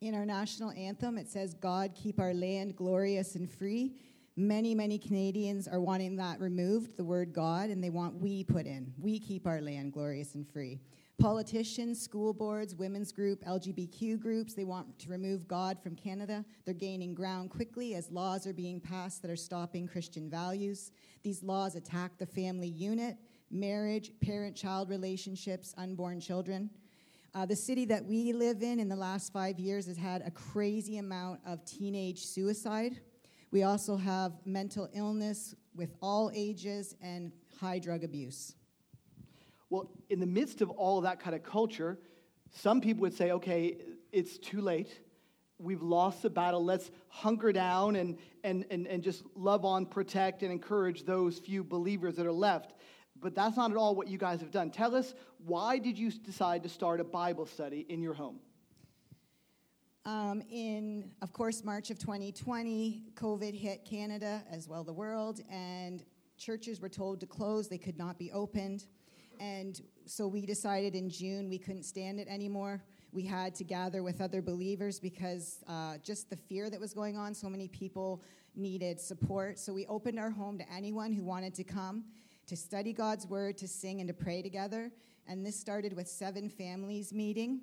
In 0.00 0.14
our 0.14 0.24
national 0.24 0.70
anthem, 0.72 1.18
it 1.18 1.28
says, 1.28 1.54
God, 1.54 1.92
keep 1.94 2.20
our 2.20 2.32
land 2.32 2.76
glorious 2.76 3.34
and 3.34 3.50
free. 3.50 3.96
Many, 4.36 4.74
many 4.74 4.98
Canadians 4.98 5.68
are 5.68 5.80
wanting 5.80 6.16
that 6.16 6.40
removed, 6.40 6.96
the 6.96 7.04
word 7.04 7.32
God, 7.32 7.70
and 7.70 7.82
they 7.82 7.90
want 7.90 8.20
we 8.20 8.42
put 8.42 8.66
in. 8.66 8.92
We 8.98 9.20
keep 9.20 9.46
our 9.46 9.60
land 9.60 9.92
glorious 9.92 10.34
and 10.34 10.44
free. 10.44 10.80
Politicians, 11.20 12.02
school 12.02 12.32
boards, 12.32 12.74
women's 12.74 13.12
group, 13.12 13.44
LGBTQ 13.44 14.18
groups, 14.18 14.54
they 14.54 14.64
want 14.64 14.98
to 14.98 15.08
remove 15.08 15.46
God 15.46 15.80
from 15.80 15.94
Canada. 15.94 16.44
They're 16.64 16.74
gaining 16.74 17.14
ground 17.14 17.50
quickly 17.50 17.94
as 17.94 18.10
laws 18.10 18.44
are 18.48 18.52
being 18.52 18.80
passed 18.80 19.22
that 19.22 19.30
are 19.30 19.36
stopping 19.36 19.86
Christian 19.86 20.28
values. 20.28 20.90
These 21.22 21.44
laws 21.44 21.76
attack 21.76 22.18
the 22.18 22.26
family 22.26 22.66
unit, 22.66 23.16
marriage, 23.52 24.10
parent 24.20 24.56
child 24.56 24.90
relationships, 24.90 25.72
unborn 25.78 26.18
children. 26.18 26.70
Uh, 27.36 27.46
the 27.46 27.54
city 27.54 27.84
that 27.84 28.04
we 28.04 28.32
live 28.32 28.62
in 28.62 28.80
in 28.80 28.88
the 28.88 28.96
last 28.96 29.32
five 29.32 29.60
years 29.60 29.86
has 29.86 29.96
had 29.96 30.22
a 30.22 30.30
crazy 30.32 30.98
amount 30.98 31.38
of 31.46 31.64
teenage 31.64 32.24
suicide. 32.24 32.98
We 33.54 33.62
also 33.62 33.96
have 33.96 34.32
mental 34.44 34.88
illness 34.94 35.54
with 35.76 35.94
all 36.02 36.28
ages 36.34 36.96
and 37.00 37.30
high 37.60 37.78
drug 37.78 38.02
abuse. 38.02 38.56
Well, 39.70 39.92
in 40.10 40.18
the 40.18 40.26
midst 40.26 40.60
of 40.60 40.70
all 40.70 40.98
of 40.98 41.04
that 41.04 41.20
kind 41.20 41.36
of 41.36 41.44
culture, 41.44 42.00
some 42.50 42.80
people 42.80 43.02
would 43.02 43.14
say, 43.14 43.30
okay, 43.30 43.76
it's 44.10 44.38
too 44.38 44.60
late. 44.60 45.00
We've 45.60 45.82
lost 45.82 46.22
the 46.22 46.30
battle. 46.30 46.64
Let's 46.64 46.90
hunker 47.06 47.52
down 47.52 47.94
and, 47.94 48.18
and, 48.42 48.66
and, 48.72 48.88
and 48.88 49.04
just 49.04 49.22
love 49.36 49.64
on, 49.64 49.86
protect, 49.86 50.42
and 50.42 50.50
encourage 50.50 51.04
those 51.04 51.38
few 51.38 51.62
believers 51.62 52.16
that 52.16 52.26
are 52.26 52.32
left. 52.32 52.72
But 53.20 53.36
that's 53.36 53.56
not 53.56 53.70
at 53.70 53.76
all 53.76 53.94
what 53.94 54.08
you 54.08 54.18
guys 54.18 54.40
have 54.40 54.50
done. 54.50 54.72
Tell 54.72 54.96
us, 54.96 55.14
why 55.46 55.78
did 55.78 55.96
you 55.96 56.10
decide 56.10 56.64
to 56.64 56.68
start 56.68 56.98
a 56.98 57.04
Bible 57.04 57.46
study 57.46 57.86
in 57.88 58.02
your 58.02 58.14
home? 58.14 58.40
Um, 60.06 60.42
in, 60.50 61.10
of 61.22 61.32
course, 61.32 61.64
March 61.64 61.90
of 61.90 61.98
2020, 61.98 63.04
COVID 63.14 63.54
hit 63.54 63.86
Canada 63.86 64.42
as 64.50 64.68
well 64.68 64.84
the 64.84 64.92
world, 64.92 65.40
and 65.50 66.04
churches 66.36 66.78
were 66.78 66.90
told 66.90 67.20
to 67.20 67.26
close. 67.26 67.68
They 67.68 67.78
could 67.78 67.96
not 67.96 68.18
be 68.18 68.30
opened. 68.30 68.84
And 69.40 69.80
so 70.04 70.26
we 70.28 70.44
decided 70.44 70.94
in 70.94 71.08
June 71.08 71.48
we 71.48 71.58
couldn't 71.58 71.84
stand 71.84 72.20
it 72.20 72.28
anymore. 72.28 72.82
We 73.12 73.24
had 73.24 73.54
to 73.54 73.64
gather 73.64 74.02
with 74.02 74.20
other 74.20 74.42
believers 74.42 75.00
because 75.00 75.64
uh, 75.68 75.96
just 76.02 76.28
the 76.28 76.36
fear 76.36 76.68
that 76.68 76.78
was 76.78 76.92
going 76.92 77.16
on, 77.16 77.32
so 77.32 77.48
many 77.48 77.68
people 77.68 78.22
needed 78.54 79.00
support. 79.00 79.58
So 79.58 79.72
we 79.72 79.86
opened 79.86 80.18
our 80.18 80.30
home 80.30 80.58
to 80.58 80.70
anyone 80.70 81.12
who 81.12 81.24
wanted 81.24 81.54
to 81.54 81.64
come 81.64 82.04
to 82.46 82.56
study 82.56 82.92
God's 82.92 83.26
word, 83.26 83.56
to 83.56 83.66
sing, 83.66 84.00
and 84.00 84.08
to 84.08 84.14
pray 84.14 84.42
together. 84.42 84.90
And 85.26 85.46
this 85.46 85.58
started 85.58 85.94
with 85.96 86.08
seven 86.08 86.50
families 86.50 87.14
meeting. 87.14 87.62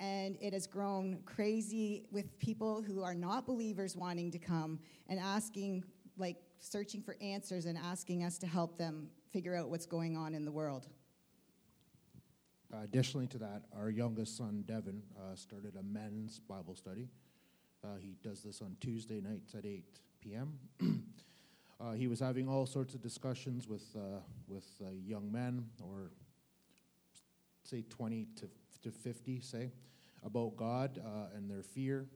And 0.00 0.36
it 0.40 0.52
has 0.54 0.66
grown 0.66 1.20
crazy 1.26 2.04
with 2.10 2.38
people 2.38 2.82
who 2.82 3.02
are 3.02 3.14
not 3.14 3.46
believers 3.46 3.94
wanting 3.94 4.30
to 4.32 4.38
come 4.38 4.80
and 5.08 5.20
asking, 5.20 5.84
like, 6.16 6.36
searching 6.58 7.02
for 7.02 7.16
answers 7.20 7.66
and 7.66 7.78
asking 7.78 8.24
us 8.24 8.38
to 8.38 8.46
help 8.46 8.78
them 8.78 9.10
figure 9.30 9.54
out 9.54 9.68
what's 9.68 9.86
going 9.86 10.16
on 10.16 10.34
in 10.34 10.44
the 10.44 10.50
world. 10.50 10.88
Additionally 12.82 13.26
to 13.26 13.38
that, 13.38 13.62
our 13.76 13.90
youngest 13.90 14.36
son, 14.36 14.64
Devin, 14.66 15.02
uh, 15.18 15.34
started 15.34 15.76
a 15.76 15.82
men's 15.82 16.38
Bible 16.38 16.74
study. 16.74 17.08
Uh, 17.84 17.96
he 17.98 18.16
does 18.22 18.42
this 18.42 18.62
on 18.62 18.76
Tuesday 18.80 19.20
nights 19.20 19.54
at 19.54 19.66
8 19.66 19.84
p.m. 20.20 20.58
Uh, 21.80 21.92
he 21.92 22.08
was 22.08 22.20
having 22.20 22.46
all 22.46 22.66
sorts 22.66 22.94
of 22.94 23.00
discussions 23.00 23.66
with, 23.66 23.84
uh, 23.96 24.18
with 24.46 24.66
uh, 24.82 24.90
young 25.06 25.32
men, 25.32 25.64
or 25.82 26.10
say 27.64 27.82
20 27.88 28.26
to, 28.36 28.46
to 28.82 28.90
50, 28.90 29.40
say, 29.40 29.72
about 30.24 30.56
God 30.56 31.00
and 31.34 31.50
their 31.50 31.62
fear 31.62 32.06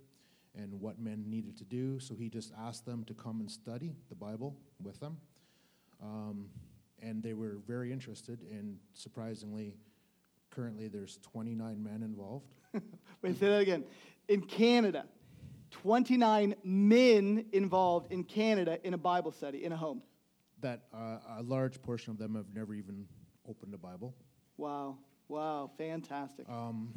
and 0.57 0.81
what 0.81 0.99
men 0.99 1.25
needed 1.27 1.57
to 1.59 1.65
do. 1.65 1.99
So 1.99 2.15
he 2.15 2.29
just 2.29 2.53
asked 2.59 2.87
them 2.87 3.05
to 3.05 3.15
come 3.15 3.41
and 3.41 3.51
study 3.51 3.95
the 4.09 4.15
Bible 4.15 4.57
with 4.83 5.01
them. 5.01 5.17
Um, 6.03 6.47
and 7.03 7.23
they 7.23 7.33
were 7.33 7.59
very 7.67 7.93
interested, 7.93 8.41
and 8.51 8.79
surprisingly, 8.93 9.75
Currently, 10.55 10.87
there's 10.89 11.19
29 11.23 11.83
men 11.83 12.03
involved. 12.03 12.55
Wait, 13.23 13.39
say 13.41 13.49
that 13.49 13.61
again. 13.61 13.85
In 14.29 14.41
Canada, 14.41 15.05
29 15.73 16.55
men 16.63 17.47
involved 17.53 18.13
in 18.13 18.23
Canada 18.23 18.79
in 18.85 18.95
a 18.95 18.99
Bible 18.99 19.33
study 19.33 19.65
in 19.65 19.73
a 19.73 19.77
home. 19.77 20.01
That 20.61 20.85
uh, 20.95 21.19
a 21.39 21.43
large 21.43 21.83
portion 21.83 22.13
of 22.13 22.19
them 22.19 22.37
have 22.37 22.55
never 22.55 22.73
even 22.75 23.07
opened 23.49 23.75
a 23.75 23.79
Bible. 23.79 24.15
Wow, 24.57 24.99
wow, 25.29 25.71
fantastic. 25.77 26.49
Um, 26.49 26.91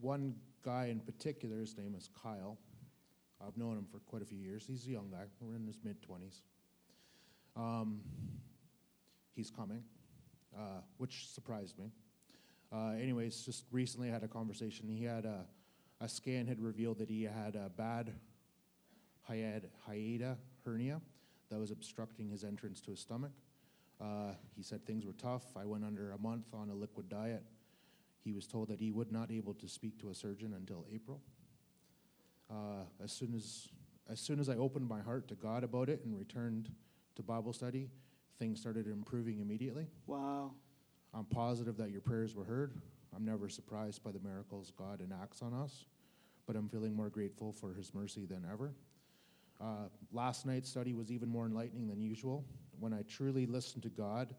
one 0.00 0.34
guy 0.64 0.86
in 0.86 1.00
particular, 1.00 1.60
his 1.60 1.76
name 1.76 1.94
is 1.96 2.08
Kyle. 2.22 2.58
I've 3.44 3.56
known 3.56 3.78
him 3.78 3.86
for 3.90 3.98
quite 3.98 4.22
a 4.22 4.26
few 4.26 4.38
years. 4.38 4.64
He's 4.66 4.86
a 4.86 4.90
young 4.90 5.10
guy. 5.10 5.24
We're 5.40 5.56
in 5.56 5.66
his 5.66 5.78
mid 5.84 5.96
20s. 6.02 6.40
Um, 7.56 8.00
he's 9.34 9.50
coming 9.50 9.82
uh, 10.56 10.80
which 10.98 11.28
surprised 11.28 11.78
me. 11.78 11.90
Uh, 12.72 12.90
anyways, 13.00 13.42
just 13.42 13.64
recently 13.70 14.08
I 14.08 14.12
had 14.12 14.22
a 14.22 14.28
conversation. 14.28 14.88
He 14.88 15.04
had 15.04 15.24
a, 15.24 15.44
a 16.00 16.08
scan 16.08 16.46
had 16.46 16.60
revealed 16.60 16.98
that 16.98 17.08
he 17.08 17.24
had 17.24 17.54
a 17.54 17.68
bad 17.68 18.12
hiata 19.28 20.36
hernia 20.64 21.00
that 21.50 21.58
was 21.58 21.70
obstructing 21.70 22.30
his 22.30 22.44
entrance 22.44 22.80
to 22.82 22.90
his 22.90 23.00
stomach. 23.00 23.32
Uh, 24.00 24.32
he 24.56 24.62
said 24.62 24.84
things 24.84 25.06
were 25.06 25.12
tough. 25.12 25.44
I 25.56 25.64
went 25.64 25.84
under 25.84 26.12
a 26.12 26.18
month 26.18 26.46
on 26.52 26.70
a 26.70 26.74
liquid 26.74 27.08
diet. 27.08 27.44
He 28.24 28.32
was 28.32 28.46
told 28.46 28.68
that 28.68 28.80
he 28.80 28.90
would 28.90 29.12
not 29.12 29.28
be 29.28 29.36
able 29.36 29.54
to 29.54 29.68
speak 29.68 29.98
to 30.00 30.10
a 30.10 30.14
surgeon 30.14 30.54
until 30.56 30.84
April. 30.92 31.20
Uh, 32.50 32.84
as 33.02 33.12
soon 33.12 33.34
as 33.34 33.68
as 34.10 34.20
soon 34.20 34.40
as 34.40 34.48
I 34.48 34.56
opened 34.56 34.88
my 34.88 35.00
heart 35.00 35.28
to 35.28 35.34
God 35.34 35.62
about 35.62 35.88
it 35.88 36.02
and 36.04 36.18
returned 36.18 36.70
to 37.14 37.22
Bible 37.22 37.52
study, 37.52 37.88
things 38.38 38.60
started 38.60 38.86
improving 38.86 39.38
immediately. 39.40 39.86
Wow. 40.06 40.52
I'm 41.14 41.24
positive 41.24 41.76
that 41.76 41.90
your 41.90 42.00
prayers 42.00 42.34
were 42.34 42.44
heard. 42.44 42.74
I'm 43.14 43.24
never 43.24 43.48
surprised 43.48 44.02
by 44.02 44.10
the 44.10 44.18
miracles 44.18 44.72
God 44.76 45.00
enacts 45.00 45.42
on 45.42 45.54
us, 45.54 45.86
but 46.46 46.56
I'm 46.56 46.68
feeling 46.68 46.94
more 46.94 47.10
grateful 47.10 47.52
for 47.52 47.72
His 47.74 47.94
mercy 47.94 48.26
than 48.26 48.44
ever. 48.50 48.72
Uh, 49.60 49.88
last 50.12 50.46
night's 50.46 50.68
study 50.68 50.94
was 50.94 51.12
even 51.12 51.28
more 51.28 51.46
enlightening 51.46 51.86
than 51.86 52.00
usual. 52.00 52.44
When 52.82 52.92
I 52.92 53.02
truly 53.02 53.46
listened 53.46 53.84
to 53.84 53.88
God, 53.90 54.34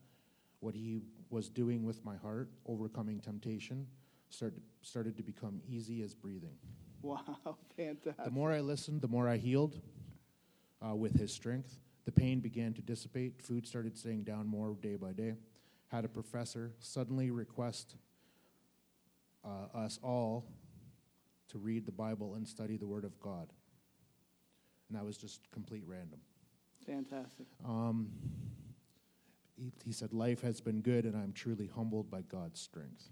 what 0.60 0.76
He 0.76 1.00
was 1.30 1.48
doing 1.48 1.86
with 1.86 2.04
my 2.04 2.18
heart, 2.18 2.50
overcoming 2.66 3.22
temptation, 3.22 3.88
started, 4.30 4.62
started 4.82 5.16
to 5.16 5.24
become 5.24 5.62
easy 5.66 6.02
as 6.02 6.14
breathing. 6.14 6.58
Wow, 7.02 7.22
fantastic. 7.78 8.26
The 8.26 8.32
more 8.32 8.52
I 8.52 8.60
listened, 8.60 9.00
the 9.00 9.08
more 9.08 9.30
I 9.30 9.38
healed 9.38 9.80
uh, 10.86 10.94
with 10.94 11.18
His 11.18 11.32
strength. 11.32 11.78
The 12.04 12.12
pain 12.12 12.42
began 12.42 12.74
to 12.74 12.82
dissipate. 12.82 13.42
Food 13.42 13.66
started 13.66 13.98
staying 13.98 14.24
down 14.24 14.46
more 14.46 14.76
day 14.82 14.98
by 14.98 15.14
day. 15.14 15.36
Had 15.88 16.04
a 16.04 16.10
professor 16.10 16.74
suddenly 16.80 17.32
request 17.32 17.96
uh, 19.46 19.74
us 19.74 20.00
all 20.04 20.44
to 21.48 21.60
read 21.60 21.86
the 21.86 21.94
Bible 21.94 22.36
and 22.36 22.46
study 22.46 22.76
the 22.76 22.88
Word 22.88 23.06
of 23.06 23.18
God. 23.22 23.54
And 24.90 24.98
that 24.98 25.06
was 25.06 25.16
just 25.16 25.50
complete 25.52 25.84
random. 25.88 26.20
Fantastic. 26.86 27.46
Um, 27.66 28.10
he, 29.58 29.72
he 29.86 29.92
said, 29.92 30.14
Life 30.14 30.42
has 30.42 30.62
been 30.62 30.82
good, 30.82 31.06
and 31.06 31.16
I'm 31.16 31.34
truly 31.34 31.68
humbled 31.74 32.10
by 32.10 32.22
God's 32.22 32.60
strength. 32.60 33.10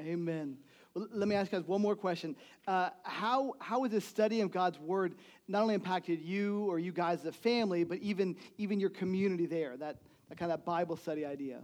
Amen. 0.00 0.56
Well, 0.94 1.08
let 1.12 1.28
me 1.28 1.34
ask 1.34 1.52
you 1.52 1.58
guys 1.58 1.66
one 1.66 1.82
more 1.82 1.96
question. 1.96 2.36
Uh, 2.66 2.90
how, 3.02 3.54
how 3.58 3.82
has 3.82 3.92
the 3.92 4.00
study 4.00 4.40
of 4.40 4.50
God's 4.50 4.78
Word 4.78 5.14
not 5.48 5.62
only 5.62 5.74
impacted 5.74 6.22
you 6.22 6.66
or 6.66 6.78
you 6.78 6.92
guys 6.92 7.20
as 7.20 7.26
a 7.26 7.32
family, 7.32 7.84
but 7.84 7.98
even, 7.98 8.36
even 8.58 8.80
your 8.80 8.90
community 8.90 9.46
there, 9.46 9.76
that, 9.76 9.98
that 10.28 10.38
kind 10.38 10.52
of 10.52 10.64
Bible 10.64 10.96
study 10.96 11.24
idea? 11.24 11.60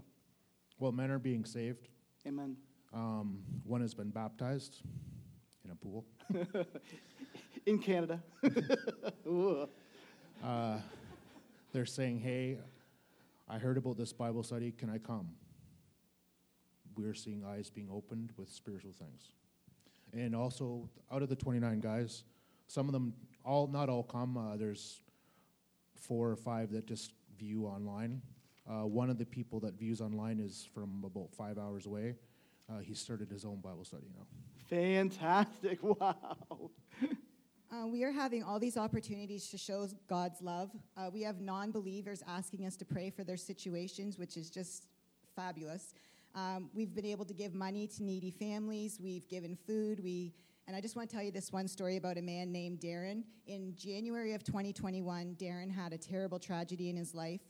Well, 0.78 0.92
men 0.92 1.10
are 1.10 1.18
being 1.18 1.44
saved. 1.44 1.88
Amen. 2.26 2.56
Um, 2.92 3.38
one 3.64 3.80
has 3.80 3.94
been 3.94 4.10
baptized 4.10 4.80
in 5.64 5.70
a 5.70 5.74
pool. 5.74 6.04
in 7.66 7.78
Canada. 7.78 8.22
uh, 10.44 10.78
they're 11.74 11.84
saying, 11.84 12.20
hey, 12.20 12.58
I 13.46 13.58
heard 13.58 13.76
about 13.76 13.98
this 13.98 14.14
Bible 14.14 14.42
study. 14.42 14.72
Can 14.72 14.88
I 14.88 14.96
come? 14.96 15.34
we're 16.96 17.14
seeing 17.14 17.44
eyes 17.44 17.70
being 17.70 17.88
opened 17.90 18.30
with 18.36 18.48
spiritual 18.48 18.92
things. 18.92 19.32
And 20.12 20.34
also, 20.34 20.88
out 21.10 21.22
of 21.22 21.28
the 21.28 21.36
29 21.36 21.80
guys, 21.80 22.24
some 22.68 22.86
of 22.86 22.92
them, 22.92 23.14
all 23.44 23.66
not 23.66 23.88
all 23.88 24.02
come. 24.02 24.36
Uh, 24.36 24.56
there's 24.56 25.00
four 25.96 26.30
or 26.30 26.36
five 26.36 26.70
that 26.72 26.86
just 26.86 27.12
view 27.36 27.66
online. 27.66 28.22
Uh, 28.68 28.86
one 28.86 29.10
of 29.10 29.18
the 29.18 29.26
people 29.26 29.60
that 29.60 29.74
views 29.78 30.00
online 30.00 30.40
is 30.40 30.68
from 30.72 31.02
about 31.04 31.30
five 31.36 31.58
hours 31.58 31.86
away. 31.86 32.14
Uh, 32.70 32.78
he 32.78 32.94
started 32.94 33.28
his 33.28 33.44
own 33.44 33.60
Bible 33.60 33.84
study 33.84 34.06
now. 34.16 34.26
Fantastic! 34.68 35.78
Wow. 36.00 36.70
Uh, 37.74 37.86
we 37.86 38.04
are 38.04 38.12
having 38.12 38.42
all 38.42 38.60
these 38.60 38.76
opportunities 38.76 39.48
to 39.48 39.58
show 39.58 39.88
God's 40.08 40.40
love. 40.40 40.70
Uh, 40.96 41.10
we 41.12 41.22
have 41.22 41.40
non 41.40 41.72
believers 41.72 42.22
asking 42.28 42.66
us 42.66 42.76
to 42.76 42.84
pray 42.84 43.10
for 43.10 43.24
their 43.24 43.36
situations, 43.36 44.16
which 44.16 44.36
is 44.36 44.48
just 44.48 44.86
fabulous. 45.34 45.92
Um, 46.36 46.70
we've 46.72 46.94
been 46.94 47.06
able 47.06 47.24
to 47.24 47.34
give 47.34 47.52
money 47.52 47.88
to 47.88 48.04
needy 48.04 48.30
families. 48.30 49.00
We've 49.02 49.28
given 49.28 49.56
food. 49.66 50.00
We 50.04 50.34
And 50.68 50.76
I 50.76 50.80
just 50.80 50.94
want 50.94 51.10
to 51.10 51.16
tell 51.16 51.24
you 51.24 51.32
this 51.32 51.50
one 51.52 51.66
story 51.66 51.96
about 51.96 52.16
a 52.16 52.22
man 52.22 52.52
named 52.52 52.80
Darren. 52.80 53.24
In 53.48 53.74
January 53.76 54.34
of 54.34 54.44
2021, 54.44 55.36
Darren 55.40 55.70
had 55.70 55.92
a 55.92 55.98
terrible 55.98 56.38
tragedy 56.38 56.90
in 56.90 56.96
his 56.96 57.12
life. 57.12 57.40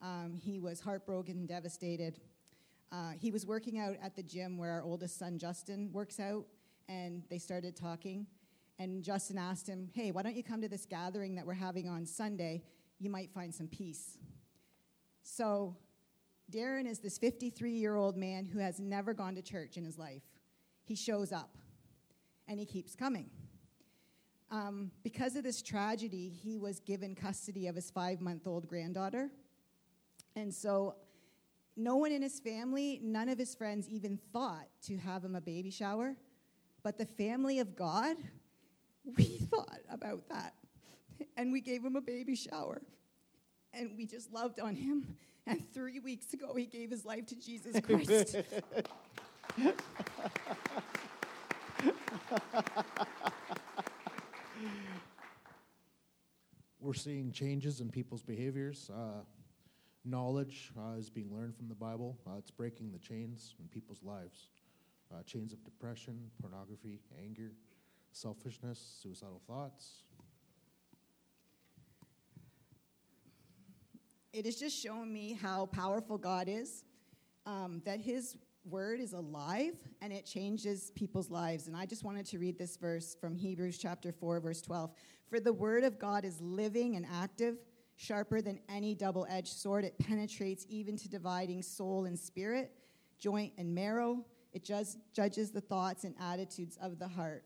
Um, 0.00 0.38
he 0.42 0.60
was 0.60 0.80
heartbroken 0.80 1.36
and 1.36 1.48
devastated. 1.48 2.20
Uh, 2.90 3.12
he 3.20 3.30
was 3.30 3.44
working 3.44 3.78
out 3.78 3.96
at 4.02 4.16
the 4.16 4.22
gym 4.22 4.56
where 4.56 4.70
our 4.70 4.82
oldest 4.82 5.18
son, 5.18 5.38
Justin, 5.38 5.90
works 5.92 6.20
out, 6.20 6.46
and 6.88 7.22
they 7.28 7.38
started 7.38 7.76
talking. 7.76 8.26
And 8.78 9.02
Justin 9.02 9.38
asked 9.38 9.68
him, 9.68 9.88
Hey, 9.92 10.12
why 10.12 10.22
don't 10.22 10.36
you 10.36 10.44
come 10.44 10.60
to 10.60 10.68
this 10.68 10.86
gathering 10.86 11.34
that 11.34 11.46
we're 11.46 11.54
having 11.54 11.88
on 11.88 12.06
Sunday? 12.06 12.62
You 12.98 13.10
might 13.10 13.30
find 13.30 13.54
some 13.54 13.68
peace. 13.68 14.18
So, 15.22 15.76
Darren 16.50 16.86
is 16.86 17.00
this 17.00 17.18
53 17.18 17.72
year 17.72 17.96
old 17.96 18.16
man 18.16 18.46
who 18.46 18.58
has 18.58 18.80
never 18.80 19.12
gone 19.12 19.34
to 19.34 19.42
church 19.42 19.76
in 19.76 19.84
his 19.84 19.98
life. 19.98 20.22
He 20.84 20.94
shows 20.94 21.32
up 21.32 21.50
and 22.46 22.58
he 22.58 22.64
keeps 22.64 22.94
coming. 22.94 23.28
Um, 24.50 24.90
because 25.02 25.36
of 25.36 25.44
this 25.44 25.60
tragedy, 25.60 26.30
he 26.30 26.56
was 26.56 26.80
given 26.80 27.14
custody 27.14 27.66
of 27.66 27.76
his 27.76 27.90
five 27.90 28.20
month 28.20 28.46
old 28.46 28.66
granddaughter. 28.66 29.30
And 30.36 30.54
so, 30.54 30.96
no 31.76 31.96
one 31.96 32.10
in 32.10 32.22
his 32.22 32.40
family, 32.40 32.98
none 33.02 33.28
of 33.28 33.38
his 33.38 33.54
friends 33.54 33.88
even 33.88 34.18
thought 34.32 34.66
to 34.86 34.96
have 34.96 35.24
him 35.24 35.36
a 35.36 35.40
baby 35.40 35.70
shower. 35.70 36.16
But 36.82 36.98
the 36.98 37.06
family 37.06 37.60
of 37.60 37.76
God, 37.76 38.16
we 39.04 39.24
thought 39.24 39.80
about 39.90 40.28
that. 40.28 40.54
And 41.36 41.52
we 41.52 41.60
gave 41.60 41.84
him 41.84 41.96
a 41.96 42.00
baby 42.00 42.34
shower. 42.36 42.82
And 43.72 43.92
we 43.96 44.06
just 44.06 44.32
loved 44.32 44.60
on 44.60 44.74
him. 44.74 45.16
And 45.46 45.62
three 45.72 45.98
weeks 45.98 46.32
ago, 46.34 46.54
he 46.54 46.66
gave 46.66 46.90
his 46.90 47.04
life 47.04 47.26
to 47.26 47.34
Jesus 47.34 47.80
Christ. 47.82 48.36
We're 56.80 56.94
seeing 56.94 57.32
changes 57.32 57.80
in 57.80 57.90
people's 57.90 58.22
behaviors. 58.22 58.90
Uh, 58.90 59.22
knowledge 60.04 60.70
uh, 60.78 60.96
is 60.98 61.10
being 61.10 61.34
learned 61.34 61.56
from 61.56 61.68
the 61.68 61.74
Bible. 61.74 62.18
Uh, 62.26 62.36
it's 62.38 62.50
breaking 62.50 62.92
the 62.92 62.98
chains 62.98 63.54
in 63.58 63.68
people's 63.68 64.02
lives 64.02 64.48
uh, 65.12 65.22
chains 65.22 65.52
of 65.52 65.64
depression, 65.64 66.30
pornography, 66.40 67.00
anger, 67.22 67.52
selfishness, 68.12 68.98
suicidal 69.02 69.40
thoughts. 69.46 70.02
It 74.32 74.44
has 74.44 74.56
just 74.56 74.80
shown 74.80 75.12
me 75.12 75.32
how 75.40 75.66
powerful 75.66 76.18
God 76.18 76.48
is, 76.48 76.84
um, 77.46 77.82
that 77.84 78.00
His 78.00 78.36
word 78.64 79.00
is 79.00 79.12
alive 79.12 79.74
and 80.02 80.12
it 80.12 80.26
changes 80.26 80.92
people's 80.94 81.30
lives. 81.30 81.66
And 81.66 81.76
I 81.76 81.86
just 81.86 82.04
wanted 82.04 82.26
to 82.26 82.38
read 82.38 82.58
this 82.58 82.76
verse 82.76 83.16
from 83.20 83.34
Hebrews 83.34 83.78
chapter 83.78 84.12
4, 84.12 84.40
verse 84.40 84.60
12. 84.60 84.90
For 85.28 85.40
the 85.40 85.52
word 85.52 85.84
of 85.84 85.98
God 85.98 86.24
is 86.24 86.40
living 86.40 86.96
and 86.96 87.06
active, 87.12 87.56
sharper 87.96 88.40
than 88.40 88.60
any 88.68 88.94
double 88.94 89.26
edged 89.28 89.52
sword. 89.52 89.84
It 89.84 89.98
penetrates 89.98 90.66
even 90.68 90.96
to 90.98 91.08
dividing 91.08 91.62
soul 91.62 92.04
and 92.04 92.18
spirit, 92.18 92.72
joint 93.18 93.52
and 93.58 93.74
marrow. 93.74 94.24
It 94.52 94.64
just 94.64 94.98
judges 95.12 95.50
the 95.50 95.60
thoughts 95.60 96.04
and 96.04 96.14
attitudes 96.20 96.78
of 96.80 96.98
the 96.98 97.08
heart. 97.08 97.44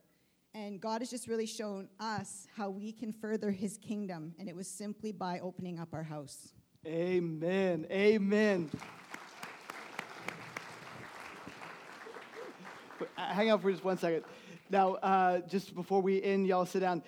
And 0.55 0.79
God 0.79 1.01
has 1.01 1.09
just 1.09 1.27
really 1.27 1.47
shown 1.47 1.89
us 1.99 2.47
how 2.55 2.69
we 2.69 2.91
can 2.91 3.11
further 3.11 3.49
his 3.49 3.77
kingdom, 3.77 4.35
and 4.37 4.47
it 4.47 4.55
was 4.55 4.67
simply 4.67 5.11
by 5.11 5.39
opening 5.39 5.79
up 5.79 5.89
our 5.93 6.03
house. 6.03 6.53
Amen. 6.85 7.87
Amen. 7.89 8.69
Hang 13.15 13.49
out 13.49 13.63
for 13.63 13.71
just 13.71 13.83
one 13.83 13.97
second. 13.97 14.25
Now, 14.69 14.93
uh, 14.95 15.39
just 15.39 15.73
before 15.73 16.03
we 16.03 16.21
end, 16.21 16.45
y'all 16.45 16.67
sit 16.67 16.81
down. 16.81 17.01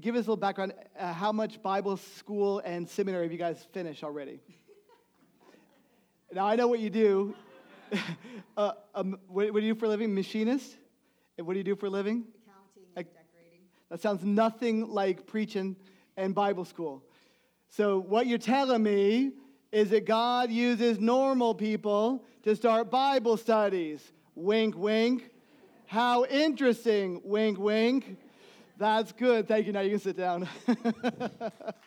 Give 0.00 0.16
us 0.16 0.20
a 0.20 0.22
little 0.22 0.36
background. 0.36 0.74
Uh, 0.98 1.12
how 1.12 1.30
much 1.30 1.62
Bible 1.62 1.96
school 1.96 2.58
and 2.64 2.88
seminary 2.88 3.24
have 3.24 3.32
you 3.32 3.38
guys 3.38 3.64
finished 3.72 4.02
already? 4.02 4.40
now, 6.32 6.44
I 6.44 6.56
know 6.56 6.66
what 6.66 6.80
you 6.80 6.90
do. 6.90 7.36
uh, 8.56 8.72
um, 8.96 9.16
what, 9.28 9.52
what, 9.52 9.60
do 9.60 9.66
you 9.66 9.74
do 9.74 9.78
for 9.78 9.86
a 9.86 9.88
living? 9.88 10.12
Machinist? 10.12 10.76
And 11.38 11.46
what 11.46 11.54
do 11.54 11.58
you 11.58 11.64
do 11.64 11.76
for 11.76 11.86
a 11.86 11.90
living? 11.90 12.24
That 13.90 14.00
sounds 14.00 14.24
nothing 14.24 14.88
like 14.88 15.26
preaching 15.26 15.76
and 16.16 16.34
Bible 16.34 16.64
school. 16.64 17.02
So, 17.68 17.98
what 17.98 18.26
you're 18.26 18.38
telling 18.38 18.82
me 18.82 19.32
is 19.72 19.90
that 19.90 20.04
God 20.04 20.50
uses 20.50 20.98
normal 20.98 21.54
people 21.54 22.24
to 22.42 22.56
start 22.56 22.90
Bible 22.90 23.36
studies. 23.36 24.00
Wink, 24.34 24.76
wink. 24.76 25.30
How 25.86 26.24
interesting. 26.24 27.20
Wink, 27.24 27.58
wink. 27.58 28.16
That's 28.78 29.12
good. 29.12 29.46
Thank 29.46 29.66
you. 29.66 29.72
Now 29.72 29.80
you 29.80 29.90
can 29.90 30.00
sit 30.00 30.16
down. 30.16 30.48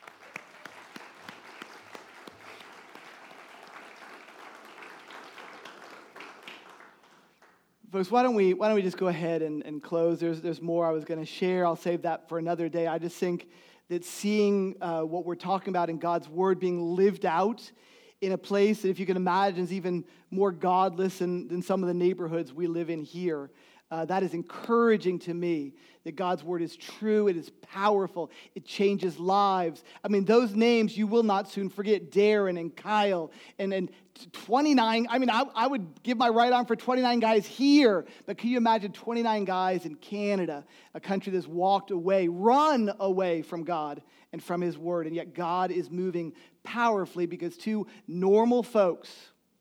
Folks, 7.93 8.09
why 8.09 8.23
don't 8.23 8.33
we 8.33 8.55
why 8.55 8.69
don't 8.69 8.75
we 8.75 8.81
just 8.81 8.97
go 8.97 9.05
ahead 9.05 9.43
and, 9.43 9.63
and 9.67 9.79
close? 9.79 10.19
There's 10.19 10.41
there's 10.41 10.63
more 10.63 10.83
I 10.83 10.89
was 10.89 11.05
going 11.05 11.19
to 11.19 11.27
share. 11.27 11.63
I'll 11.63 11.75
save 11.75 12.01
that 12.01 12.27
for 12.27 12.39
another 12.39 12.67
day. 12.67 12.87
I 12.87 12.97
just 12.97 13.15
think 13.17 13.47
that 13.87 14.03
seeing 14.03 14.75
uh, 14.81 15.01
what 15.01 15.25
we're 15.25 15.35
talking 15.35 15.69
about 15.69 15.91
in 15.91 15.99
God's 15.99 16.27
Word 16.27 16.59
being 16.59 16.81
lived 16.95 17.23
out 17.23 17.71
in 18.19 18.31
a 18.31 18.37
place 18.37 18.81
that, 18.81 18.89
if 18.89 18.99
you 18.99 19.05
can 19.05 19.15
imagine, 19.15 19.63
is 19.63 19.71
even 19.71 20.05
more 20.31 20.51
godless 20.51 21.19
than, 21.19 21.47
than 21.47 21.61
some 21.61 21.83
of 21.83 21.87
the 21.87 21.93
neighborhoods 21.93 22.51
we 22.51 22.65
live 22.65 22.89
in 22.89 23.03
here. 23.03 23.51
Uh, 23.93 24.05
that 24.05 24.23
is 24.23 24.33
encouraging 24.33 25.19
to 25.19 25.35
me 25.35 25.71
that 26.03 26.15
God's 26.15 26.43
word 26.43 26.63
is 26.63 26.75
true, 26.75 27.27
it 27.27 27.37
is 27.37 27.51
powerful, 27.61 28.31
it 28.55 28.65
changes 28.65 29.19
lives. 29.19 29.83
I 30.03 30.07
mean, 30.07 30.25
those 30.25 30.55
names 30.55 30.97
you 30.97 31.05
will 31.05 31.21
not 31.21 31.47
soon 31.47 31.69
forget 31.69 32.09
Darren 32.09 32.59
and 32.59 32.75
Kyle 32.75 33.31
and, 33.59 33.71
and 33.71 33.91
29. 34.31 35.05
I 35.07 35.19
mean, 35.19 35.29
I, 35.29 35.43
I 35.53 35.67
would 35.67 36.01
give 36.01 36.17
my 36.17 36.29
right 36.29 36.51
arm 36.51 36.65
for 36.65 36.75
29 36.75 37.19
guys 37.19 37.45
here, 37.45 38.03
but 38.25 38.39
can 38.39 38.49
you 38.49 38.57
imagine 38.57 38.93
29 38.93 39.45
guys 39.45 39.85
in 39.85 39.93
Canada, 39.93 40.65
a 40.95 40.99
country 40.99 41.31
that's 41.31 41.47
walked 41.47 41.91
away, 41.91 42.27
run 42.27 42.91
away 42.99 43.43
from 43.43 43.63
God 43.63 44.01
and 44.31 44.43
from 44.43 44.59
His 44.61 44.75
word, 44.75 45.05
and 45.05 45.15
yet 45.15 45.35
God 45.35 45.69
is 45.69 45.91
moving 45.91 46.33
powerfully 46.63 47.27
because 47.27 47.57
two 47.57 47.85
normal 48.07 48.63
folks, 48.63 49.15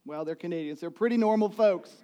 well, 0.07 0.25
they're 0.25 0.35
Canadians, 0.35 0.81
they're 0.81 0.91
pretty 0.91 1.19
normal 1.19 1.51
folks, 1.51 1.95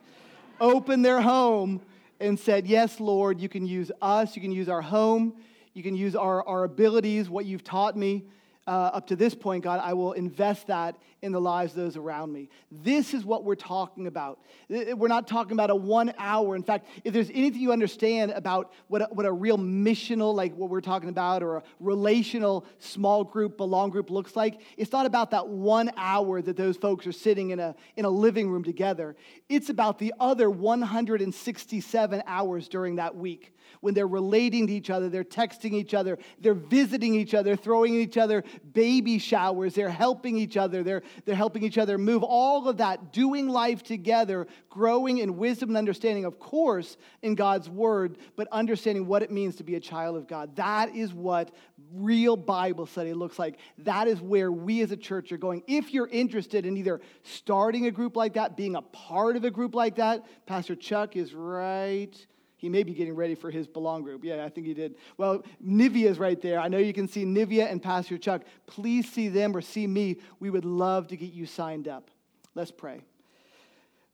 open 0.61 1.01
their 1.01 1.23
home 1.23 1.81
and 2.21 2.39
said, 2.39 2.67
Yes, 2.67 3.01
Lord, 3.01 3.41
you 3.41 3.49
can 3.49 3.67
use 3.67 3.91
us, 4.01 4.37
you 4.37 4.43
can 4.43 4.53
use 4.53 4.69
our 4.69 4.83
home, 4.83 5.35
you 5.75 5.83
can 5.83 5.95
use 5.95 6.17
our, 6.17 6.47
our 6.47 6.65
abilities, 6.65 7.29
what 7.29 7.45
you've 7.45 7.65
taught 7.65 7.97
me. 7.97 8.25
Uh, 8.67 8.91
up 8.93 9.07
to 9.07 9.17
this 9.17 9.35
point, 9.35 9.65
God, 9.65 9.81
I 9.83 9.95
will 9.95 10.13
invest 10.13 10.67
that 10.67 10.97
in 11.23 11.33
the 11.33 11.41
lives 11.41 11.73
of 11.73 11.79
those 11.79 11.97
around 11.97 12.33
me. 12.33 12.49
This 12.71 13.15
is 13.15 13.25
what 13.25 13.45
we're 13.45 13.55
talking 13.55 14.07
about. 14.07 14.41
We're 14.69 15.09
not 15.09 15.27
talking 15.27 15.53
about 15.53 15.71
a 15.71 15.75
one 15.75 16.13
hour. 16.19 16.55
In 16.55 16.63
fact, 16.63 16.89
if 17.05 17.13
there's 17.13 17.31
anything 17.31 17.61
you 17.61 17.73
understand 17.73 18.31
about 18.33 18.73
what 18.87 19.03
a, 19.03 19.05
what 19.07 19.27
a 19.27 19.33
real 19.33 19.59
missional, 19.59 20.35
like 20.35 20.55
what 20.55 20.71
we're 20.71 20.81
talking 20.81 21.09
about, 21.09 21.43
or 21.43 21.57
a 21.57 21.63
relational 21.81 22.65
small 22.79 23.25
group, 23.25 23.57
belong 23.57 23.91
group 23.91 24.11
looks 24.11 24.37
like, 24.37 24.61
it's 24.77 24.93
not 24.93 25.07
about 25.07 25.31
that 25.33 25.49
one 25.49 25.91
hour 25.97 26.41
that 26.41 26.57
those 26.57 26.77
folks 26.77 27.07
are 27.07 27.13
sitting 27.13 27.51
in 27.51 27.61
a, 27.61 27.75
in 27.97 28.05
a 28.05 28.11
living 28.11 28.49
room 28.49 28.63
together. 28.63 29.17
It's 29.49 29.71
about 29.71 29.99
the 29.99 30.15
other 30.21 30.49
167 30.51 32.23
hours 32.27 32.69
during 32.69 32.97
that 32.97 33.17
week 33.17 33.53
when 33.81 33.95
they're 33.95 34.07
relating 34.07 34.67
to 34.67 34.73
each 34.73 34.91
other, 34.91 35.09
they're 35.09 35.25
texting 35.25 35.73
each 35.73 35.95
other, 35.95 36.19
they're 36.41 36.55
visiting 36.55 37.15
each 37.15 37.35
other, 37.35 37.57
throwing 37.57 37.95
each 37.95 38.17
other 38.17 38.45
baby 38.73 39.19
showers, 39.19 39.75
they're 39.75 39.89
helping 39.89 40.37
each 40.37 40.57
other, 40.57 40.83
they're, 40.83 41.03
they're 41.25 41.35
helping 41.35 41.63
each 41.63 41.79
other 41.79 41.99
move. 41.99 42.23
All 42.23 42.69
of 42.69 42.79
that, 42.79 43.13
doing 43.13 43.49
life 43.49 43.83
together, 43.83 44.47
growing 44.71 45.19
in 45.19 45.37
wisdom 45.37 45.71
and 45.71 45.79
understanding, 45.79 46.25
of 46.25 46.39
course, 46.39 46.97
in 47.23 47.35
God's 47.35 47.69
word, 47.69 48.19
but 48.37 48.49
understanding 48.53 49.07
what 49.07 49.23
it 49.23 49.31
means 49.31 49.57
to 49.57 49.65
be 49.65 49.75
a 49.75 49.81
child 49.81 50.17
of 50.17 50.27
God. 50.27 50.57
That 50.57 50.95
is 50.95 51.13
what 51.13 51.51
real 51.93 52.37
Bible 52.37 52.87
study 52.87 53.15
looks 53.15 53.39
like. 53.39 53.59
That 53.79 54.09
is 54.09 54.21
where 54.21 54.53
we 54.53 54.83
as 54.83 54.91
a 54.91 54.97
church 54.97 55.33
are 55.33 55.39
going. 55.39 55.63
If 55.67 55.93
you're 55.93 56.09
interested 56.09 56.67
in 56.67 56.77
either 56.77 57.01
starting 57.23 57.87
a 57.87 57.91
group 57.91 58.17
like 58.17 58.35
that, 58.35 58.57
being 58.57 58.77
a 58.77 58.83
part 58.83 59.37
of 59.37 59.45
a 59.45 59.51
group 59.51 59.75
like 59.75 59.97
that, 59.97 60.25
Pastor 60.47 60.77
Chuck 60.77 61.17
is 61.17 61.35
right 61.35 62.15
he 62.59 62.69
may 62.69 62.83
be 62.83 62.93
getting 62.93 63.15
ready 63.15 63.37
for 63.37 63.51
his 63.53 63.69
belong 63.69 64.03
group. 64.03 64.25
Yeah, 64.25 64.45
I 64.45 64.49
think 64.49 64.67
he 64.67 64.75
did. 64.75 64.97
Well, 65.17 65.45
Nivea's 65.65 66.19
right 66.19 66.41
there. 66.43 66.59
I 66.59 66.67
know 66.67 66.79
you 66.79 66.93
can 66.93 67.07
see 67.07 67.25
Nivea 67.25 67.71
and 67.71 67.81
Pastor 67.81 68.19
Chuck. 68.19 68.43
Please 68.67 69.11
see 69.11 69.29
them 69.29 69.57
or 69.57 69.61
see 69.61 69.87
me. 69.87 70.17
We 70.41 70.51
would 70.51 70.65
love 70.65 71.07
to 71.09 71.17
get 71.17 71.33
you 71.33 71.47
signed 71.47 71.87
up. 71.87 72.11
Let's 72.57 72.73
pray. 72.73 73.03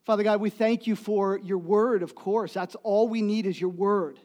Father 0.04 0.22
God, 0.22 0.42
we 0.42 0.50
thank 0.50 0.86
you 0.86 0.94
for 0.94 1.38
your 1.38 1.56
word, 1.56 2.02
of 2.02 2.14
course. 2.14 2.52
That's 2.52 2.74
all 2.82 3.08
we 3.08 3.22
need 3.22 3.46
is 3.46 3.58
your 3.58 3.70
word. 3.70 4.20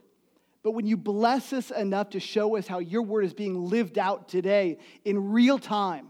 But 0.64 0.72
when 0.72 0.86
you 0.86 0.98
bless 0.98 1.54
us 1.54 1.72
enough 1.72 2.10
to 2.10 2.20
show 2.20 2.58
us 2.58 2.68
how 2.68 2.80
your 2.80 3.04
word 3.04 3.24
is 3.24 3.34
being 3.34 3.70
lived 3.70 3.98
out 3.98 4.28
today 4.28 4.80
in 5.06 5.32
real 5.32 5.58
time, 5.58 6.10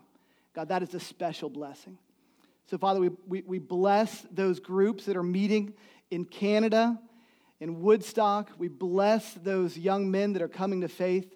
God, 0.55 0.70
that 0.70 0.82
is 0.82 0.95
a 0.95 0.99
special 0.99 1.51
blessing. 1.51 1.99
So, 2.66 2.80
Father, 2.80 2.99
we, 2.99 3.10
we, 3.28 3.41
we 3.43 3.60
bless 3.60 4.26
those 4.32 4.60
groups 4.60 5.05
that 5.05 5.16
are 5.16 5.22
meeting 5.22 5.74
in 6.10 6.26
Canada 6.26 6.99
in 7.60 7.82
Woodstock. 7.82 8.51
We 8.57 8.68
bless 8.68 9.34
those 9.34 9.78
young 9.78 10.10
men 10.10 10.34
that 10.34 10.41
are 10.41 10.47
coming 10.47 10.82
to 10.82 10.88
faith. 10.88 11.36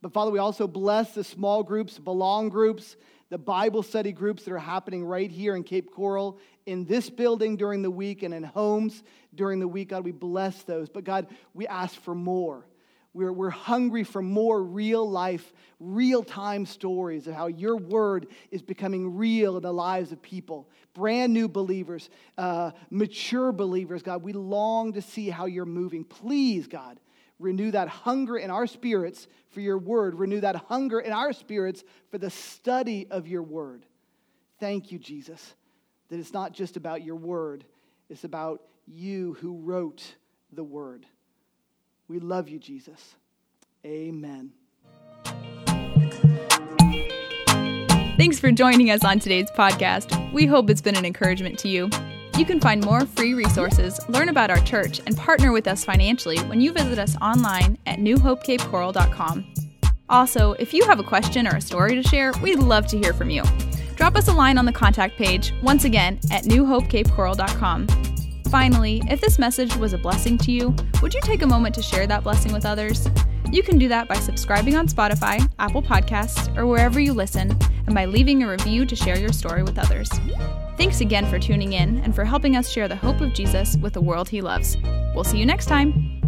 But 0.00 0.12
Father, 0.12 0.30
we 0.30 0.38
also 0.38 0.66
bless 0.66 1.14
the 1.14 1.24
small 1.24 1.62
groups, 1.62 1.98
belong 1.98 2.48
groups, 2.48 2.96
the 3.30 3.38
Bible 3.38 3.82
study 3.82 4.12
groups 4.12 4.44
that 4.44 4.52
are 4.52 4.58
happening 4.58 5.04
right 5.04 5.30
here 5.30 5.54
in 5.54 5.62
Cape 5.62 5.90
Coral, 5.90 6.38
in 6.66 6.84
this 6.84 7.08
building 7.08 7.56
during 7.56 7.82
the 7.82 7.90
week, 7.90 8.22
and 8.22 8.34
in 8.34 8.42
homes 8.42 9.02
during 9.34 9.60
the 9.60 9.68
week. 9.68 9.88
God, 9.90 10.04
we 10.04 10.12
bless 10.12 10.62
those. 10.64 10.88
But 10.88 11.04
God, 11.04 11.28
we 11.54 11.66
ask 11.66 11.98
for 12.00 12.14
more. 12.14 12.66
We're, 13.14 13.32
we're 13.32 13.50
hungry 13.50 14.04
for 14.04 14.22
more 14.22 14.62
real 14.62 15.08
life, 15.08 15.52
real 15.78 16.22
time 16.22 16.64
stories 16.64 17.26
of 17.26 17.34
how 17.34 17.48
your 17.48 17.76
word 17.76 18.28
is 18.50 18.62
becoming 18.62 19.16
real 19.16 19.56
in 19.56 19.62
the 19.62 19.72
lives 19.72 20.12
of 20.12 20.22
people. 20.22 20.68
Brand 20.94 21.32
new 21.34 21.46
believers, 21.48 22.08
uh, 22.38 22.70
mature 22.90 23.52
believers, 23.52 24.02
God. 24.02 24.22
We 24.22 24.32
long 24.32 24.94
to 24.94 25.02
see 25.02 25.28
how 25.28 25.44
you're 25.44 25.66
moving. 25.66 26.04
Please, 26.04 26.66
God, 26.66 26.98
renew 27.38 27.70
that 27.72 27.88
hunger 27.88 28.38
in 28.38 28.50
our 28.50 28.66
spirits 28.66 29.26
for 29.50 29.60
your 29.60 29.78
word. 29.78 30.14
Renew 30.14 30.40
that 30.40 30.56
hunger 30.56 30.98
in 30.98 31.12
our 31.12 31.34
spirits 31.34 31.84
for 32.10 32.16
the 32.16 32.30
study 32.30 33.06
of 33.10 33.28
your 33.28 33.42
word. 33.42 33.84
Thank 34.58 34.90
you, 34.90 34.98
Jesus, 34.98 35.54
that 36.08 36.18
it's 36.18 36.32
not 36.32 36.52
just 36.52 36.78
about 36.78 37.02
your 37.02 37.16
word, 37.16 37.64
it's 38.08 38.24
about 38.24 38.62
you 38.86 39.34
who 39.40 39.58
wrote 39.58 40.16
the 40.50 40.64
word. 40.64 41.04
We 42.12 42.18
love 42.18 42.50
you, 42.50 42.58
Jesus. 42.58 43.14
Amen. 43.86 44.52
Thanks 48.18 48.38
for 48.38 48.52
joining 48.52 48.90
us 48.90 49.02
on 49.02 49.18
today's 49.18 49.50
podcast. 49.52 50.30
We 50.30 50.44
hope 50.44 50.68
it's 50.68 50.82
been 50.82 50.94
an 50.94 51.06
encouragement 51.06 51.58
to 51.60 51.68
you. 51.68 51.88
You 52.36 52.44
can 52.44 52.60
find 52.60 52.84
more 52.84 53.06
free 53.06 53.32
resources, 53.32 53.98
learn 54.10 54.28
about 54.28 54.50
our 54.50 54.60
church, 54.60 55.00
and 55.06 55.16
partner 55.16 55.52
with 55.52 55.66
us 55.66 55.86
financially 55.86 56.36
when 56.40 56.60
you 56.60 56.72
visit 56.72 56.98
us 56.98 57.16
online 57.22 57.78
at 57.86 57.98
newhopecapecoral.com. 57.98 59.54
Also, 60.10 60.52
if 60.58 60.74
you 60.74 60.84
have 60.84 61.00
a 61.00 61.04
question 61.04 61.46
or 61.46 61.56
a 61.56 61.62
story 61.62 61.94
to 61.94 62.02
share, 62.02 62.34
we'd 62.42 62.58
love 62.58 62.86
to 62.88 62.98
hear 62.98 63.14
from 63.14 63.30
you. 63.30 63.42
Drop 63.96 64.16
us 64.16 64.28
a 64.28 64.34
line 64.34 64.58
on 64.58 64.66
the 64.66 64.72
contact 64.72 65.16
page, 65.16 65.54
once 65.62 65.84
again, 65.84 66.20
at 66.30 66.44
newhopecapecoral.com. 66.44 68.11
Finally, 68.52 69.00
if 69.08 69.18
this 69.18 69.38
message 69.38 69.74
was 69.76 69.94
a 69.94 69.98
blessing 69.98 70.36
to 70.36 70.52
you, 70.52 70.76
would 71.00 71.14
you 71.14 71.20
take 71.22 71.40
a 71.40 71.46
moment 71.46 71.74
to 71.74 71.80
share 71.80 72.06
that 72.06 72.22
blessing 72.22 72.52
with 72.52 72.66
others? 72.66 73.08
You 73.50 73.62
can 73.62 73.78
do 73.78 73.88
that 73.88 74.08
by 74.08 74.16
subscribing 74.16 74.76
on 74.76 74.88
Spotify, 74.88 75.50
Apple 75.58 75.82
Podcasts, 75.82 76.54
or 76.54 76.66
wherever 76.66 77.00
you 77.00 77.14
listen, 77.14 77.58
and 77.86 77.94
by 77.94 78.04
leaving 78.04 78.42
a 78.42 78.50
review 78.50 78.84
to 78.84 78.94
share 78.94 79.18
your 79.18 79.32
story 79.32 79.62
with 79.62 79.78
others. 79.78 80.10
Thanks 80.76 81.00
again 81.00 81.24
for 81.30 81.38
tuning 81.38 81.72
in 81.72 82.00
and 82.00 82.14
for 82.14 82.26
helping 82.26 82.54
us 82.54 82.68
share 82.68 82.88
the 82.88 82.94
hope 82.96 83.22
of 83.22 83.32
Jesus 83.32 83.78
with 83.78 83.94
the 83.94 84.02
world 84.02 84.28
he 84.28 84.42
loves. 84.42 84.76
We'll 85.14 85.24
see 85.24 85.38
you 85.38 85.46
next 85.46 85.64
time. 85.64 86.21